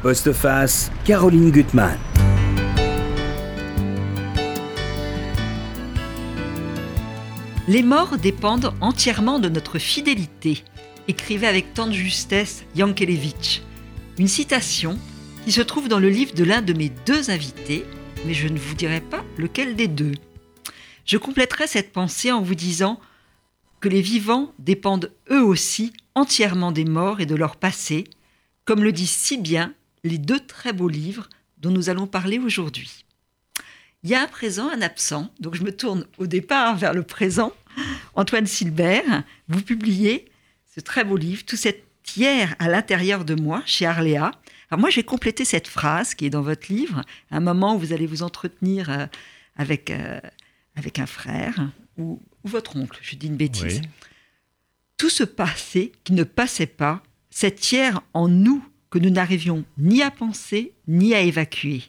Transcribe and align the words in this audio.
Postface, 0.00 0.92
Caroline 1.04 1.50
Gutmann. 1.50 1.98
Les 7.66 7.82
morts 7.82 8.16
dépendent 8.16 8.72
entièrement 8.80 9.40
de 9.40 9.48
notre 9.48 9.80
fidélité, 9.80 10.62
écrivait 11.08 11.48
avec 11.48 11.74
tant 11.74 11.88
de 11.88 11.92
justesse 11.92 12.64
Yankelevitch. 12.76 13.62
Une 14.18 14.28
citation 14.28 15.00
qui 15.44 15.50
se 15.50 15.62
trouve 15.62 15.88
dans 15.88 15.98
le 15.98 16.10
livre 16.10 16.32
de 16.32 16.44
l'un 16.44 16.62
de 16.62 16.74
mes 16.74 16.90
deux 17.04 17.30
invités, 17.30 17.84
mais 18.24 18.34
je 18.34 18.46
ne 18.46 18.56
vous 18.56 18.76
dirai 18.76 19.00
pas 19.00 19.24
lequel 19.36 19.74
des 19.74 19.88
deux. 19.88 20.14
Je 21.06 21.18
compléterai 21.18 21.66
cette 21.66 21.90
pensée 21.90 22.30
en 22.30 22.40
vous 22.40 22.54
disant 22.54 23.00
que 23.80 23.88
les 23.88 24.02
vivants 24.02 24.52
dépendent 24.60 25.10
eux 25.32 25.42
aussi 25.42 25.92
entièrement 26.14 26.70
des 26.70 26.84
morts 26.84 27.20
et 27.20 27.26
de 27.26 27.34
leur 27.34 27.56
passé, 27.56 28.04
comme 28.64 28.84
le 28.84 28.92
dit 28.92 29.08
si 29.08 29.38
bien 29.38 29.74
les 30.08 30.18
deux 30.18 30.40
très 30.40 30.72
beaux 30.72 30.88
livres 30.88 31.28
dont 31.58 31.70
nous 31.70 31.90
allons 31.90 32.06
parler 32.06 32.38
aujourd'hui. 32.38 33.04
Il 34.02 34.10
y 34.10 34.14
a 34.14 34.22
un 34.22 34.28
présent, 34.28 34.68
un 34.70 34.82
absent, 34.82 35.32
donc 35.40 35.54
je 35.54 35.62
me 35.62 35.74
tourne 35.74 36.06
au 36.18 36.26
départ 36.26 36.76
vers 36.76 36.94
le 36.94 37.02
présent. 37.02 37.52
Antoine 38.14 38.46
Silbert, 38.46 39.24
vous 39.48 39.62
publiez 39.62 40.30
ce 40.74 40.80
très 40.80 41.04
beau 41.04 41.16
livre, 41.16 41.44
Tout 41.44 41.56
cet 41.56 41.84
hier 42.16 42.54
à 42.58 42.68
l'intérieur 42.68 43.24
de 43.24 43.34
moi, 43.34 43.62
chez 43.66 43.86
Arléa. 43.86 44.32
Alors 44.70 44.80
moi, 44.80 44.90
j'ai 44.90 45.02
complété 45.02 45.44
cette 45.44 45.68
phrase 45.68 46.14
qui 46.14 46.26
est 46.26 46.30
dans 46.30 46.42
votre 46.42 46.72
livre, 46.72 47.02
un 47.30 47.40
moment 47.40 47.74
où 47.74 47.78
vous 47.78 47.92
allez 47.92 48.06
vous 48.06 48.22
entretenir 48.22 48.90
euh, 48.90 49.06
avec, 49.56 49.90
euh, 49.90 50.20
avec 50.76 50.98
un 50.98 51.06
frère 51.06 51.70
ou, 51.96 52.22
votre 52.44 52.76
oncle, 52.76 52.98
je 53.02 53.16
dis 53.16 53.26
une 53.26 53.36
bêtise. 53.36 53.82
Tout 54.96 55.10
ce 55.10 55.24
passé 55.24 55.92
qui 56.04 56.12
ne 56.14 56.24
passait 56.24 56.66
pas, 56.66 57.02
cet 57.28 57.70
hier 57.70 58.00
en 58.14 58.28
nous 58.28 58.64
que 58.90 58.98
nous 58.98 59.10
n'arrivions 59.10 59.64
ni 59.76 60.02
à 60.02 60.10
penser 60.10 60.72
ni 60.86 61.14
à 61.14 61.20
évacuer. 61.20 61.82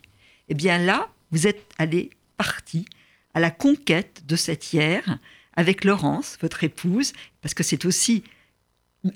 Eh 0.49 0.53
bien 0.53 0.77
là, 0.77 1.09
vous 1.31 1.48
êtes 1.48 1.66
allé 1.77 2.10
parti 2.37 2.85
à 3.34 3.40
la 3.40 3.51
conquête 3.51 4.24
de 4.27 4.35
cette 4.35 4.74
hier 4.74 5.20
avec 5.55 5.84
Laurence, 5.84 6.37
votre 6.41 6.63
épouse, 6.63 7.13
parce 7.41 7.54
que 7.54 7.63
c'est 7.63 7.85
aussi 7.85 8.24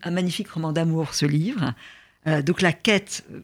un 0.03 0.11
magnifique 0.11 0.49
roman 0.49 0.71
d'amour, 0.71 1.13
ce 1.13 1.25
livre. 1.25 1.73
Euh, 2.27 2.41
donc 2.41 2.61
la 2.61 2.73
quête 2.73 3.25
euh, 3.31 3.41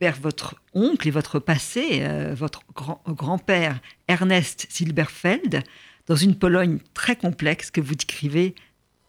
vers 0.00 0.16
votre 0.18 0.56
oncle 0.74 1.06
et 1.06 1.10
votre 1.10 1.38
passé, 1.38 2.00
euh, 2.02 2.34
votre 2.34 2.62
grand-père 3.06 3.78
Ernest 4.08 4.66
Silberfeld, 4.70 5.62
dans 6.06 6.16
une 6.16 6.34
Pologne 6.34 6.78
très 6.94 7.16
complexe 7.16 7.70
que 7.70 7.80
vous 7.80 7.94
décrivez 7.94 8.54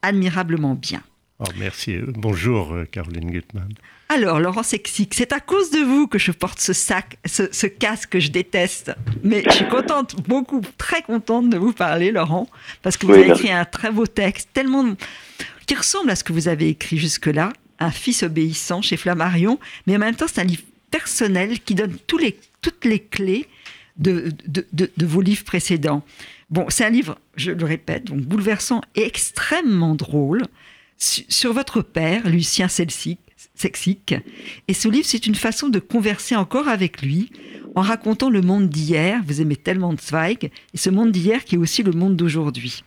admirablement 0.02 0.76
bien. 0.76 1.02
Oh, 1.44 1.50
merci. 1.58 1.98
Bonjour, 2.06 2.76
Caroline 2.92 3.32
Gutmann. 3.32 3.74
Alors, 4.10 4.40
Laurent 4.40 4.62
Sexic, 4.62 5.16
c'est 5.16 5.34
à 5.34 5.40
cause 5.40 5.72
de 5.72 5.80
vous 5.80 6.06
que 6.06 6.20
je 6.20 6.32
porte 6.32 6.60
ce 6.60 6.72
sac, 6.72 7.18
ce, 7.26 7.66
casque 7.66 8.10
que 8.10 8.20
je 8.20 8.30
déteste. 8.30 8.92
Mais 9.24 9.42
je 9.48 9.52
suis 9.52 9.68
contente, 9.68 10.22
beaucoup, 10.28 10.62
très 10.78 11.02
contente 11.02 11.50
de 11.50 11.58
vous 11.58 11.74
parler, 11.74 12.12
Laurent, 12.12 12.48
parce 12.84 12.96
que 12.96 13.08
vous 13.08 13.14
avez 13.14 13.30
écrit 13.30 13.52
un 13.52 13.66
très 13.66 13.90
beau 13.90 14.06
texte, 14.06 14.50
tellement 14.54 14.96
qui 15.66 15.74
ressemble 15.74 16.12
à 16.12 16.16
ce 16.16 16.24
que 16.24 16.32
vous 16.32 16.48
avez 16.48 16.70
écrit 16.70 16.98
jusque-là, 16.98 17.54
Un 17.80 17.90
fils 17.90 18.22
obéissant 18.22 18.84
chez 18.84 18.98
Flammarion, 18.98 19.60
mais 19.88 19.96
en 19.96 20.00
même 20.00 20.16
temps, 20.16 20.28
c'est 20.28 20.42
un 20.42 20.46
livre 20.46 20.64
personnel 20.92 21.60
qui 21.62 21.74
donne 21.74 21.98
tous 22.06 22.20
les, 22.20 22.38
toutes 22.62 22.86
les 22.86 23.00
clés 23.00 23.48
de, 23.98 24.32
de, 24.46 25.06
vos 25.06 25.22
livres 25.22 25.44
précédents. 25.44 26.04
Bon, 26.52 26.66
c'est 26.70 26.86
un 26.86 26.90
livre, 26.90 27.18
je 27.36 27.52
le 27.52 27.66
répète, 27.66 28.06
donc 28.06 28.20
bouleversant 28.20 28.82
et 28.94 29.08
extrêmement 29.08 29.96
drôle 29.96 30.44
sur 31.02 31.54
votre 31.54 31.82
père, 31.82 32.28
Lucien 32.30 32.68
sexique. 32.68 34.16
Et 34.68 34.74
ce 34.74 34.88
livre, 34.88 35.08
c'est 35.08 35.26
une 35.26 35.36
façon 35.36 35.70
de 35.70 35.80
converser 35.80 36.36
encore 36.36 36.68
avec 36.68 37.02
lui 37.02 37.32
en 37.76 37.82
racontant 37.82 38.30
le 38.30 38.42
monde 38.42 38.70
d'hier. 38.70 39.22
Vous 39.26 39.42
aimez 39.42 39.56
tellement 39.56 39.96
Zweig, 39.98 40.52
et 40.74 40.78
ce 40.78 40.90
monde 40.90 41.12
d'hier 41.12 41.44
qui 41.44 41.56
est 41.56 41.58
aussi 41.58 41.84
le 41.84 41.92
monde 41.92 42.16
d'aujourd'hui. 42.16 42.84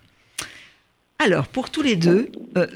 Alors, 1.19 1.49
pour 1.49 1.71
tous 1.71 1.83
les 1.83 1.97
deux, 1.97 2.31
euh, 2.57 2.67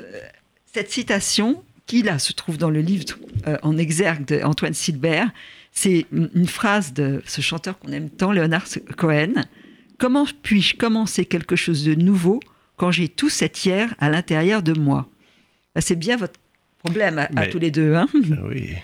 cette 0.73 0.91
citation, 0.91 1.63
qui 1.87 2.03
là 2.03 2.19
se 2.19 2.33
trouve 2.33 2.59
dans 2.59 2.71
le 2.71 2.81
livre 2.81 3.17
euh, 3.47 3.57
en 3.63 3.79
exergue 3.79 4.25
d'Antoine 4.25 4.75
Silbert, 4.75 5.31
c'est 5.73 6.07
une 6.13 6.49
phrase 6.49 6.93
de 6.93 7.23
ce 7.25 7.41
chanteur 7.41 7.79
qu'on 7.79 7.93
aime 7.93 8.11
tant, 8.11 8.33
Leonard 8.33 8.67
Cohen. 8.97 9.45
Comment 9.99 10.27
puis-je 10.43 10.77
commencer 10.77 11.25
quelque 11.25 11.57
chose 11.57 11.85
de 11.85 11.95
nouveau 11.95 12.41
quand 12.77 12.91
j'ai 12.91 13.09
tout 13.09 13.29
cet 13.29 13.65
hier 13.65 13.95
à 13.99 14.11
l'intérieur 14.11 14.63
de 14.63 14.73
moi? 14.73 15.09
C'est 15.81 15.99
bien 15.99 16.17
votre 16.17 16.39
problème 16.79 17.19
à, 17.37 17.47
tous 17.47 17.59
les 17.59 17.71
deux. 17.71 17.95
Hein 17.95 18.07
ah 18.15 18.43
oui. 18.49 18.75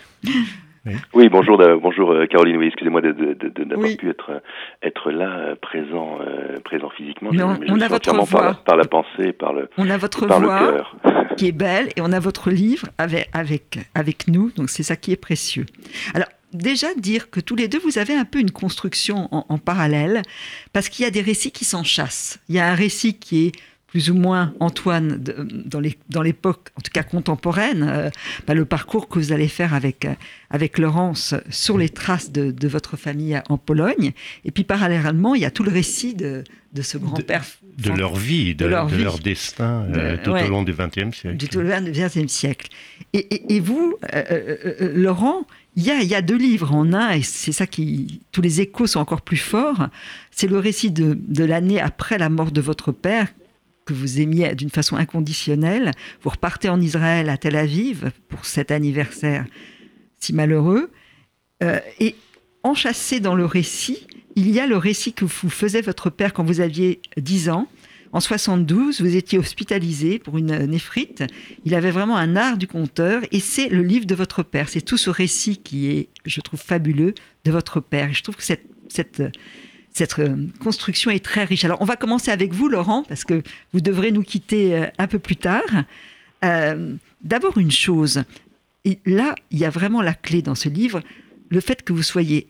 Oui. 1.15 1.31
bonjour, 1.31 1.59
bonjour 1.81 2.11
euh, 2.11 2.27
Caroline. 2.27 2.59
Oui, 2.59 2.67
excusez-moi 2.67 3.01
d'avoir 3.01 3.97
pu 3.97 4.11
être 4.11 4.43
être 4.83 5.11
là, 5.11 5.31
euh, 5.31 5.55
présent, 5.55 6.19
euh, 6.21 6.61
présent 6.63 6.91
physiquement. 6.91 7.33
Non, 7.33 7.59
on 7.69 7.81
a 7.81 7.89
votre 7.89 8.15
voix 8.15 8.61
par, 8.67 8.77
la 8.77 8.85
pensée, 8.85 9.33
par 9.33 9.55
le 9.55 9.71
on 9.79 9.89
a 9.89 9.97
votre 9.97 10.27
voix 10.27 10.85
qui 11.39 11.49
est 11.49 11.53
belle 11.53 11.89
et 11.97 12.03
on 12.03 12.13
a 12.13 12.21
votre 12.21 12.51
livre 12.51 12.89
avec 12.99 13.31
avec 13.33 13.79
avec 13.95 14.29
nous. 14.29 14.51
Donc 14.57 14.69
c'est 14.69 14.83
ça 14.83 14.97
qui 14.97 15.13
est 15.13 15.17
précieux. 15.17 15.65
Alors 16.13 16.29
déjà 16.53 16.89
dire 16.95 17.31
que 17.31 17.41
tous 17.41 17.57
les 17.57 17.67
deux, 17.67 17.79
vous 17.79 17.99
avez 17.99 18.15
un 18.15 18.27
peu 18.27 18.39
une 18.39 18.51
construction 18.51 19.29
en, 19.33 19.47
en 19.49 19.59
parallèle, 19.59 20.21
parce 20.75 20.91
qu'il 20.91 21.05
y 21.05 21.09
a 21.09 21.11
des 21.11 21.23
récits 21.23 21.51
qui 21.51 21.65
s'enchassent. 21.65 22.39
Il 22.51 22.57
y 22.57 22.59
a 22.59 22.69
un 22.69 22.75
récit 22.75 23.19
qui 23.19 23.47
est 23.47 23.53
plus 23.95 24.11
ou 24.11 24.15
moins 24.15 24.53
Antoine 24.59 25.23
dans 25.67 26.23
l'époque, 26.23 26.71
en 26.77 26.81
tout 26.81 26.91
cas 26.93 27.05
contemporaine, 27.05 27.87
euh, 27.89 28.11
bah, 28.45 28.53
le 28.53 28.65
parcours 28.65 29.07
que 29.09 29.21
vous 29.21 29.31
allez 29.31 29.47
faire 29.47 29.73
avec, 29.73 30.05
euh, 30.05 30.15
avec 30.51 30.79
Laurence 30.79 31.37
sur 31.49 31.79
les 31.79 31.89
traces 31.89 32.33
de, 32.33 32.67
votre 32.67 32.97
famille 32.97 33.41
en 33.49 33.57
Pologne. 33.57 34.11
Et 34.45 34.51
puis 34.51 34.65
parallèlement, 34.65 35.37
il 35.37 35.43
y 35.43 35.45
a 35.45 35.53
tout 35.53 35.63
le 35.63 35.71
récit 35.71 36.17
de, 36.17 36.43
de 36.73 36.83
ce 36.83 36.99
grand-père. 36.99 37.45
De, 37.79 37.93
leur 37.93 38.17
vie, 38.17 38.57
de, 38.57 38.67
leur, 38.67 38.89
destin 39.21 39.87
euh, 39.95 40.17
tout 40.25 40.31
au 40.31 40.49
long 40.49 40.65
du 40.65 40.73
XXe 40.73 41.17
siècle. 41.17 41.37
Tout 41.37 41.59
au 41.59 41.63
long 41.63 41.81
du 41.81 41.93
XXe 41.93 42.27
siècle. 42.27 42.71
Et, 43.13 43.55
et, 43.55 43.61
vous, 43.61 43.95
Laurent, 44.81 45.47
il 45.77 45.85
y, 45.85 45.93
a, 45.93 46.01
il 46.01 46.09
y, 46.09 46.17
a, 46.17 46.23
deux 46.23 46.37
livres 46.37 46.75
en 46.75 46.93
un, 46.93 47.11
et 47.11 47.23
c'est 47.23 47.53
ça 47.53 47.69
qui. 47.69 48.23
Tous 48.33 48.41
les 48.41 48.61
échos 48.61 48.89
sont 48.89 48.99
encore 48.99 49.23
plus 49.23 49.37
forts. 49.37 49.87
C'est 50.33 50.49
le 50.49 50.59
récit 50.59 50.91
de, 50.91 51.17
de 51.29 51.45
l'année 51.45 51.81
après 51.81 52.19
la 52.19 52.29
mort 52.29 52.51
de 52.51 52.61
votre 52.61 52.91
père, 52.91 53.29
que 53.85 53.93
vous 53.93 54.21
aimiez 54.21 54.55
d'une 54.55 54.71
façon 54.71 54.97
inconditionnelle. 54.97 55.93
Vous 56.23 56.31
repartez 56.31 56.69
en 56.69 56.81
Israël, 56.81 57.29
à 57.29 57.37
Tel 57.37 57.57
Aviv, 57.57 58.11
pour 58.29 58.45
cet 58.45 58.71
anniversaire 58.71 59.45
si 60.19 60.33
malheureux. 60.33 60.91
Euh, 61.63 61.79
et 62.01 62.17
enchâssé 62.63 63.21
dans 63.21 63.35
le 63.35 63.45
récit, 63.45 64.07
il 64.37 64.51
y 64.51 64.59
a 64.59 64.67
le 64.67 64.77
récit 64.77 65.13
que 65.13 65.25
vous 65.25 65.51
faisait 65.51 65.83
votre 65.83 66.11
père 66.11 66.33
quand 66.33 66.45
vous 66.45 66.61
aviez 66.61 67.01
10 67.17 67.51
ans. 67.51 67.69
En 68.13 68.21
72, 68.21 69.01
vous 69.01 69.17
étiez 69.17 69.39
hospitalisé 69.39 70.19
pour 70.21 70.39
une 70.39 70.67
néphrite. 70.67 71.25
Il 71.65 71.75
avait 71.75 71.91
vraiment 71.91 72.17
un 72.17 72.37
art 72.37 72.57
du 72.57 72.69
conteur 72.69 73.23
et 73.33 73.41
c'est 73.41 73.69
le 73.69 73.83
livre 73.83 74.07
de 74.07 74.15
votre 74.15 74.45
père. 74.45 74.69
C'est 74.69 74.83
tout 74.83 74.97
ce 74.97 75.11
récit 75.11 75.59
qui 75.59 75.91
est, 75.91 76.09
je 76.25 76.41
trouve, 76.41 76.61
fabuleux 76.61 77.15
de 77.45 77.51
votre 77.51 77.81
père. 77.81 78.11
Et 78.11 78.15
je 78.15 78.23
trouve 78.23 78.37
que 78.37 78.45
cette, 78.45 78.67
cette 78.89 79.23
cette 79.95 80.19
euh, 80.19 80.49
construction 80.61 81.11
est 81.11 81.25
très 81.25 81.45
riche. 81.45 81.65
Alors, 81.65 81.81
on 81.81 81.85
va 81.85 81.97
commencer 81.97 82.31
avec 82.31 82.53
vous, 82.53 82.69
Laurent, 82.69 83.05
parce 83.05 83.25
que 83.25 83.43
vous 83.73 83.81
devrez 83.81 84.11
nous 84.11 84.23
quitter 84.23 84.77
euh, 84.77 84.87
un 84.99 85.07
peu 85.07 85.21
plus 85.21 85.37
tard. 85.37 85.85
Euh, 86.45 86.97
d'abord, 87.23 87.59
une 87.59 87.71
chose. 87.71 88.25
Et 88.85 88.99
là, 89.07 89.37
il 89.53 89.59
y 89.59 89.65
a 89.65 89.71
vraiment 89.71 90.03
la 90.03 90.13
clé 90.13 90.43
dans 90.43 90.57
ce 90.57 90.69
livre, 90.69 91.01
le 91.49 91.61
fait 91.61 91.83
que 91.83 91.93
vous 91.93 92.03
soyez 92.03 92.49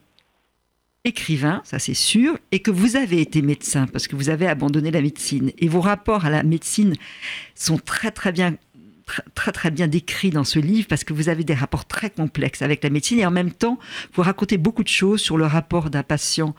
écrivain, 1.04 1.60
ça 1.64 1.78
c'est 1.78 1.92
sûr, 1.92 2.38
et 2.50 2.60
que 2.60 2.70
vous 2.70 2.96
avez 2.96 3.20
été 3.20 3.42
médecin, 3.42 3.86
parce 3.86 4.08
que 4.08 4.16
vous 4.16 4.30
avez 4.30 4.46
abandonné 4.46 4.90
la 4.90 5.02
médecine. 5.02 5.52
Et 5.58 5.68
vos 5.68 5.82
rapports 5.82 6.24
à 6.24 6.30
la 6.30 6.42
médecine 6.42 6.94
sont 7.54 7.76
très 7.76 8.10
très 8.10 8.32
bien 8.32 8.56
très 9.34 9.52
très 9.52 9.70
bien 9.70 9.86
décrits 9.86 10.30
dans 10.30 10.44
ce 10.44 10.58
livre 10.58 10.88
parce 10.88 11.04
que 11.04 11.12
vous 11.12 11.28
avez 11.28 11.44
des 11.44 11.52
rapports 11.52 11.84
très 11.84 12.08
complexes 12.08 12.62
avec 12.62 12.82
la 12.82 12.88
médecine 12.88 13.18
et 13.18 13.26
en 13.26 13.30
même 13.30 13.52
temps 13.52 13.78
vous 14.14 14.22
racontez 14.22 14.56
beaucoup 14.56 14.82
de 14.82 14.88
choses 14.88 15.20
sur 15.20 15.36
le 15.36 15.44
rapport 15.44 15.90
d'un 15.90 16.02
patient 16.02 16.54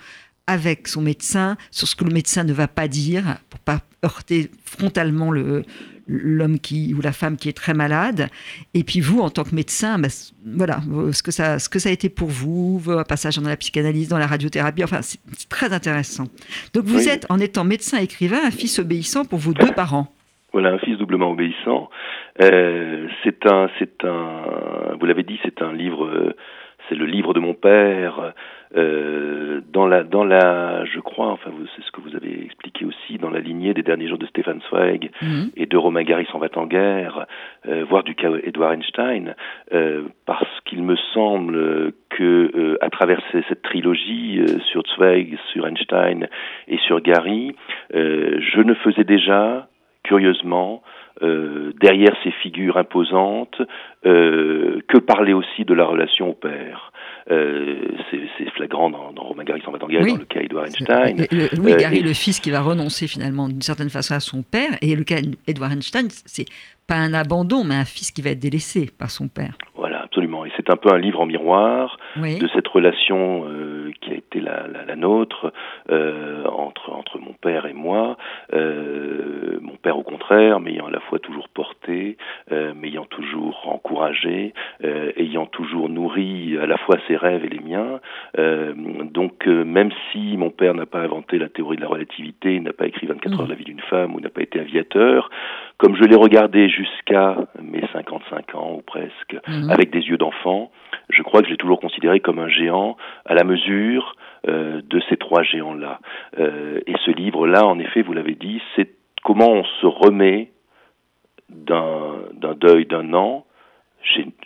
avec 0.47 0.87
son 0.87 1.01
médecin 1.01 1.57
sur 1.71 1.87
ce 1.87 1.95
que 1.95 2.03
le 2.03 2.13
médecin 2.13 2.43
ne 2.43 2.53
va 2.53 2.67
pas 2.67 2.87
dire 2.87 3.37
pour 3.49 3.59
pas 3.59 3.79
heurter 4.03 4.49
frontalement 4.63 5.31
le 5.31 5.63
l'homme 6.07 6.59
qui 6.59 6.93
ou 6.93 7.01
la 7.01 7.11
femme 7.11 7.35
qui 7.35 7.49
est 7.49 7.53
très 7.53 7.73
malade. 7.73 8.27
Et 8.73 8.83
puis 8.83 8.99
vous 8.99 9.21
en 9.21 9.29
tant 9.29 9.43
que 9.43 9.55
médecin 9.55 9.97
ben, 9.97 10.09
voilà 10.45 10.79
ce 11.11 11.23
que 11.23 11.31
ça 11.31 11.59
ce 11.59 11.69
que 11.69 11.79
ça 11.79 11.89
a 11.89 11.91
été 11.91 12.09
pour 12.09 12.27
vous 12.27 12.81
un 12.87 13.03
passage 13.03 13.37
dans 13.37 13.49
la 13.49 13.57
psychanalyse 13.57 14.09
dans 14.09 14.17
la 14.17 14.27
radiothérapie 14.27 14.83
enfin 14.83 15.01
c'est 15.01 15.19
très 15.49 15.73
intéressant. 15.73 16.25
Donc 16.73 16.85
vous 16.85 17.09
êtes 17.09 17.25
en 17.29 17.39
étant 17.39 17.63
médecin 17.63 17.97
écrivain 17.97 18.39
un 18.45 18.51
fils 18.51 18.79
obéissant 18.79 19.25
pour 19.25 19.39
vos 19.39 19.53
deux 19.53 19.71
parents. 19.71 20.07
Voilà 20.53 20.71
un 20.71 20.79
fils 20.79 20.97
doublement 20.97 21.31
obéissant. 21.31 21.89
Euh, 22.41 23.07
c'est 23.23 23.45
un 23.45 23.69
c'est 23.79 24.05
un 24.05 24.95
vous 24.99 25.05
l'avez 25.05 25.23
dit 25.23 25.39
c'est 25.43 25.61
un 25.61 25.73
livre 25.73 26.05
euh, 26.05 26.35
c'est 26.87 26.95
le 26.95 27.05
livre 27.05 27.33
de 27.33 27.39
mon 27.39 27.53
père. 27.53 28.33
Euh, 28.75 29.61
dans 29.71 29.87
la, 29.87 30.03
dans 30.03 30.25
la, 30.25 30.83
je 30.85 30.99
crois, 30.99 31.27
enfin, 31.27 31.51
c'est 31.75 31.83
ce 31.83 31.91
que 31.91 32.01
vous 32.01 32.15
avez 32.15 32.43
expliqué 32.43 32.83
aussi, 32.83 33.17
dans 33.17 33.29
la 33.29 33.39
lignée 33.39 33.73
des 33.73 33.83
derniers 33.83 34.07
jours 34.07 34.17
de 34.17 34.25
Stefan 34.25 34.59
Zweig 34.69 35.11
mhm. 35.21 35.51
et 35.55 35.65
de 35.65 35.77
Romain 35.77 36.03
Gary 36.03 36.25
s'en 36.31 36.39
va 36.39 36.47
en 36.55 36.65
guerre, 36.65 37.25
euh, 37.67 37.85
voire 37.87 38.03
du 38.03 38.15
cas 38.15 38.31
Edouard 38.43 38.73
Einstein, 38.73 39.35
euh, 39.73 40.03
parce 40.25 40.59
qu'il 40.65 40.83
me 40.83 40.95
semble 41.13 41.93
que 42.09 42.77
à 42.81 42.89
travers 42.89 43.21
cette 43.31 43.61
trilogie 43.61 44.41
sur 44.71 44.83
Zweig, 44.95 45.37
sur 45.51 45.67
Einstein 45.67 46.27
et 46.67 46.77
sur 46.79 47.01
Gary, 47.01 47.55
je 47.93 48.61
ne 48.61 48.73
faisais 48.73 49.03
déjà, 49.03 49.67
curieusement, 50.03 50.81
euh, 51.21 51.71
derrière 51.79 52.13
ces 52.23 52.31
figures 52.31 52.77
imposantes, 52.77 53.61
euh, 54.05 54.81
que 54.87 54.97
parler 54.97 55.33
aussi 55.33 55.63
de 55.63 55.73
la 55.73 55.85
relation 55.85 56.29
au 56.29 56.33
père. 56.33 56.91
Euh, 57.31 57.77
c'est 58.11 58.49
flagrant 58.51 58.89
dans, 58.89 59.13
dans 59.13 59.23
Romain 59.23 59.43
Gary 59.43 59.61
sans 59.65 59.71
dans 59.71 59.87
le 59.87 60.25
cas 60.25 60.41
Edouard 60.41 60.65
Einstein. 60.65 61.25
oui, 61.59 61.75
Gary, 61.75 62.01
le 62.01 62.13
fils 62.13 62.39
qui 62.39 62.51
va 62.51 62.61
renoncer 62.61 63.07
finalement 63.07 63.47
d'une 63.47 63.61
certaine 63.61 63.89
façon 63.89 64.13
à 64.13 64.19
son 64.19 64.43
père, 64.43 64.77
et 64.81 64.95
le 64.95 65.03
cas 65.03 65.17
Edouard 65.47 65.71
Einstein, 65.71 66.07
c'est 66.09 66.45
pas 66.85 66.95
un 66.95 67.13
abandon, 67.13 67.63
mais 67.63 67.75
un 67.75 67.85
fils 67.85 68.11
qui 68.11 68.21
va 68.21 68.31
être 68.31 68.39
délaissé 68.39 68.91
par 68.97 69.09
son 69.09 69.27
père. 69.27 69.57
Voilà, 69.75 69.94
c'est 70.65 70.71
un 70.71 70.77
peu 70.77 70.91
un 70.91 70.97
livre 70.97 71.21
en 71.21 71.25
miroir 71.25 71.97
de 72.17 72.47
cette 72.53 72.67
relation 72.67 73.45
euh, 73.47 73.91
qui 74.01 74.11
a 74.11 74.15
été 74.15 74.39
la, 74.39 74.67
la, 74.67 74.85
la 74.85 74.95
nôtre 74.95 75.51
euh, 75.91 76.45
entre, 76.45 76.91
entre 76.91 77.19
mon 77.19 77.33
père 77.33 77.65
et 77.65 77.73
moi. 77.73 78.17
Euh, 78.53 79.59
mon 79.61 79.75
père, 79.75 79.97
au 79.97 80.03
contraire, 80.03 80.59
m'ayant 80.59 80.87
à 80.87 80.91
la 80.91 80.99
fois 81.01 81.19
toujours 81.19 81.49
porté, 81.49 82.17
m'ayant 82.51 83.05
toujours 83.05 83.67
encouragé, 83.67 84.53
ayant 84.81 85.45
toujours 85.45 85.89
nourri 85.89 86.57
à 86.57 86.65
la 86.65 86.77
fois 86.77 86.97
ses 87.07 87.15
rêves 87.15 87.45
et 87.45 87.49
les 87.49 87.59
miens. 87.59 87.99
Donc, 88.35 89.45
même 89.47 89.91
si 90.11 90.37
mon 90.37 90.49
père 90.49 90.73
n'a 90.73 90.85
pas 90.85 90.99
inventé 90.99 91.37
la 91.37 91.49
théorie 91.49 91.77
de 91.77 91.81
la 91.81 91.87
relativité, 91.87 92.59
n'a 92.59 92.73
pas 92.73 92.87
écrit 92.87 93.07
24 93.07 93.39
heures 93.39 93.45
de 93.45 93.51
la 93.51 93.55
vie 93.55 93.65
d'une 93.65 93.81
femme 93.81 94.15
ou 94.15 94.19
n'a 94.19 94.29
pas 94.29 94.41
été 94.41 94.59
aviateur, 94.59 95.29
comme 95.77 95.95
je 95.95 96.03
l'ai 96.03 96.15
regardé 96.15 96.69
jusqu'à 96.69 97.35
mes 97.61 97.83
55 97.91 98.55
ans 98.55 98.75
ou 98.77 98.81
presque, 98.81 99.35
mhm. 99.47 99.69
avec 99.69 99.91
des 99.91 99.99
yeux 99.99 100.17
d'enfant, 100.17 100.71
je 101.09 101.21
crois 101.21 101.41
que 101.41 101.47
je 101.47 101.51
l'ai 101.51 101.57
toujours 101.57 101.79
considéré 101.79 102.19
comme 102.19 102.39
un 102.39 102.47
géant 102.47 102.97
à 103.25 103.33
la 103.33 103.43
mesure 103.43 104.15
euh, 104.47 104.81
de 104.83 105.01
ces 105.09 105.17
trois 105.17 105.43
géants-là. 105.43 105.99
Euh, 106.39 106.79
et 106.87 106.95
ce 107.05 107.11
livre-là, 107.11 107.65
en 107.65 107.79
effet, 107.79 108.01
vous 108.01 108.13
l'avez 108.13 108.35
dit, 108.35 108.61
c'est 108.75 108.91
comment 109.23 109.51
on 109.51 109.63
se 109.63 109.85
remet 109.85 110.51
d'un 111.49 112.55
deuil 112.55 112.85
d'un 112.85 113.13
an, 113.13 113.45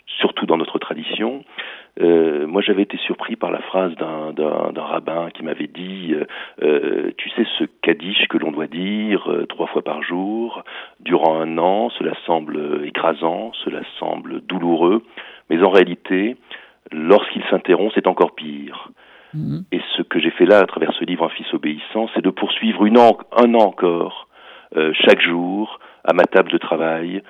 surtout 0.06 0.46
dans 0.46 0.56
notre 0.56 0.78
tradition, 0.78 1.44
euh, 2.00 2.46
moi, 2.46 2.62
j'avais 2.62 2.82
été 2.82 2.96
surpris 2.98 3.36
par 3.36 3.50
la 3.50 3.60
phrase 3.60 3.94
d'un 3.96 4.82
rabbin 4.82 5.30
qui 5.34 5.42
m'avait 5.42 5.66
dit 5.66 6.14
euh, 6.14 6.24
euh, 6.62 7.10
Tu 7.16 7.30
sais, 7.30 7.46
ce 7.58 7.64
kaddish 7.82 8.28
que 8.28 8.38
l'on 8.38 8.52
doit 8.52 8.68
dire 8.68 9.28
trois 9.48 9.66
fois 9.66 9.82
par 9.82 10.02
jour, 10.02 10.62
durant 11.00 11.40
un 11.40 11.58
an, 11.58 11.90
cela 11.90 12.12
semble 12.26 12.82
écrasant, 12.84 13.52
cela 13.64 13.80
semble 13.98 14.40
douloureux, 14.42 15.02
mais 15.48 15.62
en 15.62 15.70
réalité, 15.70 16.36
lorsqu'il 16.92 17.42
s'interrompt, 17.50 17.92
c'est 17.94 18.06
encore 18.06 18.34
pire. 18.34 18.90
Mhm. 19.34 19.64
Et 19.72 19.80
ce 19.96 20.02
que 20.02 20.18
j'ai 20.18 20.30
fait 20.30 20.46
là, 20.46 20.58
à 20.58 20.66
travers 20.66 20.92
ce 20.92 21.04
livre 21.04 21.24
Un 21.24 21.28
fils 21.28 21.52
obéissant, 21.54 22.08
c'est 22.14 22.22
de 22.22 22.30
poursuivre 22.30 22.84
une 22.84 22.98
an, 22.98 23.18
un 23.36 23.54
an 23.54 23.66
encore, 23.66 24.28
chaque 24.92 25.20
jour, 25.20 25.79
à 26.04 26.12
ma 26.12 26.24
table 26.24 26.50
de 26.50 26.58
travail, 26.58 27.22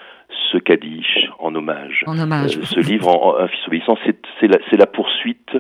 ce 0.53 0.59
Kaddish 0.59 1.29
en 1.39 1.55
hommage. 1.55 2.05
En 2.07 2.19
hommage. 2.19 2.59
Euh, 2.59 2.65
ce 2.65 2.81
livre, 2.81 3.09
en, 3.09 3.37
Un 3.39 3.49
fils 3.49 3.67
obéissant, 3.67 3.97
c'est 4.05 4.49
la, 4.49 4.59
la 4.73 4.87
poursuite 4.87 5.57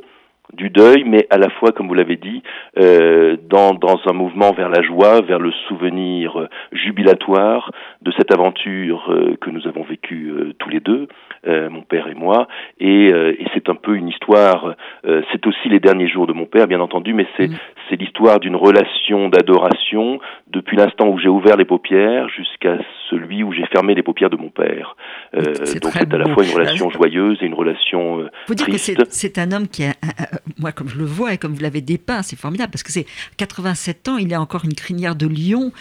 du 0.52 0.70
deuil, 0.70 1.04
mais 1.04 1.26
à 1.30 1.38
la 1.38 1.48
fois, 1.48 1.72
comme 1.72 1.88
vous 1.88 1.94
l'avez 1.94 2.16
dit, 2.16 2.42
euh, 2.78 3.36
dans, 3.48 3.74
dans 3.74 4.00
un 4.06 4.12
mouvement 4.12 4.52
vers 4.52 4.68
la 4.68 4.82
joie, 4.82 5.20
vers 5.20 5.38
le 5.38 5.52
souvenir 5.68 6.48
jubilatoire 6.72 7.70
de 8.02 8.12
cette 8.16 8.32
aventure 8.32 9.10
euh, 9.12 9.36
que 9.40 9.50
nous 9.50 9.66
avons 9.66 9.82
vécue 9.82 10.30
euh, 10.30 10.52
tous 10.58 10.68
les 10.68 10.80
deux, 10.80 11.08
euh, 11.46 11.70
mon 11.70 11.82
père 11.82 12.08
et 12.08 12.14
moi. 12.14 12.48
Et, 12.78 13.08
et 13.08 13.46
c'est 13.54 13.68
un 13.68 13.74
peu 13.74 13.96
une 13.96 14.08
histoire, 14.08 14.74
c'est 15.04 15.46
aussi 15.46 15.68
les 15.68 15.80
derniers 15.80 16.08
jours 16.08 16.26
de 16.26 16.32
mon 16.32 16.46
père, 16.46 16.66
bien 16.66 16.80
entendu, 16.80 17.12
mais 17.12 17.26
c'est 17.36 17.48
mm. 17.48 17.56
c'est 17.88 17.96
l'histoire 17.96 18.40
d'une 18.40 18.56
relation 18.56 19.28
d'adoration 19.28 20.20
depuis 20.48 20.76
l'instant 20.76 21.08
où 21.08 21.18
j'ai 21.18 21.28
ouvert 21.28 21.56
les 21.56 21.64
paupières 21.64 22.28
jusqu'à 22.28 22.78
celui 23.10 23.42
où 23.42 23.52
j'ai 23.52 23.66
fermé 23.66 23.94
les 23.94 24.02
paupières 24.02 24.30
de 24.30 24.36
mon 24.36 24.50
père. 24.50 24.96
donc 25.34 25.56
c'est 25.64 25.84
à 25.84 26.18
la 26.18 26.32
fois 26.32 26.44
une 26.44 26.52
relation 26.52 26.90
joyeuse 26.90 27.38
et 27.42 27.46
une 27.46 27.54
relation 27.54 28.28
Faut 28.46 28.54
dire 28.54 28.66
que 28.66 28.78
c'est 28.78 29.38
un 29.38 29.52
homme 29.52 29.68
qui 29.68 29.84
a 29.84 29.94
moi, 30.60 30.72
comme 30.72 30.88
je 30.88 30.98
le 30.98 31.04
vois 31.04 31.32
et 31.32 31.38
comme 31.38 31.54
vous 31.54 31.62
l'avez 31.62 31.80
dépeint, 31.80 32.22
c'est 32.22 32.38
formidable 32.38 32.70
parce 32.70 32.82
que 32.82 32.92
c'est 32.92 33.06
87 33.38 34.08
ans, 34.08 34.16
il 34.18 34.32
a 34.34 34.40
encore 34.40 34.64
une 34.64 34.74
crinière 34.74 35.16
de 35.16 35.26
lion. 35.26 35.72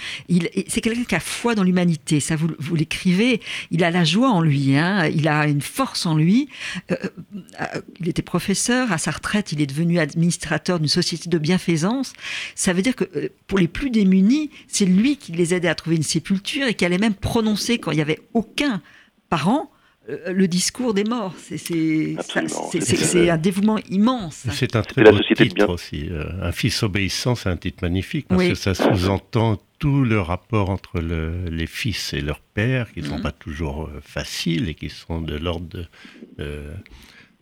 C'est 0.67 0.81
quelqu'un 0.81 1.03
qui 1.03 1.15
a 1.15 1.19
foi 1.19 1.55
dans 1.55 1.63
l'humanité. 1.63 2.19
Ça, 2.19 2.35
vous, 2.35 2.49
vous 2.57 2.75
l'écrivez. 2.75 3.41
Il 3.71 3.83
a 3.83 3.91
la 3.91 4.03
joie 4.03 4.29
en 4.29 4.41
lui. 4.41 4.75
Hein, 4.77 5.07
il 5.07 5.27
a 5.27 5.47
une 5.47 5.61
force 5.61 6.05
en 6.05 6.15
lui. 6.15 6.49
Euh, 6.91 6.95
euh, 7.61 7.81
il 7.99 8.09
était 8.09 8.21
professeur. 8.21 8.91
À 8.91 8.97
sa 8.97 9.11
retraite, 9.11 9.51
il 9.51 9.61
est 9.61 9.65
devenu 9.65 9.99
administrateur 9.99 10.79
d'une 10.79 10.87
société 10.87 11.29
de 11.29 11.37
bienfaisance. 11.37 12.13
Ça 12.55 12.73
veut 12.73 12.81
dire 12.81 12.95
que 12.95 13.05
euh, 13.15 13.29
pour 13.47 13.59
les 13.59 13.67
plus 13.67 13.89
démunis, 13.89 14.49
c'est 14.67 14.85
lui 14.85 15.17
qui 15.17 15.31
les 15.31 15.53
aidait 15.53 15.67
à 15.67 15.75
trouver 15.75 15.97
une 15.97 16.03
sépulture 16.03 16.67
et 16.67 16.73
qui 16.73 16.85
allait 16.85 16.97
même 16.97 17.13
prononcer 17.19 17.77
quand 17.77 17.91
il 17.91 17.95
n'y 17.95 18.01
avait 18.01 18.21
aucun 18.33 18.81
parent 19.29 19.71
euh, 20.09 20.33
le 20.33 20.47
discours 20.47 20.93
des 20.93 21.03
morts. 21.03 21.33
C'est 21.37 23.29
un 23.29 23.37
dévouement 23.37 23.77
immense. 23.89 24.47
C'est 24.51 24.75
un 24.75 24.81
très 24.81 25.03
beau 25.03 25.19
titre 25.35 25.69
aussi. 25.69 26.07
Euh, 26.09 26.25
un 26.41 26.51
fils 26.51 26.81
obéissant, 26.83 27.35
c'est 27.35 27.49
un 27.49 27.57
titre 27.57 27.79
magnifique 27.83 28.27
parce 28.27 28.47
que 28.47 28.55
ça 28.55 28.73
sous-entend 28.73 29.61
tout 29.77 30.03
le 30.03 30.19
rapport 30.19 30.69
entre 30.69 30.99
les 30.99 31.67
fils 31.67 32.13
et 32.13 32.21
leur 32.21 32.39
père, 32.39 32.91
qui 32.91 33.01
ne 33.01 33.07
sont 33.07 33.17
mhm. 33.17 33.23
pas 33.23 33.31
toujours 33.31 33.85
euh, 33.85 34.01
faciles 34.01 34.67
et 34.67 34.73
qui 34.73 34.89
sont 34.89 35.21
de 35.21 35.35
l'ordre 35.37 35.67
de... 36.37 36.63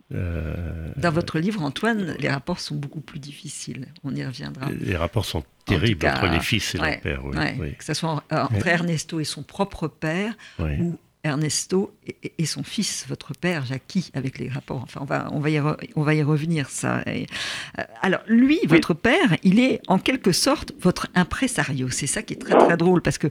Dans 0.10 1.12
votre 1.12 1.40
livre, 1.40 1.62
Antoine, 1.62 2.16
les 2.20 2.30
rapports 2.30 2.60
sont 2.60 2.76
beaucoup 2.76 3.02
plus 3.02 3.20
difficiles. 3.20 3.88
On 4.04 4.16
y 4.16 4.26
reviendra. 4.26 4.70
Les 4.72 4.96
rapports 4.96 5.26
sont 5.26 5.44
terribles 5.66 6.08
entre 6.08 6.28
les 6.28 6.40
fils 6.40 6.76
et 6.76 6.78
leur 6.78 7.00
père. 7.02 7.26
Oui, 7.26 7.76
Que 7.76 7.84
ce 7.84 7.94
soit 7.94 8.24
entre 8.32 8.68
Ernesto 8.68 9.20
et 9.20 9.26
son 9.26 9.44
propre 9.44 9.88
père, 9.88 10.34
ou 10.60 10.98
Ernesto 11.28 11.94
et, 12.38 12.46
son 12.46 12.64
fils, 12.64 13.06
votre 13.08 13.34
père, 13.34 13.66
Jackie, 13.66 14.10
avec 14.14 14.40
les 14.40 14.50
rapports. 14.50 14.82
Enfin, 14.84 15.02
on 15.02 15.06
va, 15.06 15.28
on 15.32 15.40
va, 15.40 15.50
y, 15.50 15.60
on 15.96 16.04
va 16.04 16.16
y 16.16 16.24
revenir, 16.24 16.70
ça. 16.70 17.04
Euh, 17.08 17.26
alors, 18.02 18.22
lui, 18.28 18.60
votre 18.66 18.94
père, 18.94 19.36
il 19.44 19.60
est 19.60 19.82
en 19.88 20.00
quelque 20.00 20.32
sorte 20.32 20.74
votre 20.80 21.08
impresario. 21.16 21.90
C'est 21.90 22.08
ça 22.08 22.22
qui 22.22 22.34
est 22.34 22.38
très, 22.38 22.58
très 22.58 22.78
drôle, 22.78 23.02
parce 23.02 23.18
que 23.18 23.28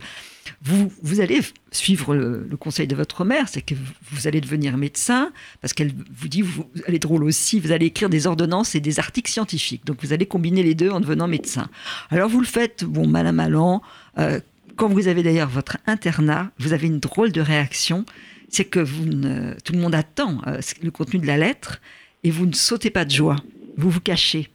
vous, 0.63 0.93
vous 1.03 1.21
allez 1.21 1.41
suivre 1.73 2.15
le, 2.15 2.49
conseil 2.59 2.87
de 2.87 2.97
votre 2.97 3.25
mère, 3.25 3.49
c'est 3.49 3.63
que 3.63 3.75
vous 4.11 4.27
allez 4.27 4.41
devenir 4.41 4.77
médecin, 4.77 5.33
parce 5.61 5.73
qu'elle 5.73 5.93
vous 6.15 6.29
dit, 6.29 6.43
vous, 6.43 6.67
elle 6.87 6.95
est 6.95 7.01
drôle 7.01 7.25
aussi, 7.25 7.61
vous 7.61 7.73
allez 7.73 7.87
écrire 7.87 8.09
des 8.09 8.27
ordonnances 8.27 8.75
et 8.75 8.81
des 8.81 8.99
articles 8.99 9.31
scientifiques. 9.31 9.85
Donc, 9.85 9.99
vous 10.03 10.13
allez 10.13 10.27
combiner 10.27 10.63
les 10.63 10.75
deux 10.75 10.91
en 10.91 11.01
devenant 11.01 11.29
médecin. 11.29 11.69
Alors, 12.11 12.29
vous 12.29 12.41
le 12.41 12.47
faites, 12.47 12.85
bon, 12.85 13.07
mal 13.07 13.27
à 13.27 13.33
mal 13.33 13.57
an, 13.57 13.83
euh, 14.19 14.41
quand 14.77 14.89
vous 14.89 15.09
avez 15.09 15.23
d'ailleurs 15.23 15.49
votre 15.49 15.79
internat, 15.87 16.51
vous 16.59 16.73
avez 16.73 16.87
une 16.87 17.01
drôle 17.01 17.33
de 17.33 17.41
réaction. 17.41 18.05
C'est 18.49 18.69
que 18.71 18.79
vous 18.79 19.07
ne, 19.07 19.55
tout 19.65 19.73
le 19.73 19.81
monde 19.81 19.95
attend 19.95 20.39
euh, 20.47 20.61
le 20.83 20.91
contenu 20.91 21.21
de 21.21 21.27
la 21.27 21.37
lettre 21.37 21.81
et 22.23 22.31
vous 22.31 22.47
ne 22.47 22.53
sautez 22.53 22.91
pas 22.91 23.05
de 23.05 23.11
joie. 23.11 23.37
Vous 23.77 23.91
vous 23.91 24.01
cachez. 24.01 24.47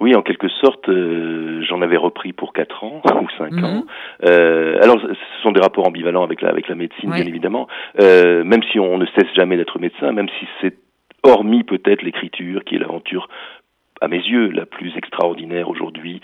Oui, 0.00 0.14
en 0.14 0.22
quelque 0.22 0.48
sorte, 0.48 0.88
euh, 0.88 1.62
j'en 1.68 1.82
avais 1.82 1.96
repris 1.96 2.32
pour 2.32 2.52
4 2.52 2.84
ans 2.84 3.02
ou 3.22 3.28
5 3.38 3.52
mhm. 3.52 3.64
ans. 3.64 3.84
Euh, 4.24 4.78
alors, 4.82 5.00
ce 5.00 5.42
sont 5.42 5.52
des 5.52 5.60
rapports 5.60 5.86
ambivalents 5.86 6.24
avec 6.24 6.42
la, 6.42 6.50
avec 6.50 6.68
la 6.68 6.74
médecine, 6.74 7.10
bien 7.10 7.26
évidemment. 7.26 7.68
même 7.98 8.62
si 8.70 8.78
on 8.78 8.98
ne 8.98 9.06
cesse 9.06 9.32
jamais 9.34 9.56
d'être 9.56 9.78
médecin, 9.78 10.12
même 10.12 10.28
si 10.38 10.46
c'est 10.60 10.76
hormis 11.22 11.64
peut-être 11.64 12.02
l'écriture, 12.02 12.64
qui 12.64 12.76
est 12.76 12.78
l'aventure 12.78 13.28
à 14.00 14.08
mes 14.08 14.16
yeux, 14.16 14.48
la 14.50 14.64
plus 14.64 14.96
extraordinaire 14.96 15.68
aujourd'hui, 15.68 16.22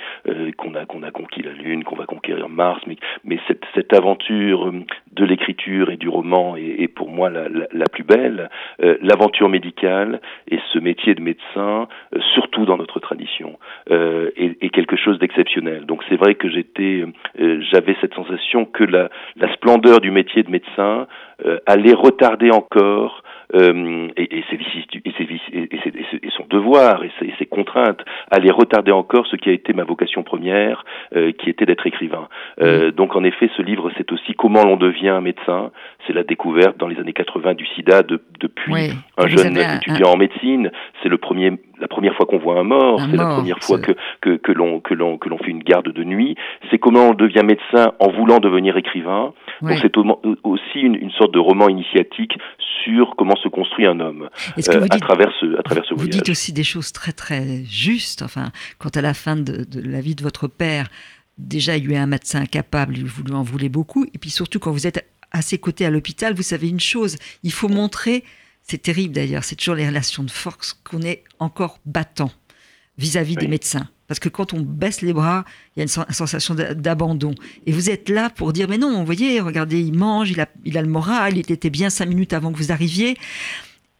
qu'on 0.56 0.74
a 0.74 0.86
qu'on 0.86 1.02
a 1.02 1.10
conquis 1.10 1.42
la 1.42 1.52
Lune, 1.52 1.84
qu'on 1.84 1.96
va 1.96 2.06
conquérir 2.06 2.15
Mars, 2.56 2.80
mais, 2.86 3.38
cette, 3.46 3.92
aventure 3.92 4.68
euh, 4.68 4.84
de 5.12 5.24
l'écriture 5.24 5.90
et 5.90 5.96
du 5.96 6.08
roman 6.08 6.56
est, 6.56 6.88
pour 6.88 7.10
moi 7.10 7.30
la, 7.30 7.84
plus 7.92 8.02
belle. 8.02 8.50
Euh, 8.82 8.96
l'aventure 9.00 9.48
médicale 9.48 10.20
et 10.48 10.58
ce 10.72 10.78
métier 10.78 11.14
de 11.14 11.22
médecin, 11.22 11.88
euh, 12.14 12.20
surtout 12.34 12.64
dans 12.64 12.76
notre 12.76 12.98
tradition, 12.98 13.58
euh, 13.90 14.30
est, 14.36 14.70
quelque 14.70 14.96
chose 14.96 15.18
d'exceptionnel. 15.18 15.86
Donc 15.86 16.02
c'est 16.08 16.16
vrai 16.16 16.34
que 16.34 16.50
j'étais, 16.50 17.04
j'avais 17.38 17.96
cette 18.00 18.14
sensation 18.14 18.64
que 18.64 18.84
la 18.84 19.08
splendeur 19.54 20.00
du 20.00 20.10
métier 20.10 20.42
de 20.42 20.50
médecin 20.50 21.06
allait 21.66 21.94
retarder 21.94 22.50
encore 22.50 23.22
euh, 23.54 24.08
et, 24.16 24.38
et, 24.38 24.44
ses, 24.50 24.56
et, 24.56 25.12
ses, 25.16 25.24
et, 25.52 25.68
et, 26.22 26.30
son 26.36 26.46
devoir 26.50 27.04
et 27.04 27.10
ses, 27.18 27.32
ces 27.38 27.46
contraintes 27.46 28.00
allaient 28.30 28.50
retarder 28.50 28.92
encore 28.92 29.26
ce 29.26 29.36
qui 29.36 29.50
a 29.50 29.52
été 29.52 29.72
ma 29.72 29.84
vocation 29.84 30.22
première, 30.22 30.84
qui 31.38 31.50
était 31.50 31.66
d'être 31.66 31.86
écrivain. 31.86 32.28
Mmh. 32.60 32.90
Donc 32.90 33.16
en 33.16 33.24
effet, 33.24 33.50
ce 33.56 33.62
livre, 33.62 33.90
c'est 33.96 34.10
aussi 34.12 34.34
comment 34.34 34.64
l'on 34.64 34.76
devient 34.76 35.20
médecin. 35.22 35.70
C'est 36.06 36.12
la 36.12 36.24
découverte 36.24 36.76
dans 36.78 36.88
les 36.88 36.98
années 36.98 37.12
80 37.12 37.54
du 37.54 37.66
SIDA 37.66 38.02
depuis 38.02 38.92
un 39.16 39.26
jeune 39.26 39.56
étudiant 39.56 40.12
en 40.12 40.16
médecine. 40.16 40.70
C'est 41.02 41.08
le 41.08 41.18
premier 41.18 41.52
la 41.80 41.88
première 41.88 42.14
fois 42.14 42.26
qu'on 42.26 42.38
voit 42.38 42.58
un 42.58 42.64
mort, 42.64 43.00
c'est 43.00 43.16
la 43.16 43.34
première 43.34 43.58
fois 43.58 43.78
que, 43.78 43.92
que, 44.20 44.36
que 44.36 44.52
l'on 44.52 44.80
que 44.80 44.94
l'on 44.94 45.18
que 45.18 45.28
l'on 45.28 45.38
fait 45.38 45.50
une 45.50 45.62
garde 45.62 45.92
de 45.92 46.04
nuit. 46.04 46.36
C'est 46.70 46.78
comment 46.78 47.10
on 47.10 47.14
devient 47.14 47.42
médecin 47.44 47.92
en 47.98 48.10
voulant 48.10 48.38
devenir 48.38 48.76
écrivain. 48.76 49.32
Donc 49.62 49.78
c'est 49.80 49.96
aussi 49.96 50.80
une, 50.80 50.94
une, 50.94 51.10
sorte 51.12 51.32
de 51.32 51.38
roman 51.38 51.68
initiatique 51.68 52.36
sur 52.84 53.14
comment 53.16 53.36
se 53.36 53.48
construit 53.48 53.86
un 53.86 54.00
homme 54.00 54.28
euh, 54.58 54.86
à 54.90 54.98
travers 54.98 55.32
ce 55.40 55.58
à 55.58 55.62
travers 55.62 55.84
ce 55.84 55.94
voyage. 55.94 56.14
Vous 56.14 56.18
dites 56.18 56.28
aussi 56.28 56.52
des 56.52 56.64
choses 56.64 56.92
très 56.92 57.12
très 57.12 57.64
justes. 57.64 58.22
Enfin, 58.22 58.50
quand 58.78 58.96
à 58.96 59.02
la 59.02 59.14
fin 59.14 59.36
de, 59.36 59.64
de 59.64 59.80
la 59.80 60.00
vie 60.00 60.14
de 60.14 60.22
votre 60.22 60.48
père, 60.48 60.88
déjà 61.38 61.76
il 61.76 61.90
y 61.90 61.94
a 61.94 61.94
eu 61.94 61.96
un 61.96 62.06
médecin 62.06 62.42
incapable, 62.42 62.94
vous 63.04 63.24
lui 63.24 63.34
en 63.34 63.42
voulez 63.42 63.68
beaucoup, 63.68 64.04
et 64.04 64.18
puis 64.18 64.30
surtout 64.30 64.58
quand 64.58 64.72
vous 64.72 64.86
êtes 64.86 65.06
à 65.32 65.42
ses 65.42 65.58
côtés 65.58 65.84
à 65.84 65.90
l'hôpital, 65.90 66.34
vous 66.34 66.42
savez 66.42 66.68
une 66.68 66.80
chose, 66.80 67.16
il 67.42 67.52
faut 67.52 67.68
montrer 67.68 68.24
c'est 68.68 68.82
terrible 68.82 69.14
d'ailleurs, 69.14 69.44
c'est 69.44 69.56
toujours 69.56 69.76
les 69.76 69.86
relations 69.86 70.24
de 70.24 70.30
force 70.30 70.72
qu'on 70.84 71.02
est 71.02 71.22
encore 71.38 71.78
battant 71.86 72.32
vis-à-vis 72.98 73.36
des 73.36 73.46
médecins. 73.46 73.88
Parce 74.08 74.20
que 74.20 74.28
quand 74.28 74.54
on 74.54 74.60
baisse 74.60 75.02
les 75.02 75.12
bras, 75.12 75.44
il 75.74 75.80
y 75.80 75.82
a 75.82 75.84
une 75.84 76.12
sensation 76.14 76.54
d'abandon. 76.54 77.34
Et 77.66 77.72
vous 77.72 77.90
êtes 77.90 78.08
là 78.08 78.30
pour 78.30 78.52
dire, 78.52 78.68
mais 78.68 78.78
non, 78.78 78.98
vous 78.98 79.04
voyez, 79.04 79.40
regardez, 79.40 79.80
il 79.80 79.92
mange, 79.92 80.30
il 80.30 80.40
a, 80.40 80.48
il 80.64 80.78
a 80.78 80.82
le 80.82 80.88
moral, 80.88 81.36
il 81.36 81.50
était 81.50 81.70
bien 81.70 81.90
cinq 81.90 82.06
minutes 82.06 82.32
avant 82.32 82.52
que 82.52 82.56
vous 82.56 82.72
arriviez. 82.72 83.16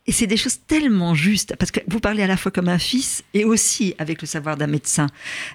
Et 0.07 0.13
c'est 0.13 0.27
des 0.27 0.37
choses 0.37 0.61
tellement 0.67 1.15
justes, 1.15 1.57
parce 1.57 1.71
que 1.71 1.81
vous 1.89 1.99
parlez 1.99 2.23
à 2.23 2.27
la 2.27 2.37
fois 2.37 2.53
comme 2.53 2.69
un 2.69 2.79
fils 2.79 3.25
et 3.35 3.45
aussi 3.45 3.95
avec 3.99 4.21
le 4.21 4.27
savoir 4.27 4.57
d'un 4.57 4.69
médecin. 4.69 5.09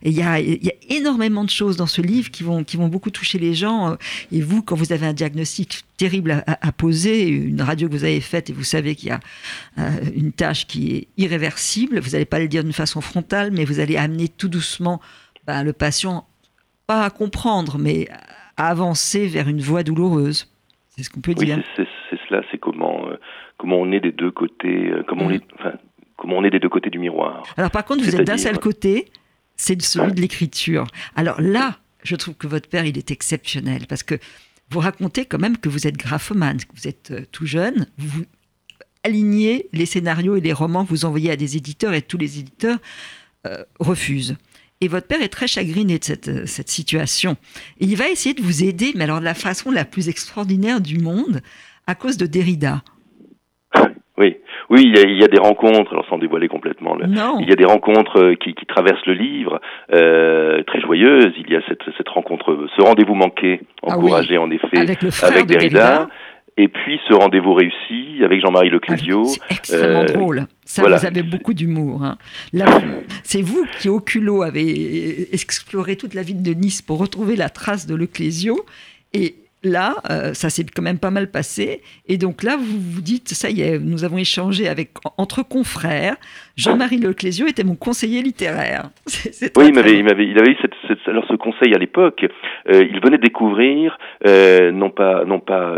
Et 0.03 0.09
il 0.09 0.15
y 0.15 0.21
a, 0.21 0.39
y 0.39 0.69
a, 0.69 0.73
énormément 0.95 1.45
de 1.45 1.49
choses 1.49 1.77
dans 1.77 1.87
ce 1.87 2.01
livre 2.01 2.31
qui 2.31 2.43
vont, 2.43 2.63
qui 2.63 2.75
vont 2.75 2.89
beaucoup 2.89 3.11
toucher 3.11 3.39
les 3.39 3.53
gens. 3.53 3.95
Et 4.31 4.41
vous, 4.41 4.61
quand 4.61 4.75
vous 4.75 4.91
avez 4.91 5.07
un 5.07 5.13
diagnostic 5.13 5.83
terrible 5.95 6.43
à, 6.47 6.71
poser, 6.71 7.27
une 7.27 7.61
radio 7.61 7.87
que 7.87 7.93
vous 7.93 8.03
avez 8.03 8.21
faite 8.21 8.49
et 8.49 8.53
vous 8.53 8.63
savez 8.63 8.95
qu'il 8.95 9.09
y 9.09 9.11
a 9.11 9.19
euh, 9.77 9.89
une 10.15 10.31
tâche 10.31 10.67
qui 10.67 10.95
est 10.95 11.07
irréversible, 11.17 11.99
vous 11.99 12.11
n'allez 12.11 12.25
pas 12.25 12.39
le 12.39 12.47
dire 12.47 12.63
d'une 12.63 12.73
façon 12.73 13.01
frontale, 13.01 13.51
mais 13.51 13.65
vous 13.65 13.79
allez 13.79 13.97
amener 13.97 14.27
tout 14.27 14.49
doucement 14.49 14.99
ben, 15.45 15.63
le 15.63 15.73
patient, 15.73 16.27
pas 16.87 17.05
à 17.05 17.09
comprendre, 17.09 17.77
mais 17.77 18.07
à 18.57 18.67
avancer 18.69 19.27
vers 19.27 19.47
une 19.47 19.61
voie 19.61 19.83
douloureuse. 19.83 20.47
C'est 20.89 21.03
ce 21.03 21.09
qu'on 21.09 21.21
peut 21.21 21.35
dire. 21.35 21.63
C'est 21.77 21.87
cela, 22.31 22.43
c'est 22.51 22.57
comment... 22.57 23.07
Euh, 23.09 23.17
comment 23.61 23.77
on 23.77 23.91
est 23.91 23.99
des 23.99 24.11
deux 24.11 24.31
côtés, 24.31 24.89
euh, 24.89 25.03
comment, 25.07 25.25
on 25.25 25.29
mm. 25.29 25.33
est, 25.33 25.43
enfin, 25.59 25.73
comment 26.17 26.37
on 26.37 26.43
est 26.43 26.49
des 26.49 26.59
deux 26.59 26.69
côtés 26.69 26.89
du 26.89 26.97
miroir. 26.97 27.43
Alors 27.57 27.69
par 27.69 27.85
contre, 27.85 28.03
vous 28.03 28.15
êtes 28.15 28.25
d'un 28.25 28.39
seul 28.39 28.57
côté, 28.57 29.05
c'est 29.55 29.79
celui 29.79 30.13
de 30.13 30.19
l'écriture. 30.19 30.87
Alors 31.15 31.39
là, 31.39 31.77
je 32.01 32.15
trouve 32.15 32.33
que 32.33 32.47
votre 32.47 32.67
père, 32.67 32.85
il 32.85 32.97
est 32.97 33.11
exceptionnel 33.11 33.85
parce 33.87 34.01
que 34.01 34.15
vous 34.71 34.79
racontez 34.79 35.25
quand 35.25 35.37
même 35.37 35.57
que 35.57 35.69
vous 35.69 35.85
êtes 35.85 35.95
graphomane, 35.95 36.57
que 36.57 36.75
vous 36.75 36.87
êtes 36.87 37.11
euh, 37.11 37.21
tout 37.31 37.45
jeune, 37.45 37.85
vous 37.99 38.23
alignez 39.03 39.67
les 39.73 39.85
scénarios 39.85 40.35
et 40.37 40.41
les 40.41 40.53
romans 40.53 40.83
que 40.83 40.89
vous 40.89 41.05
envoyez 41.05 41.29
à 41.29 41.35
des 41.35 41.55
éditeurs 41.55 41.93
et 41.93 42.01
tous 42.01 42.17
les 42.17 42.39
éditeurs 42.39 42.79
euh, 43.45 43.63
refusent. 43.79 44.37
Et 44.83 44.87
votre 44.87 45.05
père 45.05 45.21
est 45.21 45.29
très 45.29 45.47
chagriné 45.47 45.99
de 45.99 46.03
cette, 46.03 46.47
cette 46.47 46.69
situation. 46.69 47.37
Et 47.79 47.85
il 47.85 47.95
va 47.95 48.09
essayer 48.09 48.33
de 48.33 48.41
vous 48.41 48.63
aider, 48.63 48.93
mais 48.95 49.03
alors 49.03 49.19
de 49.19 49.25
la 49.25 49.35
façon 49.35 49.69
la 49.69 49.85
plus 49.85 50.09
extraordinaire 50.09 50.81
du 50.81 50.97
monde, 50.97 51.41
à 51.87 51.95
cause 51.95 52.17
de 52.17 52.25
Derrida. 52.25 52.81
Oui, 54.17 54.37
oui, 54.69 54.81
il 54.85 55.19
y, 55.19 55.23
a, 55.23 55.27
des 55.27 55.39
rencontres, 55.39 55.93
alors 55.93 56.05
sans 56.07 56.19
dévoiler 56.19 56.47
complètement, 56.47 56.95
il 56.99 57.49
y 57.49 57.51
a 57.51 57.55
des 57.55 57.65
rencontres 57.65 58.19
euh, 58.19 58.35
qui, 58.35 58.53
traversent 58.67 59.05
le 59.07 59.13
livre, 59.13 59.59
euh, 59.93 60.61
très 60.63 60.79
joyeuses. 60.79 61.33
Il 61.37 61.49
y 61.49 61.55
a 61.55 61.61
cette, 61.67 61.81
cette 61.97 62.09
rencontre, 62.09 62.67
ce 62.75 62.81
rendez-vous 62.83 63.15
manqué, 63.15 63.61
ah 63.81 63.95
encouragé 63.97 64.37
en 64.37 64.51
effet 64.51 64.77
avec, 64.77 64.99
Derrida. 65.47 66.07
Et 66.57 66.67
puis 66.67 66.99
ce 67.07 67.13
rendez-vous 67.13 67.53
réussi 67.53 68.23
avec 68.23 68.41
Jean-Marie 68.41 68.69
Leclésio. 68.69 69.23
Ah, 69.25 69.29
c'est 69.29 69.55
extrêmement 69.55 70.01
euh, 70.01 70.05
drôle. 70.05 70.45
Ça, 70.65 70.83
vous 70.83 71.05
avez 71.05 71.23
beaucoup 71.23 71.53
d'humour. 71.53 72.03
Hein. 72.03 72.17
c'est 73.23 73.41
vous 73.41 73.65
qui, 73.79 73.89
au 73.89 73.99
culot, 73.99 74.43
avez 74.43 75.33
exploré 75.33 75.95
toute 75.95 76.13
la 76.13 76.21
ville 76.21 76.43
de 76.43 76.53
Nice 76.53 76.81
pour 76.81 76.99
retrouver 76.99 77.35
la 77.35 77.49
trace 77.49 77.87
de 77.87 77.95
Leclésio. 77.95 78.59
Et 79.13 79.35
là, 79.63 79.95
euh, 80.09 80.33
ça 80.33 80.49
s'est 80.49 80.65
quand 80.65 80.81
même 80.81 80.99
pas 80.99 81.11
mal 81.11 81.29
passé. 81.29 81.81
Et 82.07 82.17
donc 82.17 82.43
là, 82.43 82.57
vous 82.57 82.79
vous 82.79 83.01
dites, 83.01 83.29
ça 83.29 83.49
y 83.49 83.61
est, 83.61 83.79
nous 83.79 84.03
avons 84.03 84.17
échangé 84.17 84.67
avec, 84.67 84.91
entre 85.17 85.43
confrères. 85.43 86.15
Jean-Marie 86.57 86.97
Leclésio 86.97 87.47
était 87.47 87.63
mon 87.63 87.75
conseiller 87.75 88.21
littéraire. 88.21 88.89
oui, 89.57 89.65
il, 89.67 89.73
m'avait, 89.73 89.97
il, 89.97 90.03
m'avait, 90.03 90.27
il 90.27 90.37
avait 90.37 90.51
eu 90.51 90.57
cette, 90.61 90.73
alors 91.07 91.25
ce 91.27 91.35
conseil 91.35 91.73
à 91.73 91.77
l'époque. 91.77 92.25
Euh, 92.71 92.83
il 92.83 92.99
venait 93.01 93.17
découvrir, 93.17 93.97
euh, 94.27 94.71
non 94.71 94.89
pas, 94.89 95.25
non 95.25 95.39
pas 95.39 95.75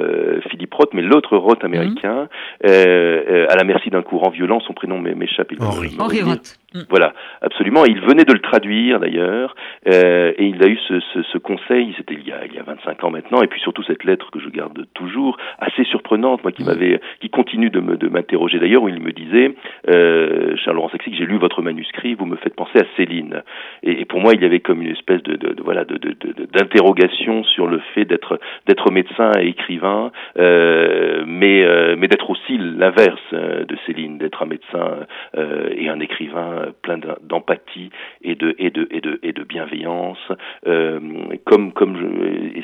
Philippe 0.50 0.74
Roth, 0.74 0.94
mais 0.94 1.02
l'autre 1.02 1.38
Roth 1.38 1.64
américain, 1.64 2.28
mmh. 2.64 2.68
à 2.68 3.56
la 3.56 3.64
merci 3.64 3.90
d'un 3.90 4.02
courant 4.02 4.30
violent. 4.30 4.60
Son 4.62 4.74
prénom 4.74 5.00
m'échappe. 5.00 5.52
Henri. 5.60 5.96
Henri 6.00 6.22
Roth. 6.22 6.58
Mmh. 6.74 6.80
Voilà, 6.90 7.14
absolument. 7.42 7.86
Il 7.86 8.00
venait 8.02 8.26
de 8.26 8.34
le 8.34 8.40
traduire 8.40 9.00
d'ailleurs, 9.00 9.56
et 9.86 10.46
il 10.46 10.64
a 10.64 10.68
eu 10.68 10.78
ce, 10.88 11.00
ce, 11.14 11.22
ce 11.24 11.38
conseil, 11.38 11.94
c'était 11.98 12.16
il 12.16 12.28
y, 12.28 12.32
a, 12.32 12.46
il 12.46 12.54
y 12.54 12.60
a 12.60 12.64
25 12.64 13.04
ans 13.04 13.12
maintenant, 13.12 13.42
et 13.42 13.48
puis 13.48 13.60
surtout 13.62 13.84
cette 13.84 14.04
lettre 14.04 14.32
que 14.32 14.40
je 14.40 14.50
garde 14.50 14.86
toujours, 14.94 15.38
assez 15.60 15.84
surprenante, 15.86 16.44
moi 16.44 16.52
qui 16.52 16.64
mmh. 16.64 16.66
m'avait, 16.66 17.02
qui 17.20 17.30
continue 17.30 17.70
de, 17.70 17.80
me, 17.80 17.98
de 17.98 18.08
m'interroger 18.08 18.60
d'ailleurs, 18.60 18.84
où 18.84 18.90
il 18.90 19.02
me 19.02 19.12
disait, 19.12 19.56
euh, 19.90 20.56
cher 20.58 20.74
Laurent 20.74 20.90
Saxic, 20.90 21.16
j'ai 21.16 21.26
lu 21.26 21.38
votre 21.38 21.62
manuscrit, 21.62 22.14
vous 22.14 22.26
me 22.26 22.38
faites 22.38 22.56
penser 22.56 22.80
à 22.80 22.86
Céline. 22.98 23.44
Et, 23.84 24.02
et 24.02 24.06
pour 24.06 24.20
moi, 24.20 24.32
il 24.34 24.42
y 24.42 24.46
avait 24.46 24.60
comme 24.60 24.82
une 24.82 24.92
espèce 24.92 25.22
de, 25.24 25.36
de, 25.36 25.54
de 25.54 25.64
voilà, 25.64 25.86
de, 25.86 25.98
d'interrogation 26.52 27.44
sur 27.44 27.68
le 27.68 27.80
fait 27.94 28.06
d'être, 28.06 28.40
d'être 28.68 28.92
médecin 28.92 29.32
et 29.40 29.48
écrivain, 29.48 30.12
euh, 30.38 31.24
mais, 31.26 31.64
euh, 31.64 31.96
mais 31.98 32.08
d'être 32.08 32.30
aussi 32.30 32.58
l'inverse 32.58 33.20
euh, 33.34 33.66
de 33.66 33.76
Céline, 33.86 34.18
d'être 34.18 34.44
un 34.44 34.48
médecin 34.48 35.06
euh, 35.38 35.70
et 35.76 35.90
un 35.90 36.00
écrivain 36.00 36.63
plein 36.82 37.00
d'empathie 37.22 37.90
et 38.22 38.36
de 38.36 38.56
et 38.58 38.70
de 38.70 38.88
et 38.92 39.02
de 39.02 39.20
et 39.24 39.34
de 39.34 39.44
bienveillance. 39.44 40.20
Euh, 40.68 41.00
comme 41.46 41.74
comme 41.74 41.96
et, 41.98 42.64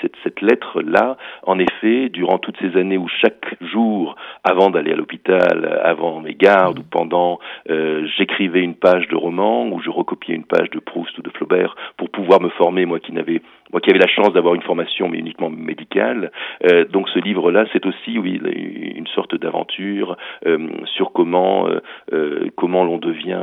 cette, 0.00 0.14
cette 0.22 0.40
lettre 0.40 0.82
là, 0.82 1.16
en 1.44 1.58
effet, 1.58 2.08
durant 2.08 2.38
toutes 2.38 2.56
ces 2.60 2.76
années 2.78 2.98
où 2.98 3.08
chaque 3.08 3.56
jour, 3.60 4.16
avant 4.42 4.70
d'aller 4.70 4.92
à 4.92 4.96
l'hôpital, 4.96 5.80
avant 5.82 6.20
mes 6.20 6.34
gardes 6.34 6.78
ou 6.78 6.82
pendant, 6.82 7.38
euh, 7.70 8.06
j'écrivais 8.16 8.60
une 8.60 8.74
page 8.74 9.08
de 9.08 9.16
roman 9.16 9.66
ou 9.68 9.80
je 9.80 9.90
recopiais 9.90 10.34
une 10.34 10.44
page 10.44 10.70
de 10.70 10.78
Proust 10.78 11.16
ou 11.18 11.22
de 11.22 11.30
Flaubert 11.30 11.76
pour 11.96 12.10
pouvoir 12.10 12.40
me 12.40 12.48
former, 12.50 12.86
moi 12.86 13.00
qui 13.00 13.12
n'avais 13.12 13.40
moi 13.72 13.80
qui 13.80 13.90
avais 13.90 13.98
la 13.98 14.06
chance 14.06 14.32
d'avoir 14.32 14.54
une 14.54 14.62
formation 14.62 15.08
mais 15.08 15.18
uniquement 15.18 15.50
médicale. 15.50 16.30
Euh, 16.64 16.84
donc 16.84 17.08
ce 17.08 17.18
livre-là, 17.18 17.66
c'est 17.72 17.84
aussi 17.86 18.18
oui 18.18 18.40
une 18.96 19.06
sorte 19.08 19.34
d'aventure 19.34 20.16
euh, 20.46 20.68
sur 20.86 21.12
comment 21.12 21.68
euh, 22.12 22.50
comment 22.56 22.84
l'on 22.84 22.98
devient 22.98 23.40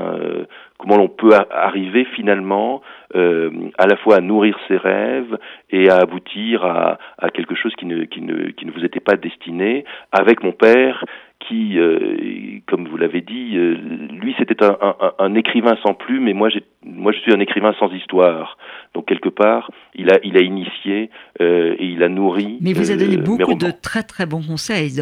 comment 0.77 0.97
l'on 0.97 1.09
peut 1.09 1.31
arriver 1.51 2.05
finalement 2.15 2.81
à 3.13 3.87
la 3.87 3.97
fois 3.97 4.15
à 4.17 4.21
nourrir 4.21 4.57
ses 4.67 4.77
rêves 4.77 5.37
et 5.69 5.89
à 5.89 5.97
aboutir 5.97 6.65
à, 6.65 6.97
à 7.17 7.29
quelque 7.29 7.55
chose 7.55 7.73
qui 7.75 7.85
ne, 7.85 8.05
qui, 8.05 8.21
ne, 8.21 8.51
qui 8.51 8.65
ne 8.65 8.71
vous 8.71 8.83
était 8.85 8.99
pas 8.99 9.15
destiné. 9.15 9.85
Avec 10.11 10.43
mon 10.43 10.53
père, 10.53 11.05
qui, 11.47 11.77
euh, 11.77 12.59
comme 12.67 12.87
vous 12.87 12.97
l'avez 12.97 13.21
dit, 13.21 13.55
euh, 13.55 13.75
lui 14.11 14.35
c'était 14.37 14.63
un, 14.63 14.77
un, 14.81 15.13
un, 15.19 15.35
écrivain 15.35 15.77
sans 15.83 15.93
plume, 15.93 16.25
mais 16.25 16.33
moi, 16.33 16.49
moi 16.83 17.11
je 17.11 17.19
suis 17.19 17.33
un 17.33 17.39
écrivain 17.39 17.73
sans 17.79 17.91
histoire. 17.91 18.57
Donc 18.93 19.07
quelque 19.07 19.29
part, 19.29 19.71
il 19.95 20.11
a, 20.11 20.19
il 20.23 20.37
a 20.37 20.41
initié 20.41 21.09
euh, 21.41 21.75
et 21.77 21.85
il 21.85 22.03
a 22.03 22.09
nourri. 22.09 22.57
Mais 22.61 22.73
vous 22.73 22.91
avez 22.91 23.05
donné 23.05 23.17
beaucoup 23.17 23.55
de 23.55 23.71
très 23.71 24.03
très 24.03 24.25
bons 24.25 24.41
conseils. 24.41 25.01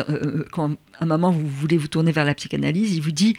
quand 0.52 0.72
à 1.00 1.04
un 1.04 1.08
moment 1.08 1.32
vous 1.32 1.48
voulez 1.48 1.78
vous 1.78 1.88
tourner 1.88 2.12
vers 2.12 2.26
la 2.26 2.34
psychanalyse, 2.34 2.96
il 2.96 3.02
vous 3.02 3.12
dit 3.12 3.36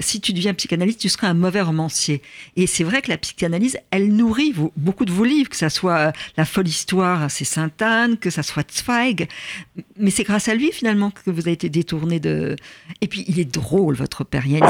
si 0.00 0.20
tu 0.20 0.32
deviens 0.32 0.54
psychanalyste, 0.54 1.00
tu 1.00 1.08
seras 1.08 1.28
un 1.28 1.34
mauvais 1.34 1.60
romancier. 1.60 2.22
Et 2.56 2.66
c'est 2.66 2.84
vrai 2.84 3.02
que 3.02 3.10
la 3.10 3.18
psychanalyse, 3.18 3.78
elle 3.90 4.14
nourrit 4.14 4.54
beaucoup 4.76 5.04
de 5.04 5.12
vos 5.12 5.24
livres, 5.24 5.50
que 5.50 5.56
ça 5.56 5.70
soit 5.70 5.98
euh, 5.98 6.12
La 6.36 6.44
folle 6.44 6.68
histoire, 6.68 7.30
c'est 7.30 7.44
Sainte-Anne, 7.44 8.16
que 8.16 8.30
ça 8.30 8.42
soit 8.42 8.70
Zweig. 8.70 9.28
Mais 9.98 10.10
c'est 10.10 10.24
grâce 10.24 10.48
à 10.48 10.54
lui, 10.54 10.72
finalement, 10.72 11.10
que 11.10 11.30
vous 11.30 11.40
avez 11.40 11.52
été 11.52 11.68
détourné 11.68 12.20
de... 12.20 12.56
Et 13.00 13.08
puis, 13.08 13.24
il 13.28 13.38
est 13.38 13.44
drôle, 13.44 13.94
votre 13.94 14.24
père. 14.24 14.46
Il 14.46 14.52
y 14.52 14.56
a 14.56 14.60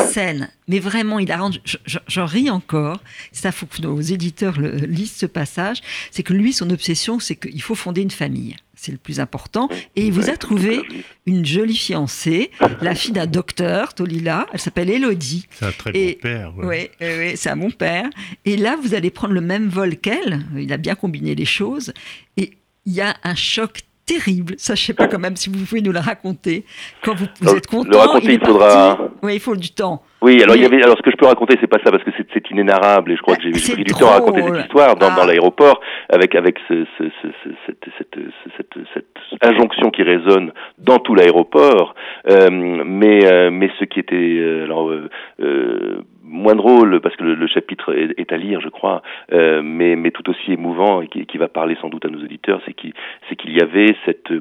mais 0.69 0.79
vraiment, 0.79 1.19
il 1.19 1.31
a 1.31 1.39
rendu... 1.39 1.61
J'en 2.07 2.27
ris 2.27 2.51
encore. 2.51 3.01
Ça, 3.33 3.53
faut 3.53 3.67
que 3.67 3.83
nos 3.83 4.01
éditeurs 4.01 4.61
lisent 4.61 5.15
ce 5.15 5.27
passage. 5.27 5.83
C'est 6.11 6.23
que 6.23 6.33
lui, 6.33 6.53
son 6.53 6.71
obsession, 6.71 7.19
c'est 7.21 7.37
qu'il 7.37 7.63
faut 7.63 7.75
fonder 7.75 8.03
une 8.03 8.11
famille 8.11 8.57
c'est 8.83 8.93
le 8.93 8.99
plus 8.99 9.21
important. 9.21 9.69
Et 9.95 10.07
il 10.07 10.13
vous 10.13 10.29
a 10.29 10.37
trouvé 10.37 10.83
une 11.27 11.47
jolie 11.47 11.77
fiancée, 11.77 12.51
la 12.81 12.97
fille 12.97 13.13
d'un 13.13 13.27
docteur, 13.27 13.95
Tolila. 13.95 14.49
Elle 14.53 14.59
s'appelle 14.59 14.91
Elodie. 14.91 15.47
C'est 15.51 15.67
un 15.67 15.73
très 15.73 15.93
bon 15.93 16.21
père. 16.21 16.53
Oui, 16.57 16.89
ouais, 17.01 17.35
c'est 17.37 17.51
un 17.51 17.57
bon 17.57 17.71
père. 17.71 18.11
Et 18.45 18.57
là, 18.57 18.77
vous 18.83 18.95
allez 18.95 19.11
prendre 19.11 19.35
le 19.35 19.41
même 19.41 19.69
vol 19.69 19.97
qu'elle. 19.97 20.45
Il 20.57 20.73
a 20.73 20.79
bien 20.79 20.97
combiné 20.97 21.37
les 21.37 21.45
choses. 21.45 21.93
Et 22.37 22.55
il 22.85 22.93
y 22.93 23.01
a 23.01 23.17
un 23.23 23.37
choc 23.37 23.83
terrible. 24.07 24.55
Ça, 24.59 24.75
je 24.75 24.83
sais 24.83 24.95
pas 24.95 25.09
quand 25.09 25.19
même 25.19 25.37
si 25.37 25.51
vous 25.51 25.65
pouvez 25.65 25.81
nous 25.81 25.93
le 25.93 25.99
raconter. 25.99 26.65
Quand 27.03 27.15
vous, 27.15 27.27
êtes 27.57 27.67
content, 27.67 27.91
le 27.91 27.97
raconter, 27.97 28.35
il, 28.35 28.45
faudra. 28.45 28.99
Oui, 29.23 29.35
il 29.35 29.41
faut 29.41 29.57
du 29.57 29.71
temps. 29.71 30.03
Oui, 30.21 30.43
alors 30.43 30.57
il 30.57 30.63
y 30.63 30.65
avait. 30.65 30.83
Alors 30.83 30.97
ce 30.97 31.03
que 31.03 31.11
je 31.11 31.17
peux 31.17 31.27
raconter, 31.27 31.57
c'est 31.61 31.67
pas 31.67 31.79
ça 31.85 31.91
parce 31.91 32.05
que 32.05 32.11
c'est 32.17 32.51
inénarrable 32.51 33.13
et 33.13 33.17
je 33.17 33.23
crois 33.23 33.37
que 33.37 33.43
j'ai 33.43 33.51
pris 33.51 33.85
du 33.85 33.93
temps 33.93 34.09
à 34.09 34.13
raconter 34.15 34.43
cette 34.43 34.65
histoire 34.65 34.95
dans, 34.97 35.09
dans 35.09 35.23
ah. 35.23 35.27
l'aéroport 35.27 35.81
avec 36.09 36.35
avec 36.35 36.59
ce, 36.69 36.85
ce, 36.99 37.05
ce, 37.23 37.29
cette, 37.67 37.85
cette, 37.99 38.17
cette, 38.57 38.75
cette, 38.95 39.43
injonction 39.43 39.91
qui 39.91 40.03
résonne 40.03 40.53
dans 40.79 40.99
tout 40.99 41.15
l'aéroport. 41.15 41.95
Euh, 42.31 42.51
mais 42.51 43.25
euh, 43.25 43.51
mais 43.51 43.71
ce 43.81 43.85
qui 43.85 43.99
était 43.99 44.15
euh, 44.15 44.65
alors 44.65 44.91
euh, 44.91 46.05
moins 46.23 46.55
drôle 46.55 47.01
parce 47.01 47.17
que 47.17 47.25
le, 47.25 47.47
chapitre 47.47 47.95
est, 47.95 48.33
à 48.33 48.37
lire, 48.37 48.61
je 48.61 48.69
crois, 48.69 49.03
mais 49.31 49.97
mais 49.97 50.11
tout 50.11 50.29
aussi 50.31 50.53
émouvant 50.53 51.03
et 51.03 51.09
qui, 51.09 51.27
qui 51.27 51.39
va 51.39 51.49
parler 51.49 51.77
sans 51.81 51.89
doute 51.89 52.05
à 52.05 52.09
nos 52.09 52.23
auditeurs, 52.23 52.61
c'est 52.67 52.75
qu'il 52.75 52.93
c'est 53.29 53.37
qu'il 53.37 53.53
y 53.53 53.61
avait 53.61 53.97
cette 54.07 54.33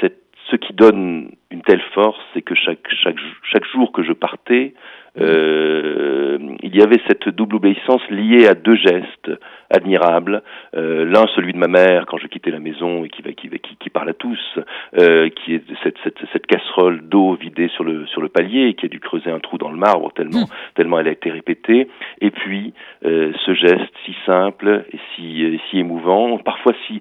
cette 0.00 0.22
ce 0.52 0.56
qui 0.56 0.72
donne 0.74 1.30
une 1.50 1.62
telle 1.62 1.80
force, 1.94 2.18
c'est 2.34 2.42
que 2.42 2.54
chaque, 2.54 2.86
chaque, 3.02 3.16
chaque 3.42 3.64
jour 3.66 3.92
que 3.92 4.02
je 4.02 4.12
partais, 4.12 4.74
euh, 5.20 6.38
il 6.62 6.76
y 6.76 6.82
avait 6.82 7.00
cette 7.06 7.28
double 7.28 7.56
obéissance 7.56 8.02
liée 8.10 8.46
à 8.46 8.54
deux 8.54 8.76
gestes 8.76 9.30
admirables. 9.72 10.42
Euh, 10.76 11.04
L'un, 11.04 11.26
celui 11.34 11.52
de 11.52 11.58
ma 11.58 11.66
mère 11.66 12.06
quand 12.06 12.18
je 12.18 12.26
quittais 12.26 12.50
la 12.50 12.60
maison 12.60 13.04
et 13.04 13.08
qui, 13.08 13.22
qui, 13.22 13.48
qui, 13.48 13.76
qui 13.76 13.90
parle 13.90 14.10
à 14.10 14.14
tous, 14.14 14.58
euh, 14.98 15.28
qui 15.30 15.54
est 15.54 15.62
cette, 15.82 15.96
cette, 16.04 16.18
cette 16.32 16.46
casserole 16.46 17.00
d'eau 17.02 17.34
vidée 17.34 17.68
sur 17.68 17.82
le, 17.82 18.06
sur 18.06 18.20
le 18.20 18.28
palier 18.28 18.68
et 18.68 18.74
qui 18.74 18.86
a 18.86 18.88
dû 18.88 19.00
creuser 19.00 19.30
un 19.30 19.40
trou 19.40 19.58
dans 19.58 19.70
le 19.70 19.78
marbre 19.78 20.12
tellement, 20.12 20.42
mmh. 20.42 20.74
tellement 20.74 21.00
elle 21.00 21.08
a 21.08 21.12
été 21.12 21.30
répétée. 21.30 21.88
Et 22.20 22.30
puis 22.30 22.74
euh, 23.04 23.32
ce 23.44 23.54
geste 23.54 23.92
si 24.04 24.14
simple 24.26 24.84
et 24.92 24.98
si, 25.14 25.60
si 25.70 25.78
émouvant, 25.78 26.38
parfois 26.38 26.74
si, 26.86 27.00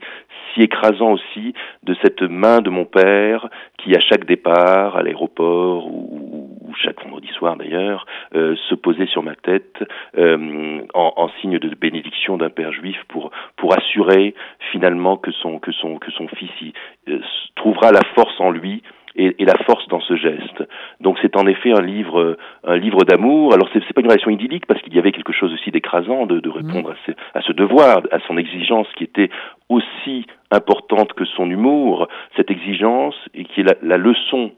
si 0.54 0.62
écrasant 0.62 1.12
aussi 1.12 1.54
de 1.84 1.96
cette 2.02 2.22
main 2.22 2.62
de 2.62 2.70
mon 2.70 2.86
père 2.86 3.50
qui 3.78 3.96
à 3.96 4.00
chaque 4.00 4.26
départ 4.26 4.96
à 4.96 5.04
l'aéroport 5.04 5.88
ou, 5.88 6.50
chaque 6.84 7.04
vendredi 7.04 7.28
soir 7.38 7.58
d'ailleurs 7.58 8.06
se 8.34 8.76
posait 8.76 9.06
sur 9.06 9.22
ma 9.24 9.36
tête 9.36 9.84
en, 10.18 10.84
en, 10.94 11.30
signe 11.42 11.60
de 11.60 11.68
bénédiction 11.76 12.38
d'un 12.38 12.50
père 12.50 12.61
juif 12.70 12.98
pour 13.08 13.32
pour 13.58 13.76
assurer 13.76 14.36
finalement 14.72 15.18
que 15.18 15.32
son 15.32 15.58
que 15.58 15.72
son 15.72 15.98
que 15.98 16.12
son 16.12 16.28
fils 16.28 16.52
y, 16.62 16.74
euh, 17.10 17.20
trouvera 17.56 17.92
la 17.92 18.04
force 18.14 18.40
en 18.40 18.52
lui 18.52 18.84
et, 19.16 19.36
et, 19.40 19.46
la 19.46 19.58
force 19.66 19.88
dans 19.88 20.00
ce 20.00 20.16
geste. 20.16 20.64
Donc 21.00 21.18
c'est 21.22 21.36
en 21.36 21.46
effet 21.46 21.72
un 21.72 21.82
livre, 21.82 22.38
un 22.64 22.78
livre 22.78 23.04
d'amour. 23.04 23.54
Alors 23.54 23.68
c'est, 23.74 23.82
c'est 23.86 23.94
pas 23.94 24.02
une 24.02 24.08
relation 24.08 24.32
idyllique 24.32 24.66
parce 24.66 24.82
qu'il 24.82 24.94
y 24.94 25.00
avait 25.00 25.12
quelque 25.12 25.34
chose 25.34 25.54
aussi 25.54 25.72
d'écrasant 25.72 26.26
de, 26.26 26.40
de 26.40 26.50
répondre 26.50 26.92
à, 26.92 26.96
ce, 27.06 27.12
à, 27.34 27.42
ce, 27.42 27.52
devoir, 27.52 28.02
à 28.12 28.20
son 28.28 28.38
exigence 28.38 28.88
qui 28.98 29.04
était 29.04 29.30
aussi 29.70 30.26
importante 30.50 31.14
que 31.14 31.26
son 31.26 31.50
humour. 31.50 32.08
Cette 32.38 32.52
exigence 32.52 33.16
et 33.34 33.46
qui 33.46 33.62
est 33.62 33.64
la, 33.64 33.76
la 33.82 33.98
leçon, 33.98 34.52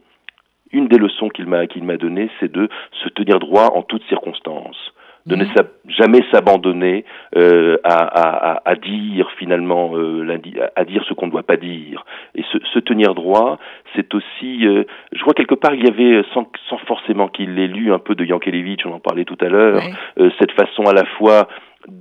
une 0.71 0.87
des 0.87 0.97
leçons 0.97 1.29
qu'il 1.29 1.47
m'a 1.47 1.67
qu'il 1.67 1.83
m'a 1.83 1.97
donné, 1.97 2.29
c'est 2.39 2.51
de 2.51 2.69
se 3.03 3.09
tenir 3.09 3.39
droit 3.39 3.71
en 3.73 3.81
toutes 3.81 4.03
circonstances 4.07 4.93
de 5.25 5.35
ne 5.35 5.45
jamais 5.87 6.19
s'abandonner 6.31 7.05
euh, 7.37 7.77
à, 7.83 7.95
à, 7.95 8.69
à, 8.69 8.75
dire 8.75 9.29
finalement 9.37 9.95
euh, 9.95 10.37
à 10.75 10.83
dire 10.83 11.03
ce 11.07 11.13
qu'on 11.13 11.27
ne 11.27 11.31
doit 11.31 11.43
pas 11.43 11.57
dire. 11.57 12.05
Et 12.35 12.43
se, 12.51 12.57
se 12.73 12.79
tenir 12.79 13.15
droit 13.15 13.57
c'est 13.95 14.13
aussi 14.13 14.65
euh, 14.65 14.83
je 15.11 15.21
crois 15.21 15.33
quelque 15.33 15.55
part 15.55 15.73
il 15.73 15.83
y 15.83 15.87
avait 15.87 16.23
sans, 16.33 16.47
sans 16.69 16.77
forcément 16.79 17.27
qu'il 17.27 17.55
l'ait 17.55 17.67
lu 17.67 17.93
un 17.93 17.99
peu 17.99 18.15
de 18.15 18.25
Yankelevitch 18.25 18.85
on 18.85 18.93
en 18.93 18.99
parlait 18.99 19.25
tout 19.25 19.37
à 19.41 19.49
l'heure 19.49 19.81
euh, 20.19 20.29
cette 20.39 20.51
façon 20.51 20.83
à 20.83 20.93
la 20.93 21.05
fois 21.17 21.47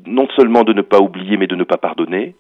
non 0.06 0.28
seulement 0.36 0.62
de 0.62 0.72
ne 0.72 0.82
pas 0.82 1.00
oublier 1.00 1.36
mais 1.36 1.46
de 1.46 1.56
ne 1.56 1.64
pas 1.64 1.76
pardonner 1.76 2.34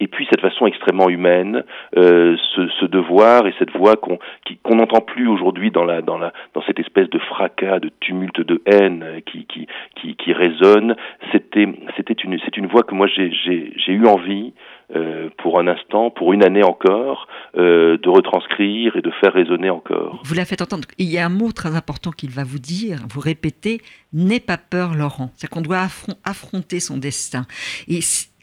et 0.00 0.06
puis 0.06 0.26
cette 0.30 0.40
façon 0.40 0.66
extrêmement 0.66 1.08
humaine, 1.08 1.64
euh, 1.96 2.36
ce, 2.54 2.86
devoir 2.86 3.46
et 3.46 3.54
cette 3.58 3.72
voix 3.76 3.96
qu'on 3.96 4.18
qu'on 4.62 4.76
n'entend 4.76 5.00
plus 5.00 5.28
aujourd'hui 5.28 5.70
dans 5.70 5.84
la 5.84 6.02
dans 6.02 6.18
la 6.18 6.32
dans 6.54 6.62
cette 6.62 6.78
espèce 6.78 7.10
de 7.10 7.18
fracas, 7.18 7.80
de 7.80 7.90
tumulte, 8.00 8.40
de 8.40 8.62
haine 8.66 9.20
qui 9.26 9.44
qui 9.46 9.66
qui, 9.96 10.16
qui 10.16 10.32
résonne. 10.32 10.96
C'était 11.32 11.64
une 11.64 12.38
c'est 12.44 12.56
une 12.56 12.66
voix 12.66 12.82
que 12.82 12.94
moi 12.94 13.06
j'ai 13.08 13.92
eu 13.92 14.06
envie 14.06 14.52
euh, 14.96 15.28
pour 15.36 15.60
un 15.60 15.68
instant, 15.68 16.10
pour 16.10 16.32
une 16.32 16.42
année 16.42 16.62
encore, 16.62 17.28
euh, 17.58 17.98
de 17.98 18.08
retranscrire 18.08 18.96
et 18.96 19.02
de 19.02 19.10
faire 19.20 19.34
résonner 19.34 19.68
encore. 19.68 20.22
Vous 20.24 20.34
la 20.34 20.46
faites 20.46 20.62
entendre. 20.62 20.88
Il 20.96 21.10
y 21.10 21.18
a 21.18 21.26
un 21.26 21.28
mot 21.28 21.52
très 21.52 21.76
important 21.76 22.10
qu'il 22.10 22.30
va 22.30 22.42
vous 22.42 22.58
dire, 22.58 23.00
vous 23.10 23.20
répétez, 23.20 23.82
n'aie 24.14 24.40
pas 24.40 24.56
peur, 24.56 24.94
Laurent. 24.94 25.30
C'est 25.36 25.50
qu'on 25.50 25.60
doit 25.60 25.86
affronter 26.24 26.80
son 26.80 26.96
destin. 26.96 27.42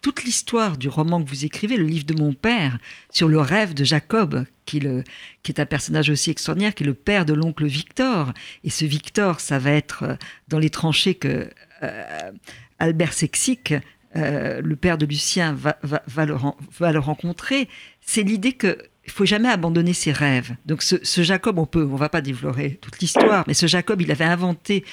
Toute 0.06 0.24
l'histoire 0.24 0.78
du 0.78 0.88
roman 0.88 1.24
que 1.24 1.28
vous 1.28 1.46
écrivez, 1.46 1.78
le 1.78 1.86
livre 1.88 2.06
de 2.06 2.14
mon 2.14 2.32
père, 2.32 2.78
sur 3.10 3.28
le 3.28 3.40
rêve 3.40 3.74
de 3.74 3.84
Jacob, 3.84 4.46
qui, 4.68 4.78
est 4.78 5.60
un 5.60 5.66
personnage 5.66 6.12
aussi 6.12 6.30
extraordinaire, 6.30 6.76
qui 6.76 6.84
est 6.84 6.86
le 6.86 6.94
père 6.94 7.26
de 7.26 7.34
l'oncle 7.34 7.66
Victor. 7.66 8.32
Et 8.64 8.70
ce 8.70 8.86
Victor, 8.86 9.40
ça 9.40 9.58
va 9.58 9.72
être 9.72 10.04
euh, 10.04 10.16
dans 10.48 10.60
les 10.60 10.70
tranchées 10.70 11.16
que 11.16 11.50
euh, 11.82 12.32
Albert 12.78 13.14
Sexic, 13.14 13.74
euh, 14.16 14.62
le 14.62 14.76
père 14.76 15.00
de 15.00 15.08
Lucien, 15.08 15.58
va, 15.58 16.26
le, 16.28 17.00
rencontrer. 17.00 17.68
C'est 18.02 18.22
l'idée 18.22 18.54
que 18.54 18.78
il 19.06 19.12
faut 19.12 19.26
jamais 19.26 19.50
abandonner 19.50 19.94
ses 19.94 20.12
rêves. 20.12 20.56
Donc 20.68 20.84
ce, 20.84 20.98
ce 21.02 21.24
Jacob, 21.24 21.58
on 21.58 21.66
peut, 21.66 21.90
on 21.92 21.96
va 21.96 22.10
pas 22.10 22.22
développer 22.22 22.76
toute 22.76 23.00
l'histoire, 23.00 23.44
mais 23.48 23.56
ce 23.56 23.66
Jacob, 23.66 24.00
il 24.04 24.12
avait 24.12 24.24
inventé 24.24 24.86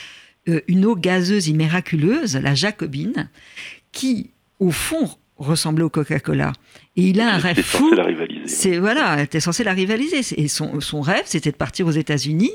une 0.47 0.87
eau 0.87 0.97
gazeuse 0.97 1.51
et 1.51 1.53
miraculeuse, 1.53 2.35
la 2.37 2.55
Jacobine, 2.55 3.29
qui 3.93 4.31
au 4.63 4.71
fond, 4.71 5.11
ressemblait 5.39 5.85
au 5.85 5.91
Coca-Cola. 5.91 6.53
Et 6.97 7.03
il 7.09 7.21
a 7.21 7.35
un 7.35 7.39
rêve 7.39 7.63
fou. 7.63 7.93
C'est 8.47 8.79
voilà, 8.79 9.17
elle 9.17 9.25
était 9.25 9.41
censée 9.41 9.65
la 9.65 9.73
rivaliser. 9.73 10.21
Et 10.37 10.49
son, 10.49 10.81
son 10.81 11.01
rêve, 11.01 11.25
c'était 11.25 11.51
de 11.51 11.57
partir 11.57 11.87
aux 11.87 11.93
États-Unis 11.93 12.53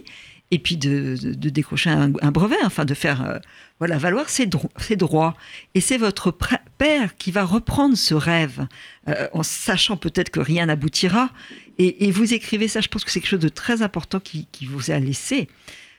et 0.50 0.60
puis 0.60 0.78
de, 0.78 1.18
de, 1.22 1.50
décrocher 1.50 1.90
un, 1.90 2.08
brevet, 2.32 2.56
enfin 2.64 2.86
de 2.86 2.94
faire 2.94 3.22
euh, 3.30 3.38
voilà 3.80 3.98
valoir 3.98 4.30
ses, 4.30 4.50
ses, 4.78 4.96
droits. 4.96 5.36
Et 5.76 5.82
c'est 5.82 5.98
votre 5.98 6.34
père 6.78 7.18
qui 7.18 7.32
va 7.32 7.44
reprendre 7.44 7.98
ce 7.98 8.14
rêve, 8.14 8.66
euh, 9.10 9.28
en 9.34 9.44
sachant 9.44 9.98
peut-être 9.98 10.30
que 10.30 10.40
rien 10.40 10.68
n'aboutira. 10.68 11.32
Et, 11.78 12.08
et, 12.08 12.12
vous 12.12 12.34
écrivez 12.34 12.70
ça, 12.70 12.80
je 12.80 12.88
pense 12.88 13.04
que 13.04 13.12
c'est 13.12 13.20
quelque 13.20 13.32
chose 13.32 13.40
de 13.42 13.50
très 13.50 13.82
important 13.82 14.22
qui, 14.22 14.48
qui 14.54 14.66
vous 14.66 14.90
a 14.90 15.00
laissé. 15.00 15.50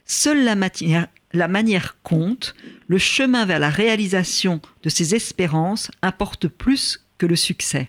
Seule 0.07 0.43
la 0.43 0.55
matière, 0.55 1.09
la 1.33 1.49
manière 1.49 2.01
compte, 2.03 2.55
le 2.87 2.99
chemin 2.99 3.45
vers 3.45 3.59
la 3.59 3.71
réalisation 3.71 4.61
de 4.83 4.89
ses 4.89 5.15
espérances 5.15 5.91
importe 6.03 6.49
plus 6.49 7.07
que 7.19 7.27
le 7.27 7.37
succès. 7.37 7.89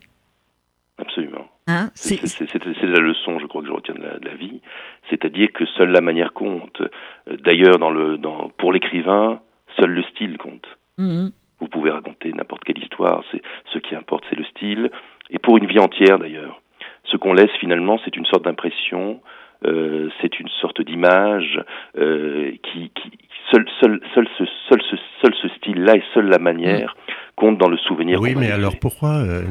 Absolument. 0.97 1.47
Hein, 1.67 1.91
c'est 1.93 2.19
la 2.21 2.99
leçon, 2.99 3.39
je 3.39 3.45
crois, 3.45 3.61
que 3.61 3.67
je 3.67 3.73
retiens 3.73 3.93
de 3.93 4.01
la, 4.01 4.35
vie. 4.35 4.59
C'est-à-dire 5.09 5.49
que 5.53 5.65
seule 5.77 5.91
la 5.91 6.01
manière 6.01 6.33
compte. 6.33 6.81
D'ailleurs, 7.43 7.77
dans 7.77 7.91
le, 7.91 8.17
dans, 8.17 8.49
pour 8.57 8.73
l'écrivain, 8.73 9.39
seul 9.79 9.91
le 9.91 10.03
style 10.03 10.37
compte. 10.37 10.65
Mhm. 10.97 11.31
Vous 11.59 11.67
pouvez 11.67 11.91
raconter 11.91 12.33
n'importe 12.33 12.63
quelle 12.63 12.81
histoire, 12.81 13.23
ce 13.73 13.77
qui 13.79 13.93
importe, 13.93 14.23
c'est 14.29 14.37
le 14.37 14.45
style. 14.45 14.89
Et 15.29 15.37
pour 15.37 15.57
une 15.57 15.67
vie 15.67 15.79
entière, 15.79 16.17
d'ailleurs. 16.17 16.61
Ce 17.03 17.17
qu'on 17.17 17.33
laisse 17.33 17.51
finalement, 17.59 17.99
c'est 18.03 18.15
une 18.15 18.25
sorte 18.25 18.43
d'impression, 18.43 19.21
euh, 19.65 20.09
c'est 20.21 20.39
une 20.39 20.47
sorte 20.61 20.81
d'image 20.81 21.61
euh, 21.97 22.51
qui, 22.63 22.91
qui, 22.95 23.11
seul, 23.79 23.99
seul, 24.13 24.27
ce, 24.37 24.43
seul, 24.67 24.81
ce, 24.89 24.95
seul 25.21 25.33
ce 25.41 25.47
style-là 25.57 25.95
et 25.95 26.03
seule 26.13 26.27
la 26.27 26.39
manière 26.39 26.95
compte 27.35 27.57
dans 27.57 27.69
le 27.69 27.77
souvenir. 27.77 28.19
Oui, 28.19 28.35
mais 28.35 28.51
alors 28.51 28.77
pourquoi 28.79 29.17
euh, 29.17 29.43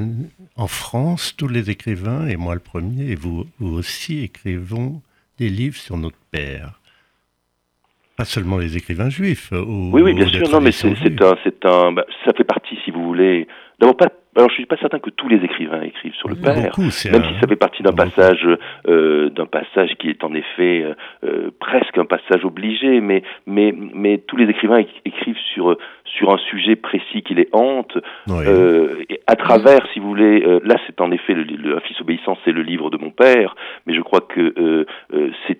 en 0.56 0.66
France, 0.66 1.34
tous 1.36 1.48
les 1.48 1.70
écrivains, 1.70 2.26
et 2.28 2.36
moi 2.36 2.54
le 2.54 2.60
premier, 2.60 3.10
et 3.10 3.14
vous, 3.14 3.44
vous 3.58 3.78
aussi, 3.78 4.22
écrivons 4.22 5.00
des 5.38 5.48
livres 5.48 5.76
sur 5.76 5.96
notre 5.96 6.18
père? 6.30 6.80
Pas 8.16 8.24
seulement 8.24 8.58
les 8.58 8.76
écrivains 8.76 9.10
juifs. 9.10 9.52
oui, 9.52 10.02
oui, 10.02 10.12
bien 10.12 10.26
sûr. 10.26 10.48
Non, 10.50 10.60
mais 10.60 10.72
c'est 10.72 10.88
un, 10.88 11.36
c'est 11.44 11.64
un, 11.64 11.92
bah, 11.92 12.04
ça 12.24 12.32
fait 12.36 12.44
partie, 12.44 12.76
si 12.84 12.90
vous 12.90 13.04
voulez. 13.04 13.46
D'abord, 13.78 13.96
pas 13.96 14.08
alors 14.38 14.50
je 14.50 14.54
suis 14.54 14.66
pas 14.66 14.76
certain 14.76 15.00
que 15.00 15.10
tous 15.10 15.28
les 15.28 15.44
écrivains 15.44 15.82
écrivent 15.82 16.14
sur 16.14 16.28
le 16.28 16.36
père, 16.36 16.78
même 16.78 16.90
si 16.90 17.08
ça 17.40 17.48
fait 17.48 17.56
partie 17.56 17.82
d'un 17.82 17.92
passage, 17.92 18.46
euh, 18.86 19.30
d'un 19.30 19.46
passage 19.46 19.90
qui 19.98 20.10
est 20.10 20.22
en 20.22 20.32
effet 20.32 20.82
euh, 20.84 20.94
euh, 21.24 21.50
presque 21.58 21.98
un 21.98 22.04
passage 22.04 22.44
obligé, 22.44 23.00
mais 23.00 23.24
mais 23.46 23.74
mais 23.76 24.18
tous 24.18 24.36
les 24.36 24.48
écrivains 24.48 24.84
écrivent 25.04 25.40
sur 25.54 25.76
sur 26.04 26.30
un 26.32 26.38
sujet 26.38 26.76
précis 26.76 27.22
qui 27.22 27.34
les 27.34 27.48
hante, 27.52 27.98
euh, 28.28 29.02
et 29.10 29.20
à 29.26 29.34
travers, 29.34 29.80
si 29.92 29.98
vous 29.98 30.06
voulez, 30.06 30.44
euh, 30.46 30.60
là 30.62 30.76
c'est 30.86 31.00
en 31.00 31.10
effet 31.10 31.34
le, 31.34 31.42
le, 31.42 31.76
un 31.76 31.80
fils 31.80 32.00
obéissant, 32.00 32.38
c'est 32.44 32.52
le 32.52 32.62
livre 32.62 32.90
de 32.90 32.96
mon 32.96 33.10
père, 33.10 33.56
mais 33.86 33.94
je 33.94 34.02
crois 34.02 34.20
que 34.20 34.54
euh, 34.56 35.30
c'est, 35.48 35.58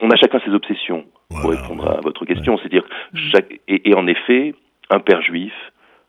on 0.00 0.10
a 0.10 0.16
chacun 0.16 0.40
ses 0.46 0.52
obsessions 0.52 1.04
pour 1.28 1.50
répondre 1.50 1.90
à 1.90 2.00
votre 2.00 2.24
question, 2.24 2.56
c'est-à-dire 2.56 2.84
chaque 3.14 3.52
et, 3.68 3.90
et 3.90 3.94
en 3.94 4.06
effet 4.06 4.54
un 4.88 5.00
père 5.00 5.20
juif 5.20 5.52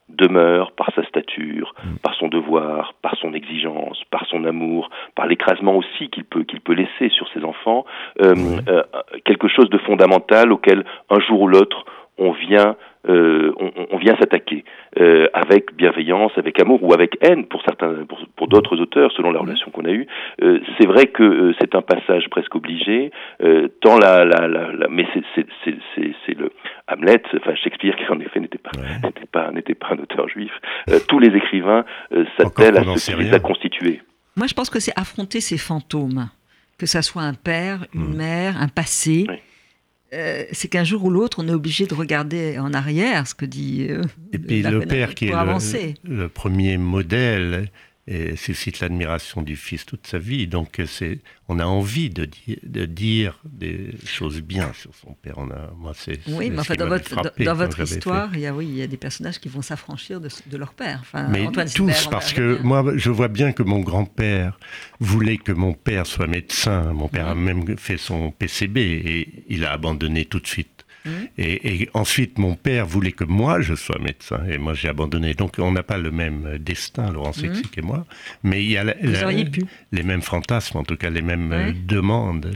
demeure 0.09 0.71
par 0.73 0.91
sa 0.95 1.03
stature, 1.05 1.73
mm. 1.83 1.97
par 1.97 2.13
son 2.15 2.27
devoir, 2.27 2.93
par 3.01 3.15
son 3.17 3.33
exigence, 3.33 4.01
par 4.11 4.25
son 4.27 4.45
amour, 4.45 4.89
par 5.15 5.27
l'écrasement 5.27 5.75
aussi 5.75 6.09
qu'il 6.09 6.23
peut 6.25 6.43
qu'il 6.43 6.61
peut 6.61 6.73
laisser 6.73 7.09
sur 7.09 7.27
ses 7.33 7.43
enfants, 7.43 7.85
euh, 8.21 8.35
euh, 8.67 8.83
quelque 9.25 9.47
chose 9.47 9.69
de 9.69 9.77
fondamental 9.79 10.51
auquel 10.51 10.83
un 11.09 11.19
jour 11.19 11.41
ou 11.41 11.47
l'autre 11.47 11.85
on 12.17 12.31
vient 12.31 12.75
euh, 13.09 13.51
on, 13.59 13.69
on, 13.91 13.97
vient 13.97 14.15
s'attaquer 14.15 14.63
euh, 14.97 15.27
avec 15.33 15.75
bienveillance, 15.75 16.31
avec 16.37 16.61
amour 16.61 16.81
ou 16.83 16.93
avec 16.93 17.17
haine 17.19 17.45
pour 17.47 17.61
certains, 17.63 18.05
pour, 18.07 18.17
pour 18.37 18.47
d'autres 18.47 18.79
auteurs, 18.79 19.11
selon 19.11 19.31
la 19.31 19.41
relation 19.41 19.71
qu'on 19.71 19.83
a 19.83 19.91
eue. 19.91 20.07
Euh, 20.41 20.59
c'est 20.79 20.87
vrai 20.87 21.07
que 21.07 21.53
c'est 21.59 21.75
un 21.75 21.81
passage 21.81 22.29
presque 22.29 22.55
obligé, 22.55 23.11
tant 23.81 23.97
la, 23.99 24.23
la, 24.23 24.47
la, 24.47 24.71
la 24.71 24.87
mais 24.89 25.05
c'est, 25.13 25.23
c'est, 25.35 25.75
c'est, 25.95 26.13
c'est 26.25 26.39
le 26.39 26.51
Hamlet, 26.87 27.21
enfin 27.35 27.55
Shakespeare 27.55 27.95
qui 27.95 28.03
en 28.11 28.19
effet 28.19 28.39
n'était 28.39 28.57
pas 28.57 28.71
n'était 29.03 29.25
pas 29.25 29.51
n'était 29.51 29.75
pas 29.75 29.87
un 29.91 29.99
auteur 29.99 30.27
juif. 30.27 30.51
tous 31.07 31.19
les 31.19 31.35
écrivains 31.35 31.85
s'attellent 32.37 32.77
à 32.77 32.97
ce 32.97 33.11
qui 33.11 33.23
les 33.23 33.33
a 33.33 33.39
constitués. 33.39 34.01
Moi, 34.35 34.47
je 34.47 34.53
pense 34.53 34.69
que 34.69 34.79
c'est 34.79 34.93
affronter 34.95 35.41
ces 35.41 35.57
fantômes, 35.57 36.29
que 36.77 36.85
ça 36.87 37.01
soit 37.01 37.21
un 37.21 37.35
père, 37.35 37.85
une 37.93 38.13
hmm. 38.13 38.17
mère, 38.17 38.61
un 38.61 38.67
passé. 38.67 39.25
Oui 39.29 39.35
euh, 40.13 40.43
c'est 40.51 40.67
qu'un 40.67 40.83
jour 40.83 41.03
ou 41.05 41.09
l'autre, 41.09 41.43
on 41.43 41.47
est 41.47 41.53
obligé 41.53 41.87
de 41.87 41.95
regarder 41.95 42.59
en 42.59 42.73
arrière 42.73 43.25
ce 43.27 43.33
que 43.33 43.45
dit. 43.45 43.87
Euh, 43.89 44.03
et 44.31 44.37
puis 44.37 44.61
le 44.61 44.81
père 44.81 45.15
qui 45.15 45.27
est 45.27 45.31
le, 45.31 45.93
le, 46.03 46.29
premier 46.29 46.77
modèle 46.77 47.69
et 48.05 48.35
suscite 48.35 48.81
l'admiration 48.81 49.41
du 49.41 49.55
fils 49.55 49.85
toute 49.85 50.07
sa 50.07 50.17
vie. 50.17 50.47
Donc 50.47 50.81
c'est, 50.87 51.19
on 51.47 51.59
a 51.59 51.65
envie 51.65 52.09
de, 52.09 52.27
de, 52.63 52.85
dire 52.85 53.39
des 53.45 53.91
choses 54.05 54.41
bien 54.41 54.73
sur 54.73 54.93
son 54.95 55.13
père. 55.13 55.35
On 55.37 55.49
a, 55.51 55.71
moi, 55.77 55.93
c'est, 55.95 56.19
oui, 56.27 56.49
mais 56.49 56.59
enfin, 56.59 56.75
dans 56.75 56.87
votre, 56.87 57.15
dans, 57.39 57.55
votre 57.55 57.79
histoire, 57.79 58.29
il 58.33 58.41
y, 58.41 58.47
a, 58.47 58.53
oui, 58.53 58.67
il 58.67 58.75
y 58.75 58.81
a 58.81 58.87
des 58.87 58.97
personnages 58.97 59.39
qui 59.39 59.47
vont 59.47 59.61
s'affranchir 59.61 60.19
de, 60.19 60.27
de, 60.47 60.57
leur 60.57 60.73
père. 60.73 60.99
Enfin, 61.01 61.29
mais 61.29 61.47
tous, 61.73 62.07
parce 62.07 62.33
que 62.33 62.61
moi, 62.61 62.83
je 62.95 63.09
vois 63.09 63.29
bien 63.29 63.53
que 63.53 63.63
mon 63.63 63.79
grand-père 63.79 64.59
voulait 64.99 65.37
que 65.37 65.53
mon 65.53 65.73
père 65.73 66.05
soit 66.05 66.27
médecin. 66.27 66.91
Mon 66.93 67.07
père 67.07 67.27
a 67.27 67.35
même 67.35 67.77
fait 67.77 67.97
son 67.97 68.31
PCB 68.31 68.77
et 68.77 69.45
il 69.47 69.63
a 69.63 69.71
abandonné 69.71 70.25
tout 70.25 70.39
de 70.39 70.47
suite 70.47 70.72
Mmh. 71.05 71.09
Et, 71.37 71.89
ensuite, 71.93 72.37
mon 72.37 72.55
père 72.55 72.85
voulait 72.85 73.11
que 73.11 73.23
moi, 73.23 73.59
je 73.61 73.75
sois 73.75 73.97
médecin. 73.99 74.39
Et 74.49 74.57
moi, 74.57 74.73
j'ai 74.73 74.89
abandonné. 74.89 75.33
Donc, 75.33 75.55
on 75.59 75.71
n'a 75.71 75.83
pas 75.83 75.97
le 75.97 76.11
même 76.11 76.57
destin, 76.59 77.11
Laurent 77.11 77.33
Sexic 77.33 77.75
mmh. 77.75 77.79
et 77.79 77.83
moi. 77.83 78.05
Mais 78.43 78.63
il 78.63 78.71
y 78.71 78.77
a 78.77 78.83
les 78.83 80.03
mêmes 80.03 80.21
fantasmes, 80.21 80.77
en 80.77 80.83
tout 80.83 80.95
cas, 80.95 81.09
les 81.09 81.21
mêmes 81.21 81.51
euh, 81.51 81.71
demandes. 81.87 82.51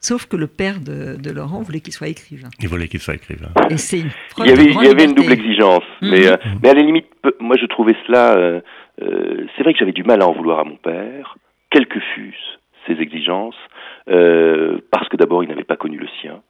Sauf 0.00 0.26
que 0.26 0.36
le 0.36 0.46
père 0.46 0.80
de, 0.80 1.30
Laurent 1.30 1.62
voulait 1.62 1.80
qu'il 1.80 1.92
soit 1.92 2.08
écrivain. 2.08 2.48
Il 2.60 2.68
voulait 2.68 2.88
qu'il 2.88 3.00
soit 3.00 3.14
écrivain. 3.14 3.50
Et 3.70 3.76
c'est 3.76 4.00
une 4.00 4.10
il 4.38 4.46
y 4.46 4.50
avait, 4.50 4.64
il 4.66 4.84
y 4.84 4.88
avait 4.88 5.04
une 5.04 5.14
double 5.14 5.32
exigence. 5.32 5.84
Mmh. 6.00 6.10
Mais, 6.10 6.26
euh, 6.26 6.36
mais 6.62 6.70
à 6.70 6.74
la 6.74 6.82
limite, 6.82 7.06
moi, 7.40 7.56
je 7.60 7.66
trouvais 7.66 7.96
cela... 8.06 8.36
Euh, 8.36 8.60
c'est 9.56 9.62
vrai 9.62 9.74
que 9.74 9.78
j'avais 9.78 9.92
du 9.92 10.04
mal 10.04 10.22
à 10.22 10.26
en 10.26 10.32
vouloir 10.32 10.60
à 10.60 10.64
mon 10.64 10.76
père, 10.76 11.36
quelles 11.70 11.86
que 11.86 12.00
fussent 12.14 12.58
ses 12.86 12.94
exigences, 12.94 13.56
parce 14.06 15.08
que 15.10 15.16
d'abord, 15.16 15.42
il 15.42 15.50
n'avait 15.50 15.64
pas 15.64 15.76
connu 15.76 15.98
le 15.98 16.06
sien. 16.22 16.40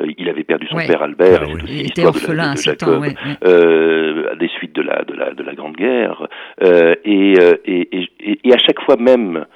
Euh, 0.00 0.06
il 0.18 0.28
avait 0.28 0.44
perdu 0.44 0.66
son 0.66 0.76
père 0.76 1.02
Albert, 1.02 1.42
ah, 1.42 1.46
oui. 1.52 1.60
il 1.68 1.86
était 1.86 2.04
orphelin 2.04 2.54
de, 2.54 2.58
Jacob, 2.58 3.04
euh, 3.44 4.32
à 4.32 4.34
des 4.36 4.48
suites 4.48 4.74
de 4.74 4.82
la, 4.82 5.04
de 5.04 5.14
la, 5.14 5.32
de 5.32 5.42
la 5.42 5.54
Grande 5.54 5.76
Guerre. 5.76 6.26
Euh, 6.62 6.94
et, 7.04 7.34
euh, 7.38 7.54
et, 7.64 7.88
et, 8.20 8.40
et, 8.44 8.52
à 8.52 8.58
chaque 8.58 8.80
fois 8.80 8.96
même 8.96 9.46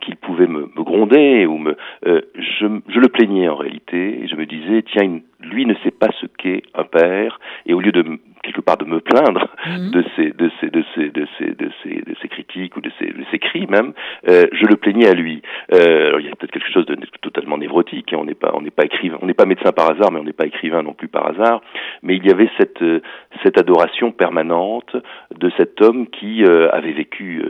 qu'il 0.00 0.16
pouvait 0.16 0.48
me, 0.48 0.62
me, 0.62 0.82
gronder 0.82 1.46
ou 1.46 1.58
me, 1.58 1.76
euh, 2.06 2.20
je, 2.34 2.66
je, 2.88 2.98
le 2.98 3.08
plaignais 3.08 3.48
en 3.48 3.56
réalité. 3.56 4.22
Et 4.22 4.28
je 4.28 4.34
me 4.34 4.46
disais, 4.46 4.82
tiens, 4.82 5.20
lui 5.40 5.66
ne 5.66 5.74
sait 5.82 5.90
pas 5.90 6.08
ce 6.20 6.26
qu'est 6.38 6.62
un 6.74 6.84
père. 6.84 7.40
Et 7.66 7.74
au 7.74 7.80
lieu 7.80 7.92
de 7.92 8.04
quelque 8.44 8.60
part 8.60 8.76
de 8.76 8.84
me 8.84 9.00
plaindre 9.00 9.48
mhm. 9.66 9.90
de, 9.90 10.04
ces, 10.14 10.30
de, 10.30 10.50
ces, 10.60 10.68
de, 10.68 10.84
ces, 10.94 11.08
de, 11.10 11.26
ces, 11.38 11.54
de, 11.54 11.70
ces, 11.82 12.02
de 12.02 12.14
ces 12.20 12.28
critiques 12.28 12.76
ou 12.76 12.80
de 12.80 12.90
ces, 12.98 13.06
de 13.06 13.24
ces 13.30 13.38
cris 13.38 13.66
même, 13.66 13.92
euh, 14.28 14.44
je 14.52 14.66
le 14.66 14.76
plaignais 14.76 15.08
à 15.08 15.14
lui. 15.14 15.42
Euh, 15.72 16.08
alors 16.08 16.20
il 16.20 16.26
y 16.26 16.28
a 16.28 16.36
peut-être 16.36 16.52
quelque 16.52 16.70
chose 16.70 16.86
de 16.86 16.96
totalement 17.22 17.58
névrotique. 17.58 18.12
Hein. 18.12 18.18
On 18.20 18.24
n'est 18.24 18.34
pas, 18.34 18.52
on 18.54 18.60
n'est 18.60 18.70
pas 18.70 18.84
écrivain, 18.84 19.18
on 19.22 19.26
n'est 19.26 19.34
pas 19.34 19.46
médecin 19.46 19.72
par 19.72 19.90
hasard, 19.90 20.12
mais 20.12 20.20
on 20.20 20.24
n'est 20.24 20.32
pas 20.32 20.46
écrivain 20.46 20.82
non 20.82 20.92
plus 20.92 21.08
par 21.08 21.26
hasard. 21.26 21.62
Mais 22.02 22.16
il 22.16 22.26
y 22.26 22.30
avait 22.30 22.50
cette, 22.58 22.82
euh, 22.82 23.00
cette 23.42 23.58
adoration 23.58 24.12
permanente 24.12 24.96
de 25.34 25.50
cet 25.56 25.80
homme 25.80 26.06
qui 26.08 26.44
euh, 26.44 26.70
avait 26.70 26.92
vécu 26.92 27.42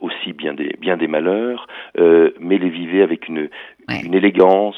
aussi 0.00 0.32
bien 0.32 0.54
des, 0.54 0.74
bien 0.80 0.96
des 0.96 1.08
malheurs, 1.08 1.66
mais 1.96 2.58
les 2.58 2.68
vivait 2.68 3.02
avec 3.02 3.28
une, 3.28 3.48
une 3.88 4.14
élégance 4.14 4.76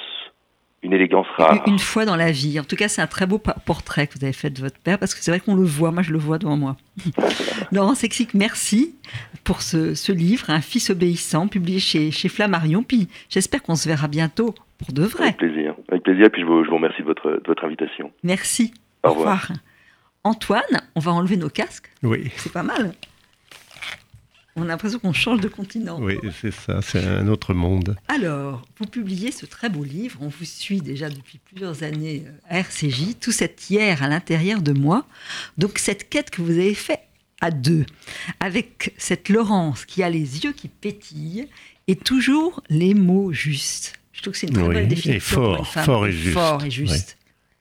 une 0.83 0.93
élégance 0.95 1.27
rare. 1.37 1.63
Une 1.67 1.79
fois 1.79 2.05
dans 2.07 2.17
la 2.17 2.33
vie. 2.33 2.59
En 2.59 2.65
tout 2.65 2.77
cas, 2.77 2.89
c'est 2.89 3.03
un 3.03 3.07
très 3.07 3.27
beau 3.27 3.39
portrait 3.39 4.07
que 4.07 4.19
vous 4.19 4.25
avez 4.25 4.33
fait 4.33 4.51
de 4.51 4.61
votre 4.61 4.79
père, 4.79 4.99
parce 4.99 5.15
que 5.15 5.21
c'est 5.21 5.31
vrai 5.31 5.41
qu'on 5.41 5.55
le 5.55 5.65
voit, 5.65 5.91
moi 5.91 6.03
je 6.03 6.13
le 6.13 6.19
vois 6.19 6.39
devant 6.39 6.57
moi. 6.57 6.77
Laurent 7.73 7.95
Sexic, 7.95 8.33
merci 8.35 8.95
pour 9.45 9.61
ce, 9.63 10.13
livre, 10.13 10.49
Un 10.49 10.61
fils 10.61 10.91
obéissant, 10.91 11.49
publié 11.49 11.81
chez, 11.81 12.11
chez 12.11 12.29
Flammarion. 12.29 12.83
Puis 12.83 13.09
j'espère 13.29 13.63
qu'on 13.63 13.75
se 13.75 13.89
verra 13.89 14.09
bientôt 14.09 14.55
pour 14.79 14.95
de 14.95 15.03
vrai. 15.03 15.25
Avec 15.25 15.37
plaisir. 15.37 15.75
Avec 15.91 16.03
plaisir, 16.03 16.29
puis 16.33 16.43
je 16.43 16.47
vous, 16.47 16.65
je 16.65 16.71
vous 16.71 16.77
remercie 16.77 17.03
de 17.03 17.07
votre, 17.07 17.41
votre 17.47 17.65
invitation. 17.65 18.11
Merci. 18.23 18.73
Au, 19.03 19.11
revoir. 19.11 19.53
Antoine, 20.25 20.63
on 20.95 21.01
va 21.01 21.13
enlever 21.13 21.37
nos 21.37 21.49
casques. 21.49 21.91
Oui. 22.03 22.31
C'est 22.37 22.53
pas 22.53 22.63
mal. 22.63 22.93
On 24.61 24.65
a 24.65 24.67
l'impression 24.67 24.99
qu'on 24.99 25.15
change 25.15 25.41
de 25.41 25.49
continent. 25.49 25.99
Oui, 25.99 26.19
c'est 26.39 26.53
ça, 26.53 26.83
c'est 26.83 27.03
un 27.03 27.29
autre 27.29 27.55
monde. 27.55 27.97
Alors, 28.09 28.63
vous 28.79 28.85
publiez 28.85 29.33
ce 29.33 29.47
très 29.47 29.71
beau 29.71 29.85
livre, 29.85 30.19
on 30.21 30.29
vous 30.29 30.45
suit 30.45 30.83
déjà 30.83 31.09
depuis 31.09 31.39
plusieurs 31.39 31.83
années 31.83 32.27
à 32.47 32.59
RCJ, 32.59 33.19
tout 33.19 33.33
cet 33.33 33.71
hier 33.71 34.03
à 34.03 34.09
l'intérieur 34.09 34.61
de 34.61 34.73
moi. 34.73 35.07
Donc 35.57 35.79
cette 35.79 36.11
quête 36.11 36.29
que 36.29 36.43
vous 36.43 36.53
avez 36.53 36.75
faite 36.75 37.01
à 37.41 37.51
deux, 37.51 37.87
avec 38.39 38.93
cette 38.99 39.31
Laurence 39.31 39.87
qui 39.87 40.03
a 40.03 40.11
les 40.11 40.45
yeux 40.45 40.53
qui 40.53 40.69
pétillent 40.69 41.49
et 41.89 41.97
toujours 41.97 42.63
les 42.69 42.93
mots 42.93 43.33
justes. 43.33 43.95
Je 44.13 44.21
trouve 44.21 44.35
que 44.35 44.39
c'est 44.39 44.49
une 44.49 44.53
très 44.53 44.69
belle 44.69 44.89
définition. 44.89 45.17
Et 45.17 45.21
fort, 45.21 45.57
pour 45.57 45.65
une 45.65 45.65
femme. 45.65 45.85
fort 45.85 46.07
et 46.07 46.13
juste. 46.13 46.35
Fort 46.35 46.65
et 46.67 46.71
juste. 46.71 47.17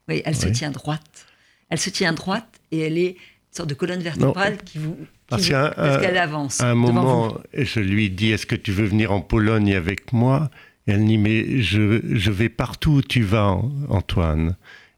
Oui, 0.10 0.22
elle 0.26 0.36
se 0.36 0.50
tient 0.50 0.72
droite. 0.72 1.28
Elle 1.70 1.80
se 1.80 1.90
tient 1.90 2.12
droite 2.12 2.60
et 2.72 2.80
elle 2.80 2.98
est 2.98 3.12
une 3.12 3.56
sorte 3.56 3.70
de 3.70 3.76
colonne 3.76 4.02
vertébrale 4.02 4.58
qui 4.66 4.80
vous 4.80 4.98
parce 5.30 6.02
qu'elle 6.02 6.18
avance. 6.18 6.62
À 6.62 6.70
un 6.70 6.76
moment, 6.76 7.38
je 7.54 7.80
lui 7.80 8.10
dis 8.10 8.32
Est-ce 8.32 8.46
que 8.46 8.56
tu 8.56 8.72
veux 8.72 8.86
venir 8.86 9.12
en 9.12 9.22
Pologne 9.22 9.74
avec 9.76 10.14
moi? 10.14 10.50
Et 10.88 10.92
elle 10.92 11.06
dit 11.06 11.18
Mais 11.18 11.62
je, 11.62 12.02
je 12.12 12.32
vais 12.32 12.50
partout 12.50 12.92
où 12.94 13.02
tu 13.02 13.22
vas, 13.22 13.58
Antoine. 13.90 14.56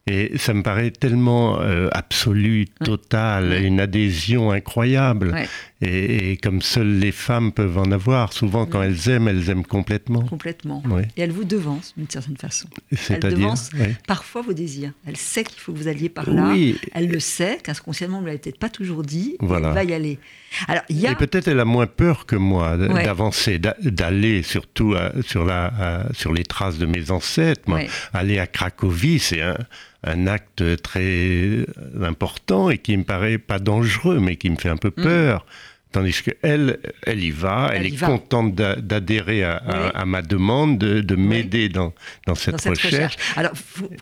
Et 0.08 0.38
ça 0.38 0.54
me 0.54 0.64
paraît 0.64 0.90
tellement 0.90 1.62
euh, 1.62 1.88
absolu, 1.92 2.66
total, 2.84 3.64
une 3.64 3.80
adhésion 3.80 4.52
incroyable. 4.52 5.36
Et, 5.82 6.38
comme 6.38 6.62
seules 6.62 7.00
les 7.00 7.12
femmes 7.12 7.52
peuvent 7.52 7.78
en 7.78 7.92
avoir. 7.92 8.34
Souvent, 8.34 8.66
quand 8.66 8.82
elles 8.82 9.10
aiment, 9.10 9.28
elles 9.28 9.50
aiment 9.50 9.66
complètement. 9.66 10.22
Complètement. 10.22 10.84
Et 11.18 11.22
elle 11.22 11.32
vous 11.32 11.44
devance, 11.44 11.94
d'une 11.98 12.10
certaine 12.10 12.38
façon. 12.38 12.68
Elle 13.10 13.20
devance 13.20 13.72
parfois 14.08 14.42
vos 14.42 14.54
désirs. 14.54 14.92
Elle 15.06 15.18
sait 15.18 15.44
qu'il 15.44 15.60
faut 15.60 15.74
que 15.74 15.78
vous 15.78 15.88
alliez 15.88 16.10
par 16.10 16.30
là. 16.30 16.54
Elle 16.94 17.10
le 17.10 17.20
sait, 17.20 17.60
qu'inconsciemment, 17.64 18.18
vous 18.18 18.24
ne 18.24 18.28
l'avez 18.28 18.40
peut-être 18.40 18.60
pas 18.60 18.70
toujours 18.70 19.04
dit. 19.04 19.38
Voilà. 19.40 19.70
Elle 19.70 19.74
va 19.74 19.84
y 19.84 19.94
aller. 19.94 20.20
Alors, 20.68 20.84
y 20.90 21.08
a... 21.08 21.12
Et 21.12 21.16
peut-être 21.16 21.48
elle 21.48 21.60
a 21.60 21.66
moins 21.66 21.88
peur 21.88 22.26
que 22.26 22.36
moi 22.36 22.78
d'avancer, 22.78 23.60
d'aller 23.60 24.44
surtout 24.44 24.96
sur, 25.26 25.46
la, 25.46 26.08
sur 26.14 26.34
les 26.34 26.44
traces 26.44 26.78
de 26.78 26.86
mes 26.86 27.12
ancêtres. 27.12 27.70
Aller 28.14 28.40
à 28.40 28.48
Cracovie, 28.48 29.20
c'est 29.20 29.42
un 29.42 29.58
un 30.04 30.28
acte 30.28 30.82
très 30.82 31.66
important 32.02 32.70
et 32.70 32.78
qui 32.78 32.98
me 32.98 33.04
paraît 33.04 33.38
pas 33.38 33.60
dangereux, 33.60 34.20
mais 34.20 34.36
qui 34.36 34.50
me 34.50 34.56
fait 34.56 34.70
un 34.70 34.78
peu 34.78 34.92
mm. 34.96 35.04
peur. 35.04 35.46
Tandis 35.92 36.22
qu'elle, 36.24 36.80
elle 37.06 37.22
y 37.22 37.32
va, 37.32 37.72
elle, 37.74 37.86
est 37.86 37.98
contente 37.98 38.56
d'adhérer 38.56 39.44
à, 39.44 40.06
ma 40.06 40.22
demande, 40.22 40.78
de, 40.78 41.16
m'aider 41.16 41.68
dans, 41.68 41.94
dans, 42.28 42.36
cette, 42.36 42.66
recherche. 42.66 43.18
Alors, 43.36 43.52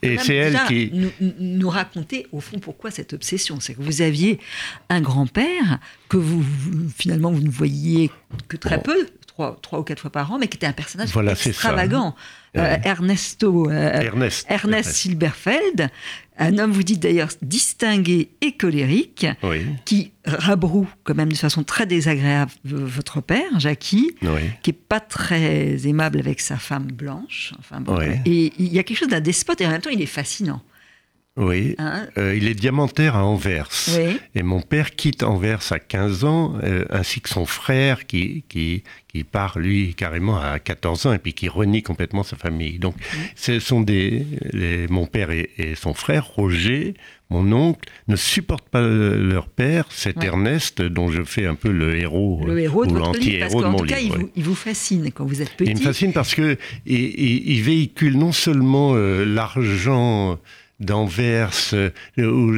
et 0.02 0.16
c'est 0.18 0.36
elle 0.36 0.58
qui 0.68 0.90
nous, 0.92 1.10
nous 1.40 1.68
raconter 1.68 2.28
au 2.30 2.40
fond 2.40 2.60
pourquoi 2.60 2.92
cette 2.92 3.12
obsession. 3.12 3.58
C'est 3.58 3.74
que 3.74 3.82
vous 3.82 4.02
aviez 4.02 4.38
un 4.88 5.00
grand-père 5.00 5.80
que 6.08 6.16
vous, 6.16 6.44
finalement 6.96 7.32
vous 7.32 7.42
ne 7.42 7.50
voyiez 7.50 8.10
que 8.46 8.56
très 8.56 8.80
peu, 8.80 9.08
trois, 9.26 9.58
trois, 9.60 9.80
ou 9.80 9.82
quatre 9.82 10.00
fois 10.00 10.12
par 10.12 10.30
an, 10.32 10.38
mais 10.38 10.46
qui 10.46 10.58
était 10.58 10.66
un 10.66 10.72
personnage 10.72 11.10
extravagant. 11.46 12.14
Euh, 12.56 12.76
Ernesto, 12.82 13.70
euh, 13.70 14.00
Ernest, 14.00 14.46
Ernest 14.48 14.90
Silberfeld, 14.92 15.88
un 16.36 16.58
homme, 16.58 16.72
vous 16.72 16.82
dites 16.82 17.00
d'ailleurs, 17.00 17.28
distingué 17.42 18.30
et 18.40 18.52
colérique, 18.52 19.26
qui 19.84 20.12
rabroue 20.24 20.88
quand 21.04 21.14
même 21.14 21.30
de 21.30 21.36
façon 21.36 21.62
très 21.62 21.86
désagréable 21.86 22.50
votre 22.64 23.20
père, 23.20 23.60
Jackie, 23.60 24.16
qui 24.62 24.70
est 24.70 24.78
pas 24.88 25.00
très 25.00 25.86
aimable 25.86 26.18
avec 26.18 26.40
sa 26.40 26.56
femme 26.56 26.86
blanche. 26.86 27.52
Enfin, 27.58 27.82
Et 28.24 28.52
il 28.58 28.72
y 28.72 28.78
a 28.78 28.82
quelque 28.82 28.98
chose 28.98 29.08
d'un 29.08 29.20
despote 29.20 29.60
et 29.60 29.66
en 29.66 29.70
même 29.70 29.82
temps 29.82 29.90
il 29.90 30.02
est 30.02 30.06
fascinant. 30.06 30.62
Oui, 31.40 31.74
hein 31.78 32.06
euh, 32.18 32.36
il 32.36 32.46
est 32.48 32.54
diamantaire 32.54 33.16
à 33.16 33.24
Anvers. 33.24 33.70
Et 34.34 34.42
mon 34.42 34.60
père 34.60 34.94
quitte 34.94 35.22
Anvers 35.22 35.72
à 35.72 35.78
15 35.78 36.24
ans, 36.24 36.54
euh, 36.62 36.84
ainsi 36.90 37.22
que 37.22 37.30
son 37.30 37.46
frère 37.46 38.06
qui, 38.06 38.44
qui, 38.50 38.82
qui, 39.08 39.24
part, 39.24 39.58
lui, 39.58 39.94
carrément 39.94 40.38
à 40.38 40.58
14 40.58 41.06
ans, 41.06 41.12
et 41.14 41.18
puis 41.18 41.32
qui 41.32 41.48
renie 41.48 41.82
complètement 41.82 42.24
sa 42.24 42.36
famille. 42.36 42.78
Donc, 42.78 42.94
ce 43.36 43.58
sont 43.58 43.80
des. 43.80 44.26
mon 44.90 45.06
père 45.06 45.30
et, 45.30 45.48
son 45.76 45.94
frère, 45.94 46.26
Roger, 46.26 46.94
mon 47.30 47.50
oncle, 47.52 47.88
ne 48.08 48.16
supportent 48.16 48.68
pas 48.68 48.82
leur 48.82 49.48
père, 49.48 49.86
cet 49.90 50.22
Ernest, 50.22 50.82
dont 50.82 51.10
je 51.10 51.22
fais 51.22 51.46
un 51.46 51.54
peu 51.54 51.70
le 51.70 51.96
héros, 51.96 52.42
le 52.44 52.58
héros 52.58 52.84
de 52.84 52.94
l'anti-héros 52.94 53.62
de 53.62 53.68
mon 53.68 53.78
tout 53.78 53.86
Cas, 53.86 54.00
il, 54.00 54.12
vous, 54.12 54.30
il, 54.36 54.44
vous, 54.44 54.54
fascine 54.54 55.10
quand 55.12 55.24
vous 55.24 55.40
êtes 55.40 55.56
petit. 55.56 55.70
Il 55.70 55.78
me 55.78 55.82
fascine 55.82 56.12
parce 56.12 56.34
que 56.34 56.58
il, 56.84 57.62
véhicule 57.62 58.18
non 58.18 58.32
seulement 58.32 58.92
euh, 58.94 59.24
l'argent 59.24 60.38
d'Anvers, 60.80 61.52
euh, 61.74 61.90
où 62.18 62.52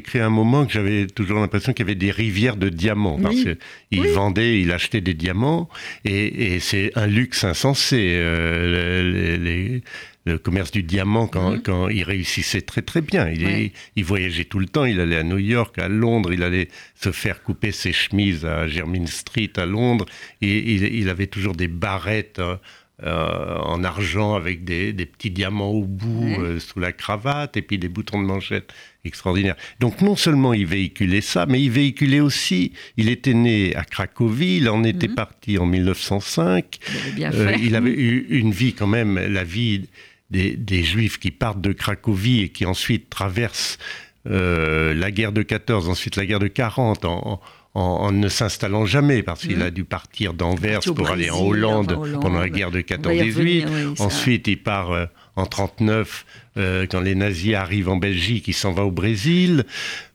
créé 0.00 0.22
un 0.22 0.30
moment 0.30 0.66
que 0.66 0.72
j'avais 0.72 1.06
toujours 1.06 1.40
l'impression 1.40 1.72
qu'il 1.72 1.86
y 1.86 1.88
avait 1.88 1.94
des 1.94 2.10
rivières 2.10 2.56
de 2.56 2.68
diamants. 2.68 3.18
Parce 3.20 3.36
qu'il 3.36 4.08
vendait, 4.08 4.60
il 4.60 4.72
achetait 4.72 5.00
des 5.00 5.14
diamants, 5.14 5.68
et, 6.04 6.58
c'est 6.60 6.92
un 6.96 7.06
luxe 7.06 7.44
insensé. 7.44 8.14
Euh, 8.16 9.80
le 10.26 10.38
commerce 10.38 10.70
du 10.70 10.82
diamant 10.82 11.26
quand, 11.26 11.52
mhm. 11.52 11.62
quand, 11.62 11.88
il 11.88 12.02
réussissait 12.02 12.60
très 12.60 12.82
très 12.82 13.00
bien. 13.00 13.28
Il, 13.28 13.72
il, 13.96 14.04
voyageait 14.04 14.44
tout 14.44 14.58
le 14.58 14.66
temps, 14.66 14.84
il 14.84 15.00
allait 15.00 15.16
à 15.16 15.22
New 15.22 15.38
York, 15.38 15.78
à 15.78 15.88
Londres, 15.88 16.32
il 16.32 16.42
allait 16.42 16.68
se 16.94 17.10
faire 17.10 17.42
couper 17.42 17.72
ses 17.72 17.92
chemises 17.92 18.44
à 18.44 18.68
Jermyn 18.68 19.06
Street 19.06 19.52
à 19.56 19.66
Londres, 19.66 20.06
et 20.42 20.74
il, 20.74 21.08
avait 21.08 21.26
toujours 21.26 21.54
des 21.54 21.68
barrettes 21.68 22.38
hein, 22.38 22.60
euh, 23.02 23.56
en 23.58 23.82
argent 23.82 24.34
avec 24.34 24.64
des, 24.64 24.92
petits 24.92 25.30
diamants 25.30 25.70
au 25.70 25.84
bout 25.84 26.34
euh, 26.38 26.60
sous 26.60 26.80
la 26.80 26.92
cravate 26.92 27.56
et 27.56 27.62
puis 27.62 27.78
des 27.78 27.88
boutons 27.88 28.20
de 28.20 28.26
manchette 28.26 28.74
extraordinaires. 29.06 29.56
Donc 29.78 30.02
non 30.02 30.16
seulement 30.16 30.52
il 30.52 30.66
véhiculait 30.66 31.22
ça, 31.22 31.46
mais 31.46 31.62
il 31.62 31.70
véhiculait 31.70 32.20
aussi, 32.20 32.72
il 32.98 33.08
était 33.08 33.32
né 33.32 33.74
à 33.74 33.84
Cracovie, 33.84 34.58
il 34.58 34.68
en 34.68 34.84
était 34.84 35.08
mhm. 35.08 35.14
parti 35.14 35.56
en 35.56 35.64
1905, 35.64 36.78
il 37.16 37.24
avait, 37.24 37.36
euh, 37.38 37.56
il 37.58 37.74
avait 37.74 37.90
eu 37.90 38.26
une 38.28 38.50
vie 38.50 38.74
quand 38.74 38.86
même, 38.86 39.18
la 39.18 39.44
vie 39.44 39.88
des, 40.30 40.82
juifs 40.82 41.18
qui 41.18 41.30
partent 41.30 41.62
de 41.62 41.72
Cracovie 41.72 42.42
et 42.42 42.48
qui 42.50 42.66
ensuite 42.66 43.08
traversent 43.08 43.78
la 44.26 45.10
guerre 45.10 45.32
de 45.32 45.42
14, 45.42 45.88
ensuite 45.88 46.16
la 46.16 46.26
guerre 46.26 46.38
de 46.38 46.48
40 46.48 47.06
en 47.06 47.26
en, 47.26 47.40
ne 47.74 48.28
s'installant 48.28 48.84
jamais, 48.84 49.22
parce 49.22 49.42
qu'il 49.42 49.58
mmh. 49.58 49.62
a 49.62 49.70
dû 49.70 49.84
partir 49.84 50.34
d'Anvers 50.34 50.80
pour 50.80 51.10
aller 51.10 51.30
en 51.30 51.40
Hollande, 51.40 51.96
pendant 52.20 52.40
la 52.40 52.48
guerre 52.48 52.70
de 52.70 52.80
14-18. 52.80 54.00
Ensuite, 54.00 54.48
il 54.48 54.60
part 54.60 54.90
euh, 54.90 55.06
en 55.36 55.46
39, 55.46 56.26
euh, 56.56 56.86
quand 56.90 57.00
les 57.00 57.14
nazis 57.14 57.54
arrivent 57.54 57.88
en 57.88 57.96
Belgique, 57.96 58.48
il 58.48 58.54
s'en 58.54 58.72
va 58.72 58.84
au 58.84 58.90
Brésil. 58.90 59.64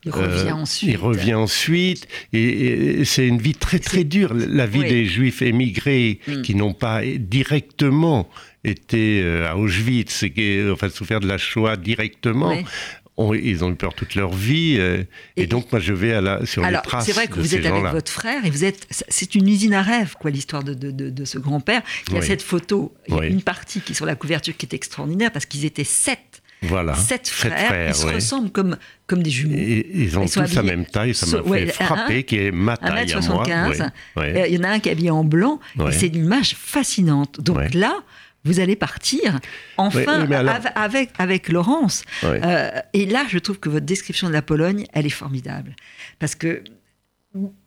Il 0.04 0.12
revient 0.12 0.50
euh, 0.50 0.52
ensuite. 0.52 0.90
Il 0.90 0.96
revient 0.98 1.34
ensuite. 1.34 2.08
Et, 2.32 3.04
c'est 3.04 3.26
une 3.26 3.38
vie 3.38 3.54
très 3.54 3.78
très 3.78 4.04
dure. 4.04 4.34
La 4.34 4.66
vie 4.66 4.84
des 4.84 5.06
juifs 5.06 5.40
émigrés 5.40 6.20
mmh. 6.26 6.42
qui 6.42 6.54
n'ont 6.54 6.74
pas 6.74 7.02
directement 7.04 8.28
été 8.64 9.24
à 9.46 9.56
Auschwitz, 9.56 10.24
enfin 10.72 10.88
souffert 10.88 11.20
de 11.20 11.28
la 11.28 11.38
Shoah 11.38 11.76
directement, 11.76 12.52
ils 13.18 13.64
ont 13.64 13.70
eu 13.70 13.74
peur 13.74 13.94
toute 13.94 14.14
leur 14.14 14.32
vie. 14.32 14.76
Euh, 14.78 15.04
et, 15.36 15.46
donc, 15.46 15.72
moi, 15.72 15.80
je 15.80 15.92
vais 15.92 16.12
à 16.12 16.20
la, 16.20 16.44
sur 16.46 16.64
alors, 16.64 16.82
les 16.82 16.88
traces. 16.88 17.06
C'est 17.06 17.12
vrai 17.12 17.26
que 17.26 17.34
vous 17.34 17.54
êtes 17.54 17.66
avec 17.66 17.84
votre 17.84 18.12
frère 18.12 18.44
et 18.44 18.50
vous 18.50 18.64
êtes. 18.64 18.86
C'est 18.90 19.34
une 19.34 19.48
usine 19.48 19.74
à 19.74 19.82
rêve, 19.82 20.14
quoi, 20.18 20.30
l'histoire 20.30 20.62
de, 20.62 20.74
de, 20.74 20.90
de, 20.90 21.24
ce 21.24 21.38
grand-père. 21.38 21.82
Il 22.08 22.14
y 22.14 22.18
a 22.18 22.22
cette 22.22 22.42
photo, 22.42 22.94
il 23.08 23.14
y 23.14 23.20
a 23.20 23.26
une 23.26 23.42
partie 23.42 23.80
qui 23.80 23.92
est 23.92 23.94
sur 23.94 24.06
la 24.06 24.14
couverture 24.14 24.56
qui 24.56 24.66
est 24.66 24.74
extraordinaire 24.74 25.32
parce 25.32 25.46
qu'ils 25.46 25.64
étaient 25.64 25.84
sept. 25.84 26.42
Voilà. 26.62 26.94
Sept 26.94 27.28
frères, 27.28 27.88
ils 27.88 27.94
se 27.94 28.06
ressemblent 28.06 28.50
comme, 28.50 28.76
comme 29.06 29.22
des 29.22 29.30
jumeaux. 29.30 29.56
ils 29.56 30.18
ont 30.18 30.26
tous 30.26 30.54
la 30.54 30.62
même 30.62 30.86
taille, 30.86 31.14
ça 31.14 31.26
m'a 31.26 31.42
fait 31.42 31.66
frapper, 31.66 32.24
qui 32.24 32.38
est 32.38 32.50
ma 32.50 32.76
taille 32.76 33.06
1m75. 33.06 33.50
À 33.50 33.92
moi. 34.16 34.46
Il 34.46 34.54
y 34.54 34.58
en 34.58 34.64
a 34.64 34.68
un 34.70 34.78
qui 34.80 34.88
est 34.88 34.92
habillé 34.92 35.10
en 35.10 35.24
blanc, 35.24 35.60
et 35.78 35.92
c'est 35.92 36.08
une 36.08 36.24
image 36.24 36.54
fascinante. 36.54 37.40
Donc 37.40 37.74
là, 37.74 37.96
vous 38.46 38.60
allez 38.60 38.76
partir 38.76 39.40
enfin 39.76 40.26
avec, 40.74 41.10
avec 41.18 41.48
Laurence. 41.48 42.04
Euh, 42.24 42.70
et 42.92 43.04
là, 43.06 43.24
je 43.28 43.38
trouve 43.38 43.58
que 43.58 43.68
votre 43.68 43.84
description 43.84 44.28
de 44.28 44.32
la 44.32 44.42
Pologne, 44.42 44.86
elle 44.92 45.04
est 45.04 45.10
formidable. 45.10 45.74
Parce 46.18 46.34
que 46.34 46.62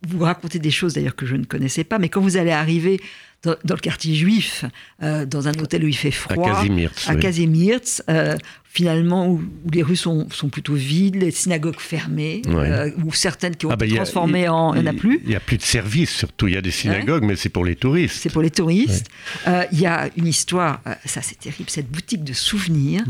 vous 0.08 0.24
racontez 0.24 0.58
des 0.58 0.70
choses 0.70 0.94
d'ailleurs 0.94 1.16
que 1.16 1.26
je 1.26 1.36
ne 1.36 1.44
connaissais 1.44 1.84
pas, 1.84 1.98
mais 1.98 2.08
quand 2.08 2.20
vous 2.20 2.36
allez 2.36 2.50
arriver 2.50 3.00
dans, 3.42 3.56
le 3.68 3.80
quartier 3.80 4.14
juif, 4.14 4.64
euh, 5.02 5.24
dans 5.24 5.48
un 5.48 5.54
hôtel 5.54 5.84
où 5.84 5.88
il 5.88 5.96
fait 5.96 6.10
froid, 6.10 6.62
à 7.06 7.14
Kazimierz, 7.16 8.02
euh, 8.10 8.36
finalement 8.64 9.28
où, 9.28 9.42
les 9.72 9.82
rues 9.82 9.96
sont, 9.96 10.28
sont, 10.30 10.50
plutôt 10.50 10.74
vides, 10.74 11.16
les 11.16 11.30
synagogues 11.30 11.80
fermées, 11.80 12.42
euh, 12.48 12.90
ou 13.02 13.12
certaines 13.14 13.56
qui 13.56 13.66
ont 13.66 13.70
ah 13.70 13.76
été 13.76 13.88
bah, 13.88 13.96
transformées 13.96 14.48
en... 14.48 14.74
Il 14.74 14.82
n'y 14.82 14.88
en 14.88 14.90
a 14.90 14.94
plus. 14.94 15.20
Il 15.22 15.30
n'y 15.30 15.36
a 15.36 15.40
plus 15.40 15.56
de 15.56 15.62
services 15.62 16.10
surtout, 16.10 16.48
il 16.48 16.54
y 16.54 16.56
a 16.56 16.60
des 16.60 16.70
synagogues, 16.70 17.24
mais 17.24 17.36
c'est 17.36 17.48
pour 17.48 17.64
les 17.64 17.76
touristes. 17.76 18.16
C'est 18.20 18.30
pour 18.30 18.42
les 18.42 18.50
touristes. 18.50 19.08
Il 19.46 19.80
y 19.80 19.86
a 19.86 20.10
une 20.16 20.26
histoire, 20.26 20.82
ça 21.04 21.22
c'est 21.22 21.38
terrible, 21.38 21.70
cette 21.70 21.90
boutique 21.90 22.24
de 22.24 22.34
souvenirs, 22.34 23.04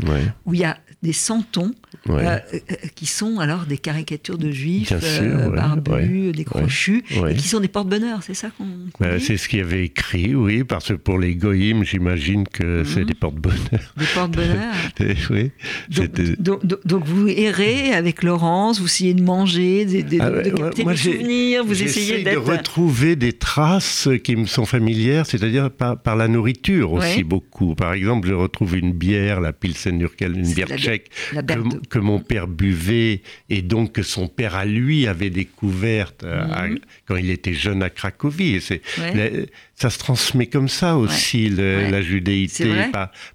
où 0.45 0.53
il 0.53 0.61
y 0.61 0.65
a 0.65 0.77
des 1.03 1.13
santons 1.13 1.71
qui 2.95 3.05
sont 3.05 3.39
alors 3.39 3.65
des 3.65 3.77
caricatures 3.77 4.37
de 4.37 4.51
juifs 4.51 4.93
barbus, 5.53 6.31
des 6.31 6.43
crochus, 6.43 7.03
et 7.29 7.35
qui 7.35 7.47
sont 7.47 7.59
des 7.59 7.67
porte-bonheur, 7.67 8.23
c'est 8.23 8.33
ça 8.33 8.49
qu'on 8.57 8.67
bah, 8.99 9.19
C'est 9.19 9.37
ce 9.37 9.47
qu'il 9.47 9.59
y 9.59 9.61
avait 9.61 9.85
écrit 9.85 10.35
oui, 10.35 10.63
parce 10.63 10.89
que 10.89 10.93
pour 10.93 11.19
les 11.19 11.35
goïms, 11.35 11.83
j'imagine 11.83 12.47
que 12.47 12.83
c'est 12.83 13.01
mhm. 13.01 13.05
des 13.05 13.13
porte-bonheur. 13.13 13.93
Des 13.97 14.05
porte-bonheur 14.13 14.73
Oui. 15.29 15.51
Donc, 16.39 16.65
donc, 16.85 17.05
vous 17.05 17.27
errez 17.27 17.93
avec 17.93 18.23
Laurence, 18.23 18.79
vous 18.79 18.85
essayez 18.85 19.13
de 19.13 19.23
manger, 19.23 19.85
de, 19.85 20.01
de, 20.01 20.17
ah 20.19 20.49
capter 20.51 20.83
des 20.83 20.95
souvenirs, 20.95 21.63
vous 21.65 21.81
essayez 21.81 22.23
de 22.23 22.37
retrouver 22.37 23.15
des 23.15 23.33
traces 23.33 24.09
qui 24.23 24.35
me 24.35 24.45
sont 24.45 24.65
familières, 24.65 25.25
c'est-à-dire 25.25 25.69
par, 25.71 26.15
la 26.15 26.27
nourriture 26.27 26.93
aussi 26.93 27.23
beaucoup. 27.23 27.75
Par 27.75 27.93
exemple, 27.93 28.27
je 28.27 28.33
retrouve 28.33 28.75
une 28.75 28.93
bière, 28.93 29.39
la 29.39 29.53
Pilsen 29.53 30.01
une 30.21 30.53
bière 30.53 30.67
tchèque, 30.67 30.90
que, 30.99 31.99
mon 31.99 32.19
père 32.19 32.47
buvait 32.47 33.21
et 33.49 33.61
donc 33.61 33.93
que 33.93 34.03
son 34.03 34.27
père 34.27 34.55
à 34.55 34.65
lui 34.65 35.07
avait 35.07 35.29
découverte 35.29 36.23
euh, 36.23 36.45
mhm. 36.45 36.79
quand 37.07 37.15
il 37.15 37.29
était 37.29 37.53
jeune 37.53 37.83
à 37.83 37.89
Cracovie. 37.89 38.55
Et 38.55 39.49
ça 39.75 39.89
se 39.89 39.97
transmet 39.97 40.47
comme 40.47 40.69
ça 40.69 40.97
aussi, 40.97 41.49
la 41.49 42.01
judéité, 42.01 42.71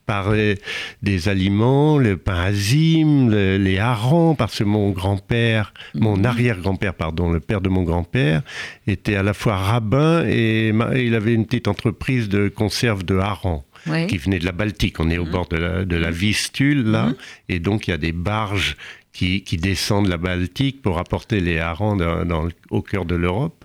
par, 0.06 0.30
euh, 0.30 0.54
des 1.02 1.28
aliments, 1.28 1.98
le 1.98 2.16
pain 2.16 2.40
azim, 2.40 3.30
les 3.30 3.78
harengs, 3.78 4.34
parce 4.36 4.58
que 4.58 4.64
mon 4.64 4.90
grand-père, 4.90 5.72
mon 5.94 6.16
mhm. 6.16 6.26
arrière-grand-père, 6.26 6.94
pardon, 6.94 7.30
le 7.30 7.40
père 7.40 7.60
de 7.60 7.68
mon 7.68 7.82
grand-père, 7.82 8.42
était 8.86 9.16
à 9.16 9.22
la 9.22 9.34
fois 9.34 9.56
rabbin 9.56 10.24
et 10.26 10.72
il 10.96 11.14
avait 11.14 11.34
une 11.34 11.46
petite 11.46 11.68
entreprise 11.68 12.28
de 12.28 12.48
conserve 12.48 13.04
de 13.04 13.16
harengs. 13.16 13.64
Qui 14.08 14.18
venait 14.18 14.38
de 14.38 14.44
la 14.44 14.52
Baltique. 14.52 15.00
On 15.00 15.10
est 15.10 15.18
au 15.18 15.24
mhm. 15.24 15.30
bord 15.30 15.48
de 15.48 15.56
la, 15.56 15.84
de 15.84 15.96
la 15.96 16.10
Vistule, 16.10 16.84
là, 16.84 17.06
mhm. 17.06 17.14
et 17.48 17.58
donc 17.58 17.88
il 17.88 17.90
y 17.90 17.94
a 17.94 17.98
des 17.98 18.12
barges 18.12 18.76
qui, 19.12 19.42
qui, 19.42 19.56
descendent 19.56 20.08
la 20.08 20.18
Baltique 20.18 20.82
pour 20.82 20.98
apporter 20.98 21.40
les 21.40 21.58
harengs 21.58 21.96
dans, 21.96 22.48
au 22.70 22.82
cœur 22.82 23.06
de 23.06 23.14
l'Europe. 23.14 23.64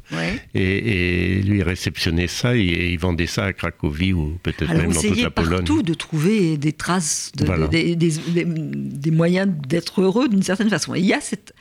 Et, 0.54 1.38
et, 1.38 1.42
lui 1.42 1.64
réceptionnait 1.64 2.28
ça 2.28 2.56
et, 2.56 2.92
il 2.92 3.00
vendait 3.00 3.28
ça 3.28 3.46
à 3.46 3.54
Cracovie 3.54 4.12
ou 4.14 4.38
peut-être 4.44 4.74
même 4.74 4.92
dans 4.92 5.02
toute 5.02 5.22
la 5.22 5.30
Pologne. 5.30 5.58
partout 5.58 5.84
de 5.84 5.94
trouver 5.94 6.58
des 6.58 6.74
traces, 6.74 7.32
de, 7.38 7.68
des, 7.68 7.96
des, 7.96 9.12
moyens 9.12 9.50
d'être 9.68 10.02
heureux 10.02 10.28
d'une 10.28 10.44
certaine 10.44 10.70
façon. 10.70 10.96
Et 10.96 11.00
il 11.00 11.06
y 11.06 11.14
a 11.14 11.22
cette, 11.22 11.54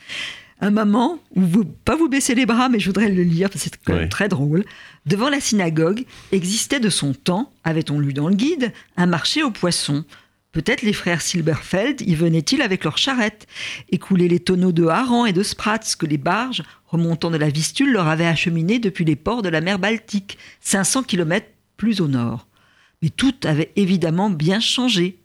un 0.61 0.69
moment 0.69 1.19
où 1.35 1.41
vous, 1.41 1.65
pas 1.65 1.95
vous 1.95 2.07
baissez 2.07 2.35
les 2.35 2.45
bras, 2.45 2.69
mais 2.69 2.79
je 2.79 2.85
voudrais 2.85 3.09
le 3.09 3.23
lire 3.23 3.49
parce 3.49 3.63
que 3.63 3.69
c'est 3.71 3.83
quand 3.83 3.95
même 3.95 4.09
très 4.09 4.29
drôle. 4.29 4.63
Devant 5.07 5.29
la 5.29 5.39
synagogue 5.39 6.05
existait 6.31 6.79
de 6.79 6.89
son 6.89 7.13
temps, 7.13 7.51
avait-on 7.63 7.99
lu 7.99 8.13
dans 8.13 8.29
le 8.29 8.35
guide, 8.35 8.71
un 8.95 9.07
marché 9.07 9.41
aux 9.41 9.51
poissons. 9.51 10.05
Peut-être 10.51 10.83
les 10.83 10.93
frères 10.93 11.21
Silberfeld 11.21 12.01
y 12.01 12.13
venaient-ils 12.13 12.61
avec 12.61 12.83
leurs 12.83 12.97
charrettes, 12.97 13.47
écouler 13.89 14.27
les 14.27 14.39
tonneaux 14.39 14.73
de 14.73 14.85
harengs 14.85 15.25
et 15.25 15.33
de 15.33 15.43
sprats 15.43 15.79
que 15.97 16.05
les 16.05 16.17
barges, 16.17 16.63
remontant 16.87 17.31
de 17.31 17.37
la 17.37 17.49
Vistule, 17.49 17.93
leur 17.93 18.07
avaient 18.07 18.25
acheminés 18.25 18.77
depuis 18.77 19.05
les 19.05 19.15
ports 19.15 19.41
de 19.41 19.49
la 19.49 19.61
mer 19.61 19.79
Baltique, 19.79 20.37
500 20.59 21.03
km 21.03 21.47
plus 21.77 22.01
au 22.01 22.07
nord. 22.07 22.47
Mais 23.01 23.09
tout 23.09 23.33
avait 23.43 23.71
évidemment 23.77 24.29
bien 24.29 24.59
changé. 24.59 25.17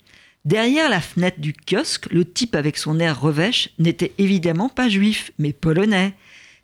Derrière 0.47 0.89
la 0.89 1.01
fenêtre 1.01 1.41
du 1.41 1.53
kiosque, 1.53 2.07
le 2.13 2.25
type 2.25 2.55
avec 2.55 2.77
son 2.77 3.01
air 3.01 3.21
revêche 3.21 3.71
n'était 3.81 4.13
évidemment 4.17 4.69
pas 4.69 4.89
juif, 4.89 5.33
mais 5.41 5.53
polonais. 5.53 6.15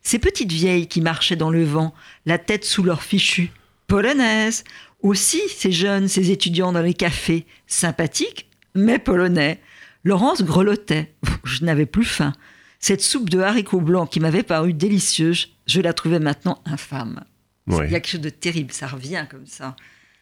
Ces 0.01 0.19
petites 0.19 0.53
vieilles 0.53 0.87
qui 0.87 1.01
marchaient 1.01 1.35
dans 1.35 1.49
le 1.49 1.65
vent, 1.65 1.93
la 2.25 2.37
tête 2.37 2.63
sous 2.63 2.81
leur 2.81 3.03
fichu, 3.03 3.51
polonaises. 3.87 4.63
Aussi 5.01 5.41
ces 5.49 5.73
jeunes, 5.73 6.07
ces 6.07 6.31
étudiants 6.31 6.71
dans 6.71 6.81
les 6.81 6.93
cafés, 6.93 7.45
sympathiques, 7.67 8.49
mais 8.73 8.99
polonais. 8.99 9.59
Laurence 10.05 10.43
grelottait. 10.43 11.13
Je 11.43 11.65
n'avais 11.65 11.85
plus 11.85 12.05
faim. 12.05 12.31
Cette 12.79 13.01
soupe 13.01 13.29
de 13.29 13.39
haricots 13.39 13.81
blancs 13.81 14.09
qui 14.09 14.21
m'avait 14.21 14.43
paru 14.43 14.71
délicieuse, 14.71 15.49
je 15.67 15.81
la 15.81 15.91
trouvais 15.91 16.19
maintenant 16.19 16.61
infâme. 16.65 17.25
Il 17.67 17.73
y 17.73 17.79
a 17.81 17.87
quelque 17.87 18.07
chose 18.07 18.21
de 18.21 18.29
terrible, 18.29 18.71
ça 18.71 18.87
revient 18.87 19.25
comme 19.29 19.45
ça. 19.45 19.75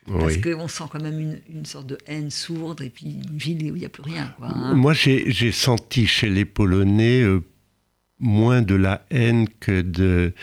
Parce 0.07 0.37
qu'on 0.37 0.67
sent 0.67 0.85
quand 0.91 1.01
même 1.01 1.39
une, 1.47 1.65
sorte 1.65 1.87
de 1.87 1.97
haine 2.07 2.31
sourde 2.31 2.81
et 2.81 2.89
puis 2.89 3.21
une 3.23 3.37
ville 3.37 3.71
où 3.71 3.75
il 3.75 3.79
n'y 3.79 3.85
a 3.85 3.89
plus 3.89 4.03
rien. 4.03 4.33
Hein. 4.41 4.73
Moi, 4.73 4.93
j'ai 4.93 5.51
senti 5.51 6.07
chez 6.07 6.29
les 6.29 6.45
Polonais 6.45 7.21
euh, 7.21 7.43
moins 8.19 8.61
de 8.61 8.75
la 8.75 9.05
haine 9.11 9.47
que 9.59 9.81
de 9.81 10.33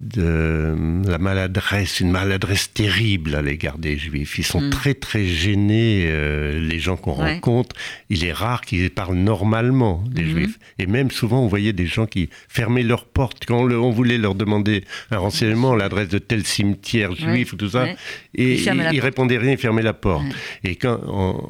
de 0.00 0.76
la 1.08 1.18
maladresse, 1.18 1.98
une 1.98 2.12
maladresse 2.12 2.72
terrible 2.72 3.34
à 3.34 3.42
l'égard 3.42 3.78
des 3.78 3.98
juifs. 3.98 4.38
Ils 4.38 4.44
sont 4.44 4.60
mm. 4.60 4.70
très 4.70 4.94
très 4.94 5.26
gênés, 5.26 6.04
euh, 6.06 6.60
les 6.60 6.78
gens 6.78 6.96
qu'on 6.96 7.12
rencontre. 7.12 7.74
Il 8.08 8.24
est 8.24 8.32
rare 8.32 8.60
qu'ils 8.60 8.90
parlent 8.90 9.16
normalement 9.16 10.04
des 10.08 10.22
mm-hmm. 10.22 10.30
juifs. 10.30 10.58
Et 10.78 10.86
même 10.86 11.10
souvent, 11.10 11.42
on 11.42 11.48
voyait 11.48 11.72
des 11.72 11.86
gens 11.86 12.06
qui 12.06 12.30
fermaient 12.48 12.84
leurs 12.84 13.06
portes 13.06 13.44
quand 13.44 13.58
on, 13.58 13.90
voulait 13.90 14.18
leur 14.18 14.36
demander 14.36 14.84
un 15.10 15.18
renseignement, 15.18 15.74
l'adresse 15.74 16.08
de 16.08 16.18
tel 16.18 16.46
cimetière 16.46 17.12
juif 17.16 17.52
ou 17.52 17.56
tout 17.56 17.70
ça. 17.70 17.88
Et 18.36 18.54
ils, 18.54 19.00
répondaient 19.00 19.38
rien, 19.38 19.52
ils 19.52 19.58
fermaient 19.58 19.82
la 19.82 19.94
porte. 19.94 20.26
Et 20.62 20.76
quand 20.76 21.00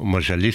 moi 0.01 0.21
j'allais 0.21 0.51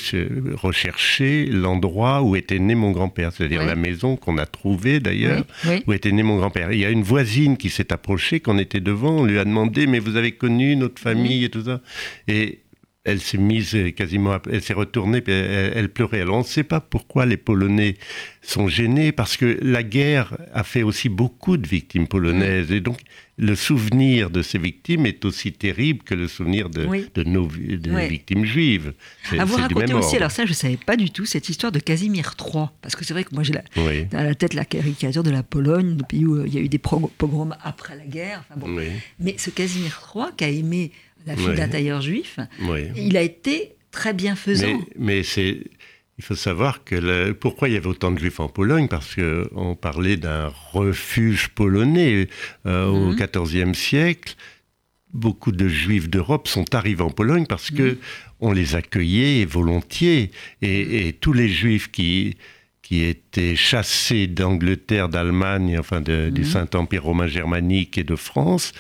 rechercher 0.54 1.46
l'endroit 1.46 2.22
où 2.22 2.34
était 2.34 2.58
né 2.58 2.74
mon 2.74 2.90
grand-père, 2.90 3.30
c'est-à-dire 3.32 3.64
la 3.64 3.76
maison 3.76 4.16
qu'on 4.16 4.38
a 4.38 4.46
trouvée 4.46 4.98
d'ailleurs, 4.98 5.44
où 5.86 5.92
était 5.92 6.10
né 6.10 6.24
mon 6.24 6.38
grand-père. 6.38 6.72
Il 6.72 6.80
y 6.80 6.84
a 6.84 6.90
une 6.90 7.04
voisine 7.04 7.56
qui 7.56 7.70
s'est 7.70 7.83
approché, 7.92 8.40
qu'on 8.40 8.58
était 8.58 8.80
devant, 8.80 9.18
on 9.18 9.24
lui 9.24 9.38
a 9.38 9.44
demandé, 9.44 9.86
mais 9.86 9.98
vous 9.98 10.16
avez 10.16 10.32
connu 10.32 10.76
notre 10.76 11.00
famille 11.00 11.44
et 11.44 11.50
tout 11.50 11.64
ça. 11.64 11.80
Et 12.28 12.60
elle 13.04 13.20
s'est 13.20 13.38
mise 13.38 13.76
quasiment, 13.96 14.38
elle 14.50 14.62
s'est 14.62 14.72
retournée, 14.72 15.20
puis 15.20 15.34
elle, 15.34 15.90
pleurait. 15.90 16.22
Alors 16.22 16.36
on 16.36 16.40
ne 16.40 16.44
sait 16.44 16.64
pas 16.64 16.80
pourquoi 16.80 17.26
les 17.26 17.36
Polonais 17.36 17.96
sont 18.40 18.66
gênés, 18.66 19.12
parce 19.12 19.36
que 19.36 19.58
la 19.60 19.82
guerre 19.82 20.36
a 20.54 20.64
fait 20.64 20.82
aussi 20.82 21.10
beaucoup 21.10 21.58
de 21.58 21.66
victimes 21.66 22.08
polonaises, 22.08 22.72
et 22.72 22.80
donc 22.80 22.98
le 23.36 23.54
souvenir 23.56 24.30
de 24.30 24.42
ces 24.42 24.58
victimes 24.58 25.06
est 25.06 25.24
aussi 25.24 25.52
terrible 25.52 26.02
que 26.02 26.14
le 26.14 26.28
souvenir 26.28 26.70
de, 26.70 26.86
nos 27.24 27.46
victimes 27.46 28.46
juives. 28.46 28.94
À 29.38 29.44
vous 29.44 29.56
raconter 29.56 29.92
aussi, 29.92 30.16
alors 30.16 30.30
ça 30.30 30.46
je 30.46 30.50
ne 30.50 30.56
savais 30.56 30.78
pas 30.78 30.96
du 30.96 31.10
tout, 31.10 31.26
cette 31.26 31.48
histoire 31.50 31.72
de 31.72 31.80
Casimir 31.80 32.34
III, 32.40 32.66
parce 32.80 32.96
que 32.96 33.04
c'est 33.04 33.12
vrai 33.12 33.24
que 33.24 33.34
moi 33.34 33.42
j'ai 33.42 33.52
la, 33.52 33.62
dans 34.04 34.22
la 34.22 34.34
tête 34.34 34.54
la 34.54 34.64
caricature 34.64 35.22
de 35.22 35.30
la 35.30 35.42
Pologne, 35.42 35.98
le 35.98 36.04
pays 36.04 36.24
où 36.24 36.36
euh, 36.36 36.46
il 36.46 36.54
y 36.54 36.58
a 36.58 36.60
eu 36.60 36.68
des 36.68 36.78
pogroms 36.78 37.54
après 37.62 37.96
la 37.96 38.06
guerre. 38.06 38.44
Mais 39.18 39.36
ce 39.36 39.50
Casimir 39.50 40.00
III 40.14 40.26
qui 40.36 40.44
a 40.44 40.48
aimé 40.48 40.90
la 41.26 41.36
fille 41.36 41.54
d'un 41.54 41.68
tailleur 41.68 42.00
juif, 42.00 42.38
il 42.96 43.16
a 43.16 43.22
été 43.22 43.74
très 43.90 44.12
bienfaisant. 44.12 44.80
Mais, 44.98 45.22
c'est, 45.22 45.60
il 46.18 46.24
faut 46.24 46.34
savoir 46.34 46.84
que 46.84 47.32
pourquoi 47.32 47.68
il 47.68 47.74
y 47.74 47.76
avait 47.76 47.86
autant 47.86 48.12
de 48.12 48.18
juifs 48.18 48.40
en 48.40 48.48
Pologne, 48.48 48.88
parce 48.88 49.16
qu'on 49.16 49.74
parlait 49.74 50.16
d'un 50.16 50.52
refuge 50.72 51.48
polonais 51.48 52.28
euh, 52.66 52.86
au 52.86 53.14
XIVe 53.14 53.66
mhm. 53.66 53.74
siècle. 53.74 54.34
Beaucoup 55.12 55.52
de 55.52 55.68
juifs 55.68 56.10
d'Europe 56.10 56.48
sont 56.48 56.74
arrivés 56.74 57.02
en 57.02 57.10
Pologne 57.10 57.46
parce 57.46 57.70
que 57.70 57.92
mhm. 57.92 57.98
on 58.40 58.52
les 58.52 58.74
accueillait 58.74 59.44
volontiers. 59.44 60.32
Et, 60.60 61.08
et 61.08 61.12
tous 61.12 61.32
les 61.32 61.48
juifs 61.48 61.90
qui, 61.90 62.36
qui 62.82 63.02
étaient 63.02 63.56
chassés 63.56 64.26
d'Angleterre, 64.26 65.08
d'Allemagne, 65.08 65.78
enfin 65.78 66.00
du 66.00 66.12
mhm. 66.12 66.44
Saint-Empire 66.44 67.02
romain 67.02 67.26
germanique 67.26 67.96
et 67.96 68.04
de 68.04 68.14
France, 68.14 68.72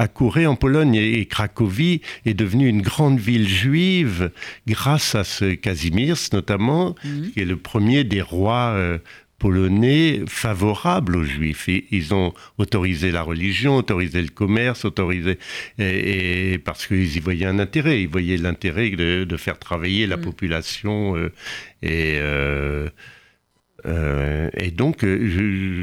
accourait 0.00 0.46
en 0.46 0.56
Pologne 0.56 0.94
et, 0.94 1.26
Cracovie 1.26 2.00
est 2.24 2.32
devenue 2.34 2.68
une 2.68 2.80
grande 2.80 3.20
ville 3.20 3.46
juive 3.46 4.30
grâce 4.66 5.14
à 5.14 5.24
ce 5.24 5.54
Casimirs 5.54 6.16
notamment, 6.32 6.94
mhm. 7.04 7.30
qui 7.32 7.40
est 7.40 7.44
le 7.44 7.58
premier 7.58 8.02
des 8.04 8.22
rois 8.22 8.72
euh, 8.74 8.98
polonais 9.38 10.22
favorables 10.26 11.16
aux 11.16 11.24
juifs. 11.24 11.68
Et 11.68 11.86
ils 11.90 12.14
ont 12.14 12.32
autorisé 12.56 13.10
la 13.10 13.22
religion, 13.22 13.76
autorisé 13.76 14.22
le 14.22 14.28
commerce, 14.28 14.86
autorisé 14.86 15.38
et, 15.78 16.58
parce 16.64 16.86
qu'ils 16.86 17.16
y 17.16 17.20
voyaient 17.20 17.46
un 17.46 17.58
intérêt. 17.58 18.00
Ils 18.00 18.08
voyaient 18.08 18.38
l'intérêt 18.38 18.90
de, 18.90 19.36
faire 19.36 19.58
travailler 19.58 20.06
la 20.06 20.16
mhm. 20.16 20.22
population 20.22 21.16
euh, 21.16 21.30
et 21.82 22.16
euh, 22.16 22.88
euh, 23.86 24.50
et 24.54 24.70
donc, 24.70 25.04
euh, 25.04 25.28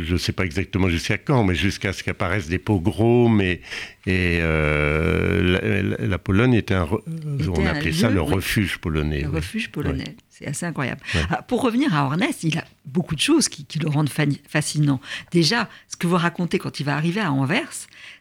je 0.06 0.14
ne 0.14 0.18
sais 0.18 0.32
pas 0.32 0.46
exactement 0.46 0.90
jusqu'à 0.90 1.18
quand, 1.18 1.44
mais 1.44 1.56
jusqu'à 1.56 1.94
ce 1.94 2.04
qu'apparaissent 2.04 2.48
des 2.48 2.60
pogroms 2.60 3.42
et, 3.42 3.62
et 4.06 4.40
euh, 4.42 5.98
la, 6.00 6.18
Pologne 6.18 6.54
était 6.54 6.74
un, 6.74 6.88
on 6.88 7.66
appelait 7.66 7.94
ça 7.94 8.10
le 8.10 8.22
refuge 8.22 8.78
polonais. 8.78 9.22
Le 9.22 9.30
refuge 9.30 9.72
polonais, 9.72 10.16
c'est 10.30 10.48
assez 10.48 10.66
incroyable. 10.66 11.02
Ah, 11.30 11.42
pour 11.42 11.62
revenir 11.62 11.94
à 11.96 12.06
Ornès, 12.06 12.44
il 12.44 12.58
a 12.58 12.66
beaucoup 12.86 13.16
de 13.16 13.22
choses 13.22 13.50
qui, 13.50 13.66
le 13.80 13.90
rendent 13.90 14.10
fascinant. 14.10 15.00
Déjà, 15.32 15.70
ce 15.88 15.96
que 15.96 16.08
vous 16.08 16.18
racontez 16.18 16.60
quand 16.60 16.80
il 16.80 16.86
va 16.86 16.96
arriver 16.96 17.22
à 17.22 17.32
Anvers, 17.32 17.72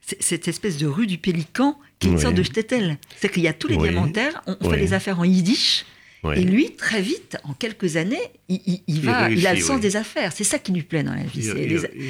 c'est 0.01 0.23
cette 0.23 0.49
espèce 0.49 0.77
de 0.77 0.87
rue 0.87 1.07
du 1.07 1.19
Pélican 1.19 1.79
qui 1.99 2.09
est 2.09 2.11
une 2.11 2.19
sorte 2.19 2.35
de 2.35 2.43
shtetl. 2.43 2.97
C'est 3.17 3.31
qu'il 3.31 3.43
y 3.43 3.49
a 3.49 3.53
tous 3.53 3.69
les 3.69 3.77
diamantaires, 3.77 4.43
on, 4.47 4.71
fait 4.71 4.77
les 4.77 4.93
affaires 4.93 5.21
en 5.21 5.25
yiddish. 5.25 5.85
Et 6.35 6.43
lui, 6.43 6.73
très 6.73 7.01
vite, 7.01 7.37
en 7.45 7.53
quelques 7.53 7.97
années, 7.97 8.21
il, 8.49 9.01
va, 9.01 9.31
il, 9.31 9.47
a 9.47 9.55
le 9.55 9.61
sens 9.61 9.81
des 9.81 9.97
affaires. 9.97 10.33
C'est 10.33 10.45
ça 10.45 10.59
qui 10.59 10.73
lui 10.73 10.83
plaît 10.83 11.03
dans 11.03 11.15
la 11.15 11.23
vie. 11.23 11.49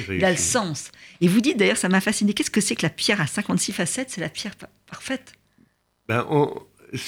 Il, 0.09 0.25
a 0.25 0.31
le 0.31 0.37
sens. 0.37 0.91
Et 1.21 1.27
vous 1.27 1.41
dites 1.41 1.57
d'ailleurs, 1.57 1.77
ça 1.77 1.89
m'a 1.89 2.01
fasciné, 2.01 2.33
qu'est-ce 2.33 2.49
que 2.49 2.61
c'est 2.61 2.75
que 2.75 2.83
la 2.83 2.89
pierre 2.89 3.21
à 3.21 3.27
56 3.27 3.73
facettes? 3.73 4.09
C'est 4.09 4.21
la 4.21 4.29
pierre 4.29 4.55
parfaite? 4.87 5.33
Ben, 6.07 6.25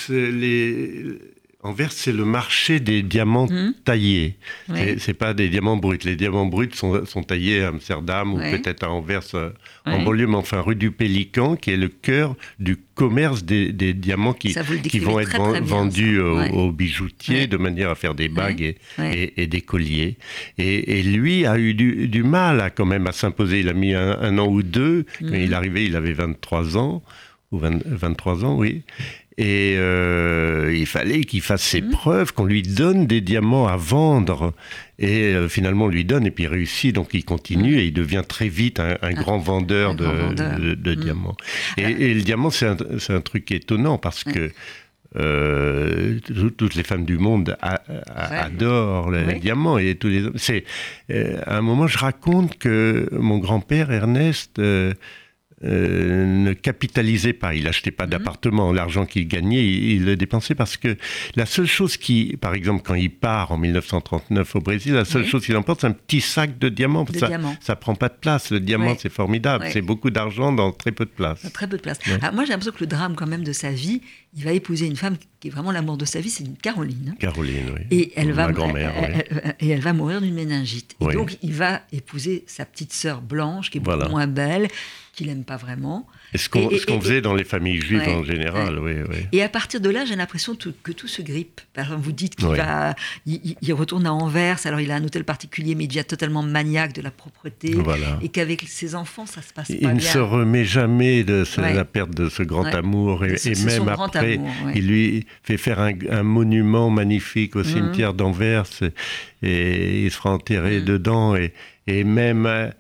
les, 0.09 1.19
Anvers, 1.61 1.91
c'est 1.91 2.13
le 2.13 2.23
marché 2.23 2.79
des 2.79 3.01
diamants 3.01 3.47
mmh. 3.47 3.73
taillés. 3.83 4.37
Ce 4.69 4.97
C'est 4.97 5.13
pas 5.13 5.33
des 5.33 5.49
diamants 5.49 5.75
bruts. 5.75 5.99
Les 6.05 6.15
diamants 6.15 6.45
bruts 6.45 6.69
sont, 6.73 7.03
taillés 7.27 7.63
à 7.63 7.67
Amsterdam 7.67 8.33
ou 8.33 8.37
peut-être 8.37 8.83
à 8.83 8.89
Anvers 8.89 9.23
euh, 9.33 9.49
en 9.85 10.01
banlieue, 10.01 10.25
mais 10.27 10.37
enfin 10.37 10.61
rue 10.61 10.75
du 10.75 10.91
Pélican, 10.91 11.57
qui 11.57 11.71
est 11.71 11.77
le 11.77 11.89
cœur 11.89 12.37
du 12.59 12.77
commerce 12.95 13.43
des, 13.43 13.73
diamants 13.93 14.31
qui, 14.31 14.55
qui 14.83 14.99
vont 14.99 15.19
être 15.19 15.59
vendus 15.61 16.21
aux, 16.21 16.71
bijoutiers 16.71 17.47
de 17.47 17.57
manière 17.57 17.89
à 17.89 17.95
faire 17.95 18.15
des 18.15 18.29
bagues 18.29 18.75
et, 18.97 19.47
des 19.47 19.61
colliers. 19.61 20.17
Et, 20.57 21.03
lui 21.03 21.45
a 21.45 21.59
eu 21.59 21.73
du, 21.73 22.23
mal 22.23 22.61
à 22.61 22.69
quand 22.69 22.85
même 22.85 23.05
à 23.05 23.11
s'imposer. 23.11 23.59
Il 23.59 23.67
a 23.67 23.73
mis 23.73 23.93
un, 23.93 24.37
an 24.37 24.47
ou 24.47 24.63
deux. 24.63 25.05
Quand 25.19 25.25
mmh. 25.25 25.35
il 25.35 25.51
est 25.51 25.55
arrivé, 25.55 25.85
il 25.85 25.97
avait 25.97 26.13
23 26.13 26.77
ans 26.77 27.03
ou 27.51 27.59
23 27.59 28.45
ans, 28.45 28.55
oui. 28.55 28.83
Et 29.39 29.75
euh, 29.77 30.75
il 30.75 30.85
fallait 30.85 31.21
qu'il 31.21 31.39
fasse 31.39 31.63
ses 31.63 31.81
mmh. 31.81 31.91
preuves, 31.91 32.33
qu'on 32.33 32.43
lui 32.43 32.61
donne 32.61 33.07
des 33.07 33.21
diamants 33.21 33.67
à 33.67 33.77
vendre. 33.77 34.53
Et 34.99 35.33
euh, 35.33 35.47
finalement, 35.47 35.85
on 35.85 35.87
lui 35.87 36.03
donne, 36.03 36.27
et 36.27 36.31
puis 36.31 36.43
il 36.43 36.47
réussit, 36.47 36.93
donc 36.93 37.13
il 37.13 37.23
continue, 37.23 37.77
mmh. 37.77 37.79
et 37.79 37.85
il 37.85 37.93
devient 37.93 38.23
très 38.27 38.49
vite 38.49 38.81
un, 38.81 39.13
grand 39.13 39.37
vendeur 39.37 39.95
de, 39.95 40.05
mmh. 40.05 40.95
diamants. 40.95 41.37
Et, 41.77 42.13
le 42.13 42.21
diamant, 42.21 42.49
c'est 42.49 42.67
un, 42.67 43.21
truc 43.21 43.49
étonnant, 43.53 43.97
parce 43.97 44.25
que 44.25 44.51
euh, 45.15 46.19
toutes 46.57 46.75
les 46.75 46.83
femmes 46.83 47.05
du 47.05 47.17
monde 47.17 47.55
adorent 48.13 49.09
les, 49.09 49.39
diamants 49.39 49.79
et 49.79 49.95
tous 49.95 50.07
les 50.07 50.23
c'est 50.35 50.65
à 51.47 51.57
un 51.57 51.61
moment 51.61 51.87
je 51.87 51.97
raconte 51.97 52.59
que 52.59 53.09
mon 53.11 53.39
grand-père 53.39 53.91
Ernest 53.91 54.59
euh, 54.59 54.93
ne 55.61 56.53
capitalisait 56.53 57.33
pas, 57.33 57.53
il 57.53 57.63
n'achetait 57.65 57.91
pas 57.91 58.05
mhm. 58.05 58.11
d'appartement. 58.11 58.71
L'argent 58.71 59.05
qu'il 59.05 59.27
gagnait, 59.27 59.65
il, 59.65 60.05
le 60.05 60.15
dépensait 60.15 60.55
parce 60.55 60.77
que 60.77 60.97
la 61.35 61.45
seule 61.45 61.67
chose 61.67 61.97
qui, 61.97 62.37
par 62.39 62.53
exemple, 62.53 62.83
quand 62.85 62.95
il 62.95 63.09
part 63.11 63.51
en 63.51 63.57
1939 63.57 64.55
au 64.55 64.61
Brésil, 64.61 64.93
la 64.93 65.05
seule 65.05 65.25
chose 65.25 65.45
qu'il 65.45 65.57
emporte, 65.57 65.81
c'est 65.81 65.87
un 65.87 65.91
petit 65.91 66.21
sac 66.21 66.57
de 66.57 66.69
diamants. 66.69 67.05
ça, 67.13 67.29
ne 67.29 67.79
prend 67.79 67.95
pas 67.95 68.09
de 68.09 68.17
place. 68.19 68.51
Le 68.51 68.59
diamant, 68.59 68.95
c'est 68.97 69.11
formidable. 69.11 69.65
C'est 69.71 69.81
beaucoup 69.81 70.09
d'argent 70.09 70.51
dans 70.51 70.71
très 70.71 70.91
peu 70.91 71.05
de 71.05 71.09
place. 71.09 71.45
Très 71.53 71.67
peu 71.67 71.77
de 71.77 71.81
place. 71.81 71.99
Ah, 72.21 72.31
moi, 72.31 72.45
j'ai 72.45 72.51
l'impression 72.51 72.71
que 72.71 72.81
le 72.81 72.87
drame, 72.87 73.15
quand 73.15 73.27
même, 73.27 73.43
de 73.43 73.53
sa 73.53 73.71
vie, 73.71 74.01
il 74.35 74.43
va 74.43 74.53
épouser 74.53 74.85
une 74.85 74.95
femme 74.95 75.17
qui 75.39 75.47
est 75.47 75.51
vraiment 75.51 75.71
l'amour 75.71 75.97
de 75.97 76.05
sa 76.05 76.19
vie, 76.21 76.29
c'est 76.29 76.43
une 76.43 76.55
Caroline. 76.55 77.15
Caroline, 77.19 77.73
oui. 77.73 77.85
Et 77.89 78.11
elle 78.15 78.31
va, 78.31 78.49
et 79.59 79.69
elle 79.69 79.79
va 79.79 79.93
mourir 79.93 80.21
d'une 80.21 80.35
méningite. 80.35 80.95
Et 81.01 81.13
donc, 81.13 81.37
il 81.41 81.53
va 81.53 81.81
épouser 81.91 82.43
sa 82.47 82.65
petite 82.65 82.93
sœur 82.93 83.21
Blanche, 83.21 83.71
qui 83.71 83.79
est 83.79 83.81
beaucoup 83.81 84.09
moins 84.09 84.27
belle, 84.27 84.67
qu'il 85.13 85.27
n'aime 85.27 85.43
pas 85.43 85.57
vraiment. 85.57 86.07
Ce 86.35 86.49
qu'on 86.49 87.01
faisait 87.01 87.21
dans 87.21 87.33
les 87.33 87.43
familles 87.43 87.81
juives 87.81 88.07
en 88.07 88.23
général, 88.23 88.79
oui. 88.79 88.93
Et 89.31 89.41
à 89.41 89.49
partir 89.49 89.81
de 89.81 89.89
là, 89.89 90.05
j'ai 90.05 90.15
l'impression 90.15 90.55
que 90.55 90.91
tout 90.91 91.07
se 91.07 91.21
grippe. 91.21 91.61
Par 91.73 91.85
exemple, 91.85 92.03
vous 92.03 92.11
dites 92.11 92.35
qu'il 92.35 92.47
va, 92.47 92.95
il, 93.25 93.73
retourne 93.73 94.05
à 94.05 94.13
Anvers, 94.13 94.59
alors 94.65 94.79
il 94.79 94.91
a 94.91 94.95
un 94.95 95.03
hôtel 95.03 95.23
particulier, 95.23 95.75
mais 95.75 95.85
il 95.85 95.87
devient 95.87 96.05
totalement 96.05 96.43
maniaque 96.43 96.93
de 96.93 97.01
la 97.01 97.11
propreté, 97.11 97.75
et 98.21 98.29
qu'avec 98.29 98.63
ses 98.67 98.95
enfants, 98.95 99.25
ça 99.25 99.41
se 99.41 99.53
passe 99.53 99.67
pas 99.69 99.73
bien. 99.73 99.91
Il 99.91 99.95
ne 99.95 100.01
se 100.01 100.19
remet 100.19 100.65
jamais 100.65 101.23
de 101.23 101.43
la 101.57 101.85
perte 101.85 102.11
de 102.11 102.29
ce 102.29 102.43
grand 102.43 102.65
amour, 102.65 103.25
et, 103.25 103.37
même 103.65 103.89
après, 103.89 104.39
il 104.75 104.87
lui 104.87 105.25
fait 105.43 105.57
faire 105.57 105.79
un, 105.79 106.23
monument 106.23 106.89
magnifique 106.89 107.55
au 107.55 107.59
mhm. 107.59 107.65
cimetière 107.65 108.13
d'Anvers, 108.13 108.65
et, 109.41 110.05
il 110.05 110.11
sera 110.11 110.31
enterré 110.31 110.79
mhm. 110.79 110.85
dedans, 110.85 111.35
et, 111.35 111.53
et 111.87 112.03
même 112.03 112.71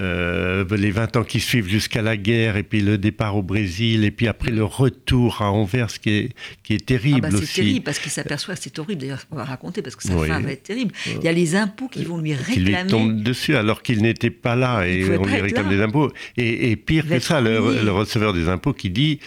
euh, 0.00 0.64
les 0.76 0.90
20 0.90 1.16
ans 1.16 1.24
qui 1.24 1.40
suivent 1.40 1.68
jusqu'à 1.68 2.00
la 2.00 2.16
guerre, 2.16 2.56
et 2.56 2.62
puis 2.62 2.80
le 2.80 2.96
départ 2.96 3.36
au 3.36 3.42
Brésil, 3.42 4.04
et 4.04 4.10
puis 4.10 4.28
après 4.28 4.50
le 4.50 4.64
retour 4.64 5.42
à 5.42 5.50
Anvers, 5.50 5.88
qui 6.00 6.10
est, 6.10 6.28
qui 6.62 6.74
est 6.74 6.86
terrible 6.86 7.20
ah 7.24 7.30
bah, 7.30 7.38
C'est 7.38 7.52
terrible, 7.52 7.84
parce 7.84 7.98
qu'il 7.98 8.10
s'aperçoit, 8.10 8.56
c'est 8.56 8.78
horrible 8.78 9.02
d'ailleurs, 9.02 9.22
on 9.30 9.36
va 9.36 9.44
raconter, 9.44 9.82
parce 9.82 9.96
que 9.96 10.04
sa 10.04 10.16
fin 10.16 10.40
va 10.40 10.52
être 10.52 10.62
terrible. 10.62 10.92
Il 11.06 11.22
y 11.22 11.28
a 11.28 11.32
les 11.32 11.54
impôts 11.54 11.88
qui 11.88 12.04
vont 12.04 12.18
lui 12.18 12.32
réclamer. 12.32 12.54
Qui 12.54 12.82
lui 12.82 12.86
tombent 12.86 13.22
dessus, 13.22 13.56
alors 13.56 13.82
qu'il 13.82 14.00
n'était 14.00 14.30
pas 14.30 14.56
là, 14.56 14.86
et 14.86 15.04
on 15.18 15.24
lui 15.24 15.40
réclame 15.40 15.68
des 15.68 15.82
impôts. 15.82 16.10
Et, 16.36 16.76
pire 16.76 17.06
que 17.06 17.18
ça, 17.18 17.40
le, 17.40 17.90
receveur 17.90 18.32
des 18.32 18.48
impôts 18.48 18.72
qui 18.72 18.90
dit 18.90 19.20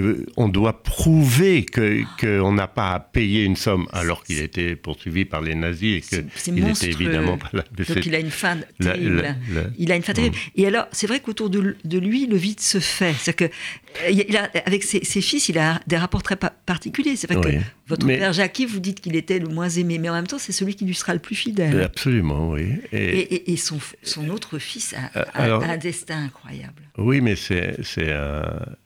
qu'on 0.00 0.48
doit 0.48 0.82
prouver 0.82 1.66
qu'on 1.66 2.52
n'a 2.52 2.68
pas 2.68 2.94
à 2.94 3.00
payer 3.00 3.44
une 3.44 3.56
somme 3.56 3.86
alors 3.92 4.24
qu'il 4.24 4.40
était 4.40 4.76
poursuivi 4.76 5.24
par 5.24 5.40
les 5.40 5.54
nazis 5.54 6.12
et 6.12 6.24
qu'il 6.42 6.54
n'était 6.54 6.90
évidemment 6.90 7.38
pas 7.38 7.50
là. 7.52 7.64
Donc 7.76 8.06
il 8.06 8.14
a 8.14 8.20
une 8.20 8.30
fin 8.30 8.58
terrible. 8.80 9.36
il 9.78 9.92
a 9.92 9.96
une 9.96 10.02
fin 10.02 10.12
terrible. 10.12 10.36
Et 10.56 10.66
alors, 10.66 10.86
c'est 10.92 11.06
vrai 11.06 11.20
qu'autour 11.20 11.50
de, 11.50 11.98
lui, 11.98 12.26
le 12.26 12.36
vide 12.36 12.60
se 12.60 12.80
fait. 12.80 13.14
C'est-à-dire 13.18 13.50
que, 13.94 14.58
avec 14.66 14.82
ses, 14.82 15.00
fils, 15.20 15.48
il 15.48 15.58
a 15.58 15.80
des 15.86 15.96
rapports 15.96 16.22
très 16.22 16.36
particuliers. 16.36 17.16
C'est 17.16 17.32
vrai 17.32 17.40
que 17.40 17.58
votre 17.86 18.06
père 18.06 18.32
Jackie, 18.32 18.66
vous 18.66 18.80
dites 18.80 19.00
qu'il 19.00 19.16
était 19.16 19.38
le 19.38 19.48
moins 19.48 19.68
aimé, 19.68 19.98
mais 19.98 20.08
en 20.08 20.14
même 20.14 20.26
temps, 20.26 20.38
c'est 20.38 20.52
celui 20.52 20.74
qui 20.74 20.84
lui 20.84 20.94
sera 20.94 21.14
le 21.14 21.20
plus 21.20 21.36
fidèle. 21.36 21.82
Absolument, 21.82 22.50
oui. 22.50 22.74
Et, 22.92 23.56
son, 23.56 23.78
son, 24.02 24.28
autre 24.28 24.58
fils 24.58 24.94
a, 24.94 25.40
euh, 25.40 25.60
un 25.60 25.76
destin 25.76 26.24
incroyable. 26.24 26.82
Oui, 26.96 27.20
mais 27.20 27.36
c'est, 27.36 27.76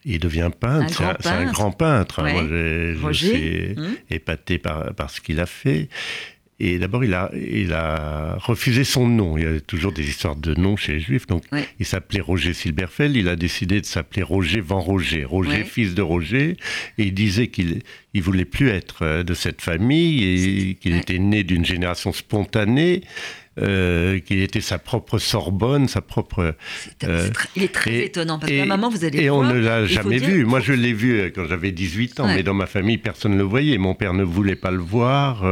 il 0.05 0.19
devient 0.19 0.51
peintre. 0.59 1.03
C'est 1.21 1.29
un, 1.29 1.53
grand 1.53 1.73
peintre. 1.73 2.23
Moi, 2.23 3.13
je 3.13 3.27
suis 3.27 3.79
hum. 3.79 3.97
épaté 4.11 4.59
par, 4.59 4.95
par 4.95 5.11
ce 5.11 5.21
qu'il 5.21 5.41
a 5.41 5.47
fait. 5.47 5.89
Et 6.61 6.79
d'abord, 6.79 7.03
il 7.03 7.13
a, 7.15 7.31
il 7.35 7.73
a 7.73 8.37
refusé 8.37 8.85
son 8.85 9.09
nom. 9.09 9.37
Il 9.37 9.45
y 9.45 9.47
a 9.47 9.61
toujours 9.61 9.93
des 9.93 10.09
histoires 10.09 10.37
de 10.37 10.55
noms 10.55 10.77
chez 10.77 10.93
les 10.93 11.01
Juifs. 11.01 11.27
Donc, 11.27 11.43
il 11.81 11.87
s'appelait 11.87 12.21
Roger 12.21 12.53
Silberfeld. 12.53 13.17
Il 13.17 13.29
a 13.29 13.37
décidé 13.37 13.81
de 13.81 13.87
s'appeler 13.87 14.23
Roger 14.23 14.61
Van 14.61 14.81
Roger. 14.81 15.25
Roger, 15.25 15.65
fils 15.65 15.95
de 15.95 16.03
Roger. 16.03 16.57
Et 16.99 17.05
il 17.05 17.15
disait 17.15 17.49
qu'il 17.49 17.83
il 18.15 18.23
voulait 18.23 18.45
plus 18.45 18.69
être 18.69 18.99
euh, 19.03 19.23
de 19.23 19.35
cette 19.35 19.63
famille 19.63 20.25
et 20.25 20.75
qu'il 20.75 20.97
était 20.97 21.19
né 21.19 21.45
d'une 21.45 21.65
génération 21.65 22.13
spontanée 22.13 23.03
euh, 23.61 24.19
qu'il 24.21 24.41
était 24.41 24.63
sa 24.63 24.79
propre 24.79 25.19
Sorbonne, 25.19 25.87
sa 25.87 26.01
propre. 26.01 26.55
Euh, 27.05 27.31
il 27.55 27.63
est 27.63 27.73
très 27.75 28.07
étonnant 28.07 28.39
parce 28.39 28.51
que 28.51 28.57
la 28.57 28.65
maman, 28.65 28.89
vous 28.89 29.05
allez 29.05 29.25
Et 29.25 29.31
on 29.31 29.43
ne 29.43 29.59
l'a 29.59 29.85
jamais 29.85 30.19
vu. 30.19 30.47
Moi, 30.47 30.61
je 30.61 30.73
l'ai 30.73 30.95
vu 30.95 31.21
euh, 31.21 31.31
quand 31.35 31.47
j'avais 31.47 31.71
18 31.71 32.21
ans, 32.21 32.27
mais 32.27 32.43
dans 32.43 32.55
ma 32.55 32.67
famille, 32.67 32.97
personne 32.97 33.33
ne 33.33 33.39
le 33.39 33.45
voyait. 33.45 33.77
Mon 33.77 33.95
père 33.95 34.15
ne 34.15 34.25
voulait 34.25 34.57
pas 34.57 34.71
le 34.71 34.79
voir. 34.79 35.45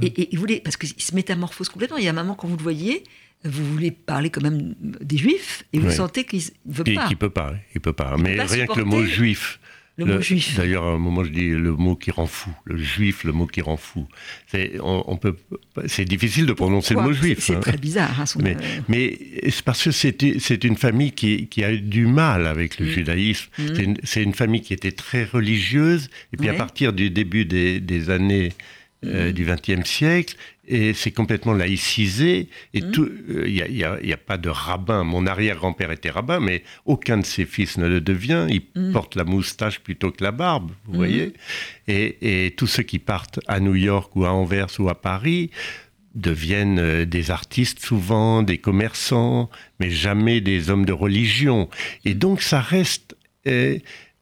Et, 0.00 0.28
il 0.32 0.38
voulait, 0.38 0.60
parce 0.60 0.76
qu'il 0.76 0.88
se 0.88 1.14
métamorphose 1.14 1.68
complètement. 1.68 1.98
Il 1.98 2.04
y 2.04 2.08
a 2.08 2.10
un 2.10 2.14
moment, 2.14 2.34
quand 2.34 2.48
vous 2.48 2.56
le 2.56 2.62
voyez, 2.62 3.04
vous 3.44 3.64
voulez 3.64 3.90
parler 3.90 4.30
quand 4.30 4.42
même 4.42 4.74
des 4.80 5.18
juifs 5.18 5.64
et 5.72 5.78
vous 5.80 5.90
sentez 5.90 6.24
qu'il 6.24 6.40
ne 6.66 6.72
veut 6.72 6.84
pas. 6.84 6.90
Il, 6.90 7.10
ne 7.10 7.14
peut 7.14 7.30
pas, 7.30 7.54
il 7.74 7.80
peut 7.80 7.92
pas. 7.92 8.16
mais 8.16 8.40
rien 8.42 8.66
que 8.66 8.78
le 8.78 8.84
mot 8.84 9.04
juif 9.04 9.58
le, 9.98 10.06
mot 10.06 10.20
juif. 10.20 10.56
D'ailleurs, 10.56 10.84
à 10.84 10.92
un 10.92 10.98
moment, 10.98 11.22
je 11.22 11.30
dis 11.30 11.50
le 11.50 11.72
mot 11.72 11.96
qui 11.96 12.10
rend 12.10 12.26
fou. 12.26 12.50
Le 12.64 12.78
juif, 12.78 13.24
le 13.24 13.32
mot 13.32 13.46
qui 13.46 13.60
rend 13.60 13.76
fou. 13.76 14.06
C'est, 14.46 14.72
on, 14.80 15.16
peut, 15.16 15.36
c'est 15.86 16.06
difficile 16.06 16.46
de 16.46 16.52
prononcer 16.52 16.94
le 16.94 17.02
mot 17.02 17.12
juif. 17.12 17.38
C'est, 17.40 17.56
hein. 17.56 17.60
très 17.60 17.76
bizarre. 17.76 18.20
Hein, 18.20 18.24
mais, 18.42 18.56
mais, 18.88 19.18
c'est 19.50 19.62
parce 19.62 19.84
que 19.84 19.90
c'est, 19.90 20.16
c'est 20.38 20.64
une 20.64 20.76
famille 20.76 21.12
qui, 21.12 21.46
qui, 21.48 21.62
a 21.62 21.72
eu 21.72 21.80
du 21.80 22.06
mal 22.06 22.46
avec 22.46 22.78
le 22.78 22.86
mm. 22.86 22.90
judaïsme. 22.90 23.48
Mm. 23.58 23.94
C'est, 24.02 24.22
une, 24.22 24.34
famille 24.34 24.62
qui 24.62 24.72
était 24.72 24.92
très 24.92 25.24
religieuse. 25.24 26.08
Et 26.32 26.36
puis 26.38 26.48
à 26.48 26.54
partir 26.54 26.92
du 26.92 27.10
début 27.10 27.44
des, 27.44 27.80
des 27.80 28.08
années 28.08 28.52
euh, 29.04 29.32
du 29.32 29.44
XXe 29.44 29.88
siècle, 29.88 30.36
et 30.66 30.94
c'est 30.94 31.10
complètement 31.10 31.54
laïcisé. 31.54 32.48
Et 32.72 32.80
tout, 32.80 33.10
il 33.28 33.36
euh, 33.36 33.68
n'y 33.68 33.82
a, 33.82 33.94
a, 33.94 34.16
pas 34.16 34.38
de 34.38 34.48
rabbin. 34.48 35.02
Mon 35.02 35.26
arrière-grand-père 35.26 35.90
était 35.90 36.10
rabbin, 36.10 36.38
mais 36.38 36.62
aucun 36.84 37.18
de 37.18 37.26
ses 37.26 37.44
fils 37.44 37.78
ne 37.78 37.88
le 37.88 38.00
devient. 38.00 38.46
Il 38.48 38.62
mm. 38.74 38.92
porte 38.92 39.16
la 39.16 39.24
moustache 39.24 39.80
plutôt 39.80 40.12
que 40.12 40.22
la 40.22 40.30
barbe, 40.30 40.70
vous 40.86 40.94
voyez. 40.94 41.32
Et, 41.88 42.46
et, 42.46 42.52
tous 42.52 42.68
ceux 42.68 42.84
qui 42.84 43.00
partent 43.00 43.40
à 43.48 43.58
New 43.58 43.74
York 43.74 44.14
ou 44.14 44.24
à 44.24 44.30
Anvers 44.30 44.68
ou 44.78 44.88
à 44.88 45.00
Paris 45.00 45.50
deviennent 46.14 46.78
euh, 46.78 47.04
des 47.04 47.30
artistes 47.30 47.80
souvent, 47.80 48.42
des 48.42 48.58
commerçants, 48.58 49.50
mais 49.80 49.90
jamais 49.90 50.40
des 50.40 50.70
hommes 50.70 50.84
de 50.84 50.92
religion. 50.92 51.68
Et 52.04 52.14
donc 52.14 52.40
ça 52.40 52.60
reste 52.60 53.16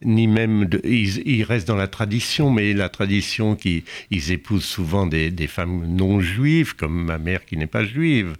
ni 0.03 0.27
même 0.27 0.65
de, 0.65 0.81
ils, 0.85 1.45
restent 1.45 1.69
dans 1.69 1.77
la 1.77 1.89
tradition, 1.89 2.51
mais 2.51 2.73
la 2.73 2.89
tradition 2.89 3.55
qui 3.55 3.85
ils 4.11 4.33
épousent 4.33 4.65
souvent 4.65 5.07
des, 5.07 5.31
des 5.31 5.47
femmes 5.47 5.87
non 5.87 6.21
juives, 6.21 6.75
comme 6.75 7.05
ma 7.05 7.19
mère 7.19 7.45
qui 7.45 7.57
n'est 7.57 7.67
pas 7.67 7.85
juive, 7.85 8.35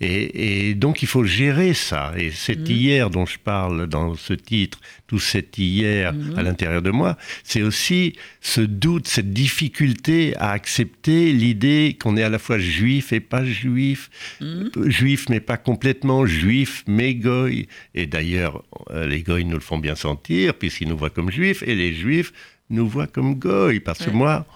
et, 0.00 0.68
et, 0.68 0.74
donc 0.74 1.02
il 1.02 1.08
faut 1.08 1.24
gérer 1.24 1.74
ça. 1.74 2.12
Et 2.16 2.30
cet 2.30 2.68
mmh. 2.68 2.72
hier 2.72 3.10
dont 3.10 3.26
je 3.26 3.38
parle 3.38 3.86
dans 3.86 4.14
ce 4.14 4.34
titre, 4.34 4.80
tout 5.06 5.18
cet 5.18 5.58
hier 5.58 6.12
mmh. 6.12 6.38
à 6.38 6.42
l'intérieur 6.42 6.82
de 6.82 6.90
moi, 6.90 7.16
c'est 7.44 7.62
aussi 7.62 8.14
ce 8.40 8.60
doute, 8.60 9.06
cette 9.06 9.32
difficulté 9.32 10.36
à 10.36 10.50
accepter 10.50 11.32
l'idée 11.32 11.96
qu'on 12.00 12.16
est 12.16 12.22
à 12.22 12.28
la 12.28 12.38
fois 12.38 12.58
juif 12.58 13.12
et 13.12 13.20
pas 13.20 13.44
juif, 13.44 14.10
mmh. 14.40 14.88
juif 14.88 15.26
mais 15.28 15.40
pas 15.40 15.56
complètement 15.56 16.26
juif, 16.26 16.84
mais 16.86 17.14
goy. 17.14 17.68
Et 17.94 18.06
d'ailleurs, 18.06 18.62
euh, 18.90 19.06
les 19.06 19.22
goy 19.22 19.44
nous 19.44 19.54
le 19.54 19.60
font 19.60 19.78
bien 19.78 19.94
sentir 19.94 20.54
puisqu'ils 20.54 20.88
nous 20.88 20.96
voient 20.96 21.10
comme 21.10 21.30
juifs, 21.30 21.62
et 21.66 21.74
les 21.74 21.92
juifs 21.92 22.32
nous 22.70 22.88
voient 22.88 23.06
comme 23.06 23.34
goy. 23.34 23.80
Parce 23.80 24.04
que 24.04 24.10
moi, 24.10 24.46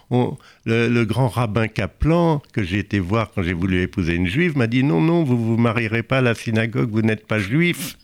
le, 0.64 1.04
grand 1.04 1.28
rabbin 1.28 1.68
Kaplan, 1.68 2.42
que 2.52 2.62
j'ai 2.62 2.78
été 2.78 2.98
voir 2.98 3.30
quand 3.32 3.42
j'ai 3.42 3.52
voulu 3.52 3.82
épouser 3.82 4.14
une 4.14 4.26
juive, 4.26 4.56
m'a 4.56 4.66
dit 4.66 4.82
non, 4.82 5.00
non, 5.00 5.24
vous 5.24 5.38
vous 5.38 5.56
marierez 5.56 6.02
pas 6.02 6.18
à 6.18 6.22
la 6.22 6.34
synagogue, 6.34 6.90
vous 6.90 7.02
n'êtes 7.02 7.26
pas 7.26 7.38
juif. 7.38 7.96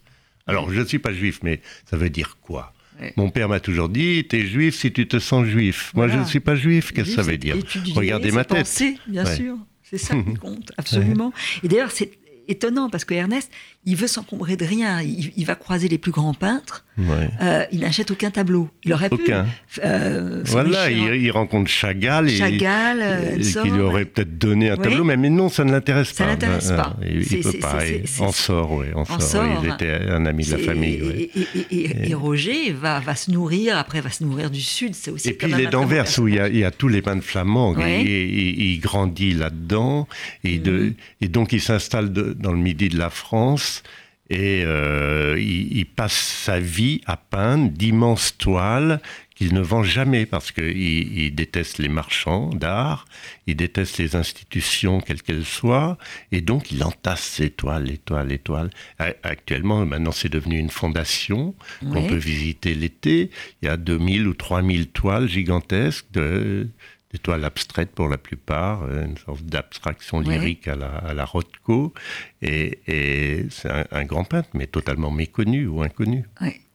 Alors, 0.47 0.73
je 0.73 0.81
ne 0.81 0.85
suis 0.85 0.99
pas 0.99 1.13
juif, 1.13 1.41
mais 1.43 1.61
ça 1.89 1.97
veut 1.97 2.11
dire 2.11 2.39
quoi? 2.41 2.73
Mon 3.17 3.29
père 3.31 3.49
m'a 3.49 3.61
toujours 3.61 3.89
dit, 3.89 4.27
tu 4.29 4.37
es 4.37 4.47
juif 4.47 4.75
si 4.77 4.91
tu 4.93 5.07
te 5.07 5.19
sens 5.19 5.47
juif. 5.47 5.93
Moi, 5.95 6.09
je 6.09 6.17
ne 6.17 6.25
suis 6.25 6.41
pas 6.41 6.55
juif. 6.55 6.93
Qu'est-ce 6.93 7.11
que 7.11 7.17
ça 7.17 7.23
veut 7.23 7.37
dire? 7.37 7.57
Regardez 7.95 8.31
ma 8.31 8.45
tête. 8.45 8.59
Penser, 8.59 8.97
bien 9.07 9.25
sûr. 9.27 9.57
C'est 9.83 9.99
ça 9.99 10.15
qui 10.17 10.35
compte, 10.35 10.73
absolument. 10.79 11.33
Et 11.63 11.69
d'ailleurs, 11.69 11.93
c'est 11.93 12.11
étonnant 12.49 12.89
parce 12.91 13.05
que 13.05 13.15
Ernest, 13.15 13.51
il 13.85 13.97
veut 13.97 14.09
s'encombrer 14.09 14.57
de 14.57 14.65
rien. 14.65 15.01
Il, 15.01 15.45
va 15.47 15.55
croiser 15.55 15.89
les 15.89 15.99
plus 15.99 16.11
grands 16.11 16.35
peintres. 16.35 16.85
Euh, 16.99 17.65
il 17.71 17.81
n'achète 17.81 18.11
aucun 18.11 18.31
tableau. 18.31 18.69
Il 18.85 18.93
aurait 18.93 19.09
aucun. 19.13 19.45
pu. 19.45 19.81
Euh, 19.85 20.43
voilà, 20.45 20.91
il, 20.91 21.31
rencontre 21.31 21.71
Chagall. 21.71 22.29
Et, 22.29 22.37
Chagall, 22.37 22.99
euh, 23.01 23.39
qui 23.39 23.71
lui 23.71 23.81
aurait 23.81 24.07
peut-être 24.07 24.39
donné 24.39 24.71
un 24.71 24.77
tableau, 24.77 25.05
mais, 25.05 25.17
non, 25.17 25.49
ça 25.49 25.65
ne 25.65 25.71
l'intéresse 25.71 26.13
pas. 26.13 26.25
Ça 26.25 26.27
l'intéresse 26.27 26.71
pas. 26.71 26.97
Il, 27.09 27.23
il 27.23 27.41
peut 27.41 27.53
pas. 27.61 27.79
En 28.21 28.33
sort, 28.33 28.73
oui. 28.73 28.87
En, 28.95 29.05
sort. 29.21 29.45
Il 29.63 29.71
était 29.71 29.93
un 30.09 30.27
ami 30.27 30.45
de 30.45 30.53
la 30.53 30.59
famille. 30.59 31.31
Et, 31.71 32.15
Roger 32.15 32.73
va, 32.73 32.99
va 32.99 33.15
se 33.15 33.31
nourrir, 33.31 33.77
après 33.77 34.01
va 34.01 34.11
se 34.11 34.25
nourrir 34.25 34.51
du 34.51 34.63
Sud. 34.63 34.95
C'est 34.95 35.11
aussi. 35.11 35.29
Et 35.29 35.33
puis 35.35 35.51
il 35.51 35.61
est 35.61 35.67
d'Anvers 35.67 36.07
où 36.19 36.27
il 36.27 36.35
y, 36.35 36.65
a, 36.65 36.71
tous 36.71 36.89
les 36.89 37.03
peintres 37.03 37.25
flamands. 37.25 37.77
Il, 37.79 38.81
grandit 38.81 39.33
là-dedans. 39.33 40.09
Et, 40.45 40.59
mm. 40.59 40.95
et 41.21 41.29
donc 41.29 41.53
il 41.53 41.61
s'installe 41.61 42.11
dans 42.39 42.53
le 42.53 42.59
midi 42.59 42.89
de 42.89 42.99
la 42.99 43.11
France. 43.11 43.83
Et 44.29 44.65
euh, 44.65 45.39
il, 45.39 45.87
passe 45.87 46.13
sa 46.13 46.59
vie 46.59 47.01
à 47.07 47.17
peindre 47.17 47.71
d'immenses 47.71 48.37
toiles 48.37 49.01
qu'il 49.37 49.55
ne 49.55 49.61
vend 49.61 49.85
jamais 49.85 50.27
parce 50.27 50.51
qu'il 50.51 50.77
il 50.77 51.33
déteste 51.33 51.79
les 51.79 51.89
marchands 51.89 52.49
d'art, 52.51 53.05
il 53.47 53.55
déteste 53.55 53.99
les 53.99 54.17
institutions 54.17 55.01
quelles 55.01 55.23
qu'elles 55.23 55.45
soient, 55.45 55.97
et 56.33 56.41
donc 56.41 56.73
il 56.73 56.83
entasse 56.83 57.23
ses 57.23 57.51
toiles, 57.51 57.85
les 57.85 57.99
toiles, 57.99 58.29
les 58.29 58.39
toiles. 58.39 58.71
Actuellement, 58.99 59.87
maintenant 59.87 60.11
c'est 60.11 60.31
devenu 60.31 60.59
une 60.59 60.71
fondation 60.71 61.55
qu'on 61.93 62.03
peut 62.03 62.17
visiter 62.17 62.75
l'été. 62.75 63.31
Il 63.63 63.67
y 63.67 63.69
a 63.69 63.77
2000 63.77 64.27
ou 64.27 64.35
3000 64.35 64.89
toiles 64.89 65.29
gigantesques 65.29 66.07
de 66.13 66.69
des 67.17 67.23
toiles 67.23 67.45
abstraites 67.45 67.93
pour 67.93 68.09
la 68.09 68.19
plupart, 68.19 68.83
euh, 68.83 69.07
une 69.07 69.17
sorte 69.17 69.43
d'abstraction 69.45 70.21
lyrique 70.21 70.69
à, 70.69 70.77
la, 70.77 70.89
à 70.89 71.15
la 71.15 71.25
Rothko. 71.25 71.95
Et, 72.43 72.81
et 72.87 73.47
c'est 73.51 73.71
un, 73.91 74.05
grand 74.05 74.25
peintre, 74.25 74.51
mais 74.55 74.67
totalement 74.67 75.11
méconnu 75.11 75.67
ou 75.67 75.83
inconnu. 75.83 76.27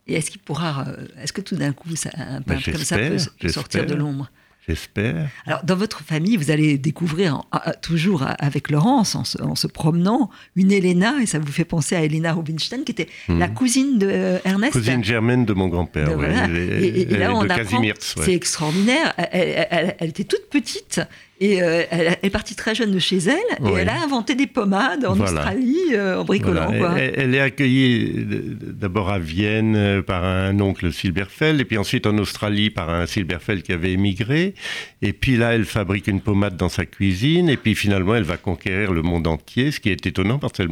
Et 0.07 0.15
est-ce 0.15 0.31
qu'il 0.31 0.41
pourra, 0.41 0.87
euh, 0.87 1.07
est-ce 1.21 1.31
que 1.31 1.41
tout 1.41 1.55
d'un 1.55 1.73
coup, 1.73 1.95
ça, 1.95 2.09
un 2.15 2.41
ben, 2.41 2.55
peintre 2.55 2.71
comme 2.71 2.81
ça 2.81 2.97
peut 2.97 3.49
sortir 3.49 3.85
de 3.85 3.93
l'ombre? 3.93 4.31
J'espère. 4.67 5.27
Alors, 5.47 5.63
dans 5.63 5.75
votre 5.75 6.03
famille, 6.03 6.37
vous 6.37 6.51
allez 6.51 6.77
découvrir 6.77 7.41
toujours 7.81 8.23
avec 8.37 8.69
Laurence, 8.69 9.15
en 9.15 9.55
se, 9.55 9.67
promenant, 9.67 10.29
une 10.55 10.71
Elena, 10.71 11.15
et 11.21 11.25
ça 11.25 11.39
vous 11.39 11.51
fait 11.51 11.65
penser 11.65 11.95
à 11.95 12.03
Elena 12.03 12.33
Rubinstein, 12.33 12.83
qui 12.83 12.91
était 12.91 13.09
la 13.27 13.47
hmm. 13.47 13.53
cousine 13.53 13.97
de 13.97 14.07
euh, 14.09 14.37
Ernest. 14.45 14.73
Cousine 14.73 15.03
germaine 15.03 15.45
de 15.45 15.53
mon 15.53 15.67
grand-père, 15.67 16.09
et, 16.11 17.05
là, 17.05 17.33
on 17.33 17.49
apprend, 17.49 17.81
c'est 17.99 18.33
extraordinaire. 18.33 19.13
elle, 19.17 20.09
était 20.09 20.25
toute 20.25 20.47
petite, 20.49 21.01
et 21.41 21.63
euh, 21.63 21.83
elle 21.89 22.17
est 22.21 22.29
partie 22.29 22.55
très 22.55 22.75
jeune 22.75 22.91
de 22.91 22.99
chez 22.99 23.17
elle 23.17 23.67
et 23.67 23.73
elle 23.79 23.89
a 23.89 24.03
inventé 24.03 24.35
des 24.35 24.45
pommades 24.45 25.03
en 25.05 25.19
Australie 25.19 25.75
euh, 25.91 26.19
en 26.19 26.23
bricolant. 26.23 26.71
Elle, 26.71 27.33
est 27.33 27.39
accueillie 27.39 28.13
d'abord 28.61 29.09
à 29.09 29.17
Vienne 29.17 29.75
euh, 29.75 30.01
par 30.03 30.23
un 30.23 30.59
oncle 30.59 30.93
Silberfeld 30.93 31.59
et 31.59 31.65
puis 31.65 31.79
ensuite 31.79 32.05
en 32.05 32.15
Australie 32.19 32.69
par 32.69 32.91
un 32.91 33.07
Silberfeld 33.07 33.63
qui 33.63 33.73
avait 33.73 33.91
émigré. 33.91 34.53
Et 35.01 35.13
puis 35.13 35.35
là, 35.35 35.55
elle 35.55 35.65
fabrique 35.65 36.05
une 36.05 36.21
pommade 36.21 36.57
dans 36.57 36.69
sa 36.69 36.85
cuisine 36.85 37.49
et 37.49 37.57
puis 37.57 37.73
finalement, 37.73 38.13
elle 38.13 38.23
va 38.23 38.37
conquérir 38.37 38.93
le 38.93 39.01
monde 39.01 39.25
entier, 39.25 39.71
ce 39.71 39.79
qui 39.79 39.89
est 39.89 40.05
étonnant 40.05 40.37
parce 40.37 40.53
qu'elle 40.53 40.69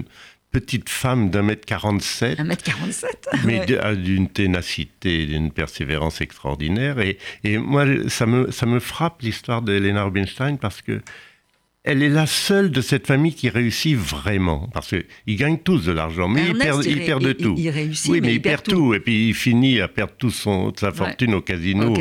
petite 0.52 0.90
femme 0.90 1.30
d'un 1.30 1.44
mètre 1.44 1.66
47. 1.66 2.40
Un 2.40 2.44
mètre 2.44 2.64
47 2.64 3.30
Mais 3.46 3.66
d'une 3.66 4.30
ténacité, 4.30 5.26
d'une 5.26 5.52
persévérance 5.52 6.22
extraordinaire. 6.22 7.00
Et, 7.00 7.18
et, 7.44 7.58
moi, 7.58 7.86
ça 8.08 8.26
me, 8.26 8.52
ça 8.52 8.66
me 8.66 8.80
frappe 8.80 9.22
l'histoire 9.22 9.62
de 9.62 10.00
Rubinstein 10.00 10.58
parce 10.58 10.82
que 10.82 11.02
elle 11.86 12.04
est 12.04 12.10
la 12.10 12.28
seule 12.28 12.72
de 12.72 12.82
cette 12.82 13.08
famille 13.08 13.34
qui 13.34 13.50
réussit 13.50 13.96
vraiment. 13.96 14.70
Parce 14.74 14.90
qu'ils 14.90 15.38
gagnent 15.38 15.58
tous 15.58 15.86
de 15.86 15.92
l'argent, 15.94 16.28
mais 16.28 16.48
ils 16.50 16.58
perdent, 16.58 16.84
perdent 16.84 17.38
tout. 17.38 17.56
Il, 17.58 17.70
réussit, 17.70 18.12
oui, 18.12 18.22
mais, 18.22 18.36
il, 18.36 18.42
perd 18.42 18.64
tout. 18.64 18.94
Et 18.94 19.00
puis 19.00 19.30
il 19.30 19.34
finit 19.34 19.80
à 19.80 19.88
perdre 19.88 20.14
toute 20.18 20.34
sa 20.78 20.92
fortune 20.92 21.34
au 21.34 21.42
casino. 21.42 21.94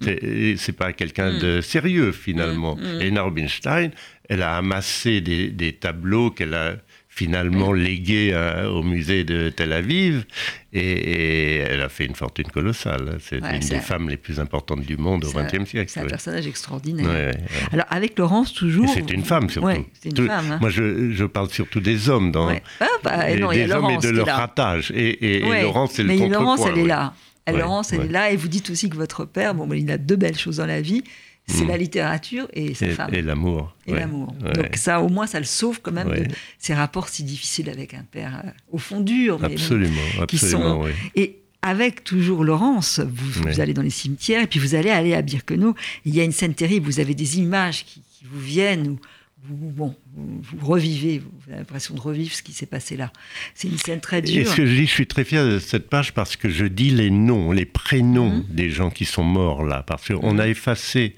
C'est 0.00 0.76
pas 0.76 0.92
quelqu'un 0.92 1.38
de 1.38 1.58
mm. 1.58 1.62
sérieux, 1.62 2.12
finalement. 2.12 2.76
Mm, 2.76 2.98
mm. 2.98 3.00
Et 3.02 3.20
Rubinstein, 3.20 3.90
elle 4.28 4.42
a 4.42 4.56
amassé 4.56 5.20
des 5.20 5.72
tableaux 5.80 6.30
qu'elle 6.30 6.54
a 6.54 6.76
finalement 7.20 7.74
légué 7.74 8.34
au 8.74 8.82
musée 8.82 9.24
de 9.24 9.50
Tel 9.50 9.74
Aviv 9.74 10.24
et, 10.72 11.58
elle 11.58 11.82
a 11.82 11.90
fait 11.90 12.06
une 12.06 12.14
fortune 12.14 12.46
colossale. 12.46 13.18
C'est 13.20 13.40
une 13.40 13.58
des 13.58 13.80
femmes 13.80 14.08
les 14.08 14.16
plus 14.16 14.40
importantes 14.40 14.80
du 14.80 14.96
monde 14.96 15.26
au 15.26 15.28
XXe 15.28 15.68
siècle. 15.68 15.90
C'est 15.92 16.00
un 16.00 16.06
personnage 16.06 16.46
extraordinaire. 16.46 17.34
Alors 17.72 17.84
avec 17.90 18.18
Laurence 18.18 18.54
toujours. 18.54 18.88
C'est 18.88 19.10
une 19.10 19.24
femme 19.24 19.50
surtout. 19.50 19.84
Une 20.02 20.16
femme, 20.16 20.52
hein. 20.52 20.58
Moi 20.62 20.70
je, 20.70 21.10
je, 21.10 21.24
parle 21.26 21.50
surtout 21.50 21.80
des 21.80 22.08
hommes 22.08 22.32
dans 22.32 22.48
ah, 22.48 22.86
bah, 23.04 23.36
non, 23.36 23.50
des 23.50 23.70
hommes 23.70 23.90
et 23.90 23.98
de 23.98 24.08
leur 24.08 24.26
ratage. 24.26 24.90
Et, 24.96 25.40
Laurence 25.62 25.92
c'est 25.92 26.02
le 26.02 26.08
Mais 26.08 26.26
Laurence 26.26 26.62
elle 26.66 26.78
est 26.78 26.86
là. 26.86 27.12
Laurence 27.52 27.92
elle 27.92 28.02
est 28.02 28.08
là 28.08 28.30
et 28.30 28.36
vous 28.36 28.48
dites 28.48 28.70
aussi 28.70 28.88
que 28.88 28.96
votre 28.96 29.26
père 29.26 29.54
bon 29.54 29.70
il 29.74 29.90
a 29.90 29.98
deux 29.98 30.16
belles 30.16 30.38
choses 30.38 30.56
dans 30.56 30.66
la 30.66 30.80
vie 30.80 31.04
c'est 31.46 31.64
la 31.64 31.76
mm. 31.76 31.80
littérature 31.80 32.48
et 32.52 32.74
sa 32.74 32.88
femme. 32.90 33.12
Et 33.12 33.22
l'amour. 33.22 33.74
Et 33.86 33.92
l'amour. 33.92 34.32
Donc 34.54 34.76
ça, 34.76 35.00
au 35.00 35.08
moins, 35.08 35.26
ça 35.26 35.38
le 35.38 35.46
sauve 35.46 35.80
quand 35.82 35.92
même 35.92 36.08
de 36.08 36.26
ces 36.58 36.74
rapports 36.74 37.08
si 37.08 37.24
difficiles 37.24 37.68
avec 37.68 37.94
un 37.94 38.04
père 38.10 38.42
euh, 38.44 38.50
au 38.70 38.78
fond 38.78 39.00
dur. 39.00 39.38
Mais 39.40 39.52
absolument, 39.52 40.00
absolument. 40.20 40.84
Et 41.16 41.36
avec 41.62 42.04
toujours 42.04 42.44
Laurence, 42.44 43.00
vous, 43.00 43.60
allez 43.60 43.74
dans 43.74 43.82
les 43.82 43.90
cimetières 43.90 44.44
et 44.44 44.46
puis 44.46 44.58
vous 44.58 44.74
allez 44.74 44.90
aller 44.90 45.14
à 45.14 45.22
Birkenau. 45.22 45.74
Il 46.04 46.14
y 46.14 46.20
a 46.20 46.24
une 46.24 46.32
scène 46.32 46.54
terrible, 46.54 46.86
vous 46.86 47.00
avez 47.00 47.14
des 47.14 47.38
images 47.38 47.84
qui, 47.84 48.02
qui 48.12 48.24
vous 48.24 48.40
viennent 48.40 48.88
où 48.88 48.98
vous, 49.42 49.70
bon, 49.70 49.94
vous, 50.14 50.66
revivez, 50.66 51.18
vous 51.18 51.48
avez 51.48 51.58
l'impression 51.58 51.94
de 51.94 52.00
revivre 52.00 52.32
ce 52.32 52.42
qui 52.42 52.52
s'est 52.52 52.66
passé 52.66 52.96
là. 52.96 53.12
C'est 53.54 53.68
une 53.68 53.78
scène 53.78 54.00
très 54.00 54.22
dure. 54.22 54.42
Et 54.42 54.44
ce 54.44 54.56
que 54.56 54.66
je 54.66 54.74
dis, 54.74 54.86
je 54.86 54.90
suis 54.90 55.06
très 55.06 55.24
fier 55.24 55.46
de 55.46 55.58
cette 55.58 55.88
page 55.88 56.12
parce 56.12 56.36
que 56.36 56.48
je 56.48 56.66
dis 56.66 56.90
les 56.90 57.10
noms, 57.10 57.52
les 57.52 57.64
prénoms 57.64 58.30
mmh. 58.30 58.46
des 58.50 58.70
gens 58.70 58.90
qui 58.90 59.04
sont 59.04 59.24
morts 59.24 59.64
là, 59.64 59.82
parce 59.82 60.08
qu'on 60.08 60.34
mmh. 60.34 60.40
a 60.40 60.48
effacé 60.48 61.14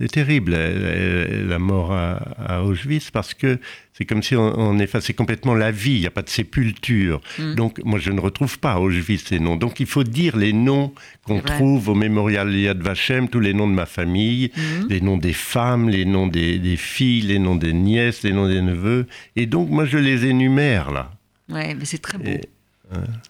c'est 0.00 0.10
terrible, 0.10 0.54
la 0.54 1.58
mort 1.58 1.92
à, 1.92 2.62
Auschwitz, 2.62 3.10
parce 3.10 3.32
que 3.32 3.58
c'est 3.94 4.04
comme 4.04 4.22
si 4.22 4.36
on, 4.36 4.78
effaçait 4.78 5.14
complètement 5.14 5.54
la 5.54 5.70
vie, 5.70 5.94
il 5.94 6.00
n'y 6.00 6.06
a 6.06 6.10
pas 6.10 6.22
de 6.22 6.28
sépulture. 6.28 7.22
Mm. 7.38 7.54
Donc, 7.54 7.80
moi, 7.82 7.98
je 7.98 8.10
ne 8.10 8.20
retrouve 8.20 8.58
pas 8.58 8.72
à 8.72 8.78
Auschwitz 8.78 9.24
ces 9.24 9.38
noms. 9.38 9.56
Donc, 9.56 9.80
il 9.80 9.86
faut 9.86 10.04
dire 10.04 10.36
les 10.36 10.52
noms 10.52 10.92
qu'on 11.24 11.40
trouve 11.40 11.88
au 11.88 11.94
mémorial 11.94 12.54
Yad 12.54 12.82
Vashem, 12.82 13.28
tous 13.28 13.40
les 13.40 13.54
noms 13.54 13.68
de 13.68 13.72
ma 13.72 13.86
famille, 13.86 14.50
mm. 14.54 14.88
les 14.90 15.00
noms 15.00 15.16
des 15.16 15.32
femmes, 15.32 15.88
les 15.88 16.04
noms 16.04 16.26
des, 16.26 16.76
filles, 16.76 17.22
les 17.22 17.38
noms 17.38 17.56
des 17.56 17.72
nièces, 17.72 18.22
les 18.22 18.32
noms 18.32 18.48
des 18.48 18.60
neveux. 18.60 19.06
Et 19.34 19.46
donc, 19.46 19.70
moi, 19.70 19.86
je 19.86 19.96
les 19.96 20.26
énumère, 20.26 20.90
là. 20.90 21.12
Ouais, 21.48 21.74
mais 21.74 21.86
c'est 21.86 21.98
très 21.98 22.18
beau. 22.18 22.38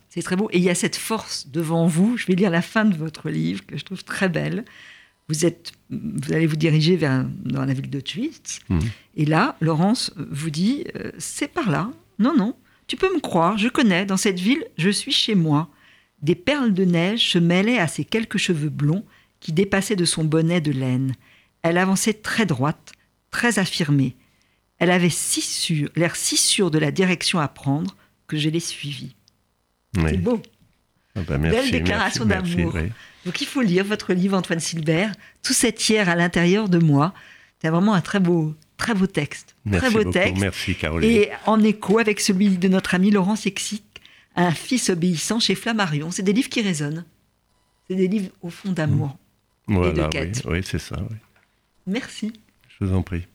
C'est 0.09 0.23
très 0.23 0.35
beau. 0.35 0.49
Et 0.53 0.59
il 0.59 0.65
y 0.65 0.71
a 0.71 0.75
cette 0.75 0.97
force 0.97 1.47
devant 1.49 1.87
vous. 1.87 2.17
Je 2.17 2.27
vais 2.27 2.35
lire 2.35 2.51
la 2.51 2.63
fin 2.63 2.85
de 2.85 2.97
votre 2.97 3.31
livre, 3.31 3.65
que 3.65 3.77
je 3.77 3.85
trouve 3.85 4.03
très 4.03 4.29
belle 4.29 4.65
vous, 5.29 5.45
êtes, 5.45 5.73
vous 5.91 6.33
allez 6.33 6.47
vous 6.47 6.57
diriger 6.57 6.97
vers, 6.97 7.27
dans 7.45 7.65
la 7.65 7.73
ville 7.73 7.91
de 7.91 8.01
Tuitz. 8.01 8.61
Mmh. 8.69 8.79
Et 9.17 9.25
là, 9.25 9.57
Laurence 9.61 10.13
vous 10.17 10.51
dit, 10.51 10.85
euh, 10.97 11.11
c'est 11.19 11.49
par 11.49 11.71
là. 11.71 11.91
Non, 12.19 12.35
non, 12.37 12.55
tu 12.87 12.97
peux 12.97 13.13
me 13.15 13.21
croire, 13.21 13.59
je 13.59 13.69
connais, 13.69 14.07
dans 14.07 14.17
cette 14.17 14.39
ville, 14.39 14.65
je 14.79 14.91
suis 14.91 15.13
chez 15.13 15.35
moi. 15.35 15.69
Des 16.23 16.35
perles 16.35 16.73
de 16.73 16.85
neige 16.85 17.31
se 17.31 17.39
mêlaient 17.39 17.79
à 17.79 17.89
ses 17.89 18.05
quelques 18.05 18.39
cheveux 18.39 18.69
blonds 18.69 19.05
qui 19.41 19.53
dépassaient 19.53 19.97
de 19.97 20.05
son 20.05 20.25
bonnet 20.25 20.61
de 20.61 20.73
laine. 20.73 21.15
Elle 21.63 21.79
avançait 21.79 22.15
très 22.15 22.47
droite, 22.47 22.93
très 23.31 23.59
affirmée. 23.59 24.17
Elle 24.79 24.91
avait 24.91 25.11
si 25.11 25.41
sûr, 25.41 25.89
l'air 25.97 26.17
si 26.17 26.37
sûr 26.37 26.71
de 26.71 26.79
la 26.79 26.91
direction 26.91 27.39
à 27.39 27.49
prendre 27.49 27.97
que 28.27 28.37
je 28.37 28.49
l'ai 28.49 28.61
suivie. 28.61 29.15
C'est 29.95 30.19
beau. 30.19 30.41
Ah 31.15 31.21
bah 31.27 31.39
Belle 31.39 31.71
déclaration 31.71 32.27
d'amour. 32.27 32.77
Donc 33.27 33.41
il 33.41 33.47
faut 33.47 33.61
lire 33.61 33.85
votre 33.85 34.15
livre, 34.15 34.39
Antoine 34.39 34.61
Silbert, 34.61 35.13
Tout 35.43 35.53
cet 35.53 35.89
hier 35.89 36.09
à 36.09 36.15
l'intérieur 36.15 36.69
de 36.69 36.79
moi. 36.79 37.13
C'est 37.61 37.69
vraiment 37.69 37.93
un 37.93 38.01
très 38.01 38.21
beau, 38.21 38.55
très 38.77 38.95
beau 38.95 39.09
texte. 39.09 39.57
Merci 39.65 39.85
très 39.85 39.93
beau 39.93 39.99
beaucoup. 40.05 40.13
texte. 40.13 40.41
Merci 40.41 40.75
Caroline. 40.77 41.11
Et 41.11 41.31
en 41.45 41.61
écho 41.63 41.99
avec 41.99 42.21
celui 42.21 42.51
de 42.51 42.69
notre 42.69 42.95
ami 42.95 43.11
Laurent 43.11 43.37
Sexic, 43.37 43.83
Un 44.37 44.53
fils 44.53 44.91
obéissant 44.91 45.41
chez 45.41 45.55
Flammarion. 45.55 46.11
C'est 46.11 46.23
des 46.23 46.33
livres 46.33 46.49
qui 46.49 46.63
résonnent. 46.63 47.05
C'est 47.89 47.97
des 47.97 48.07
livres 48.07 48.31
au 48.43 48.51
fond 48.51 48.71
d'amour 48.71 49.17
et 49.69 49.73
de 49.73 50.07
quête. 50.09 50.43
Oui, 50.45 50.59
oui 50.59 50.61
c'est 50.65 50.79
ça. 50.79 50.97
Merci. 51.87 52.33
Je 52.69 52.85
vous 52.85 52.95
en 52.95 53.03
prie. 53.03 53.27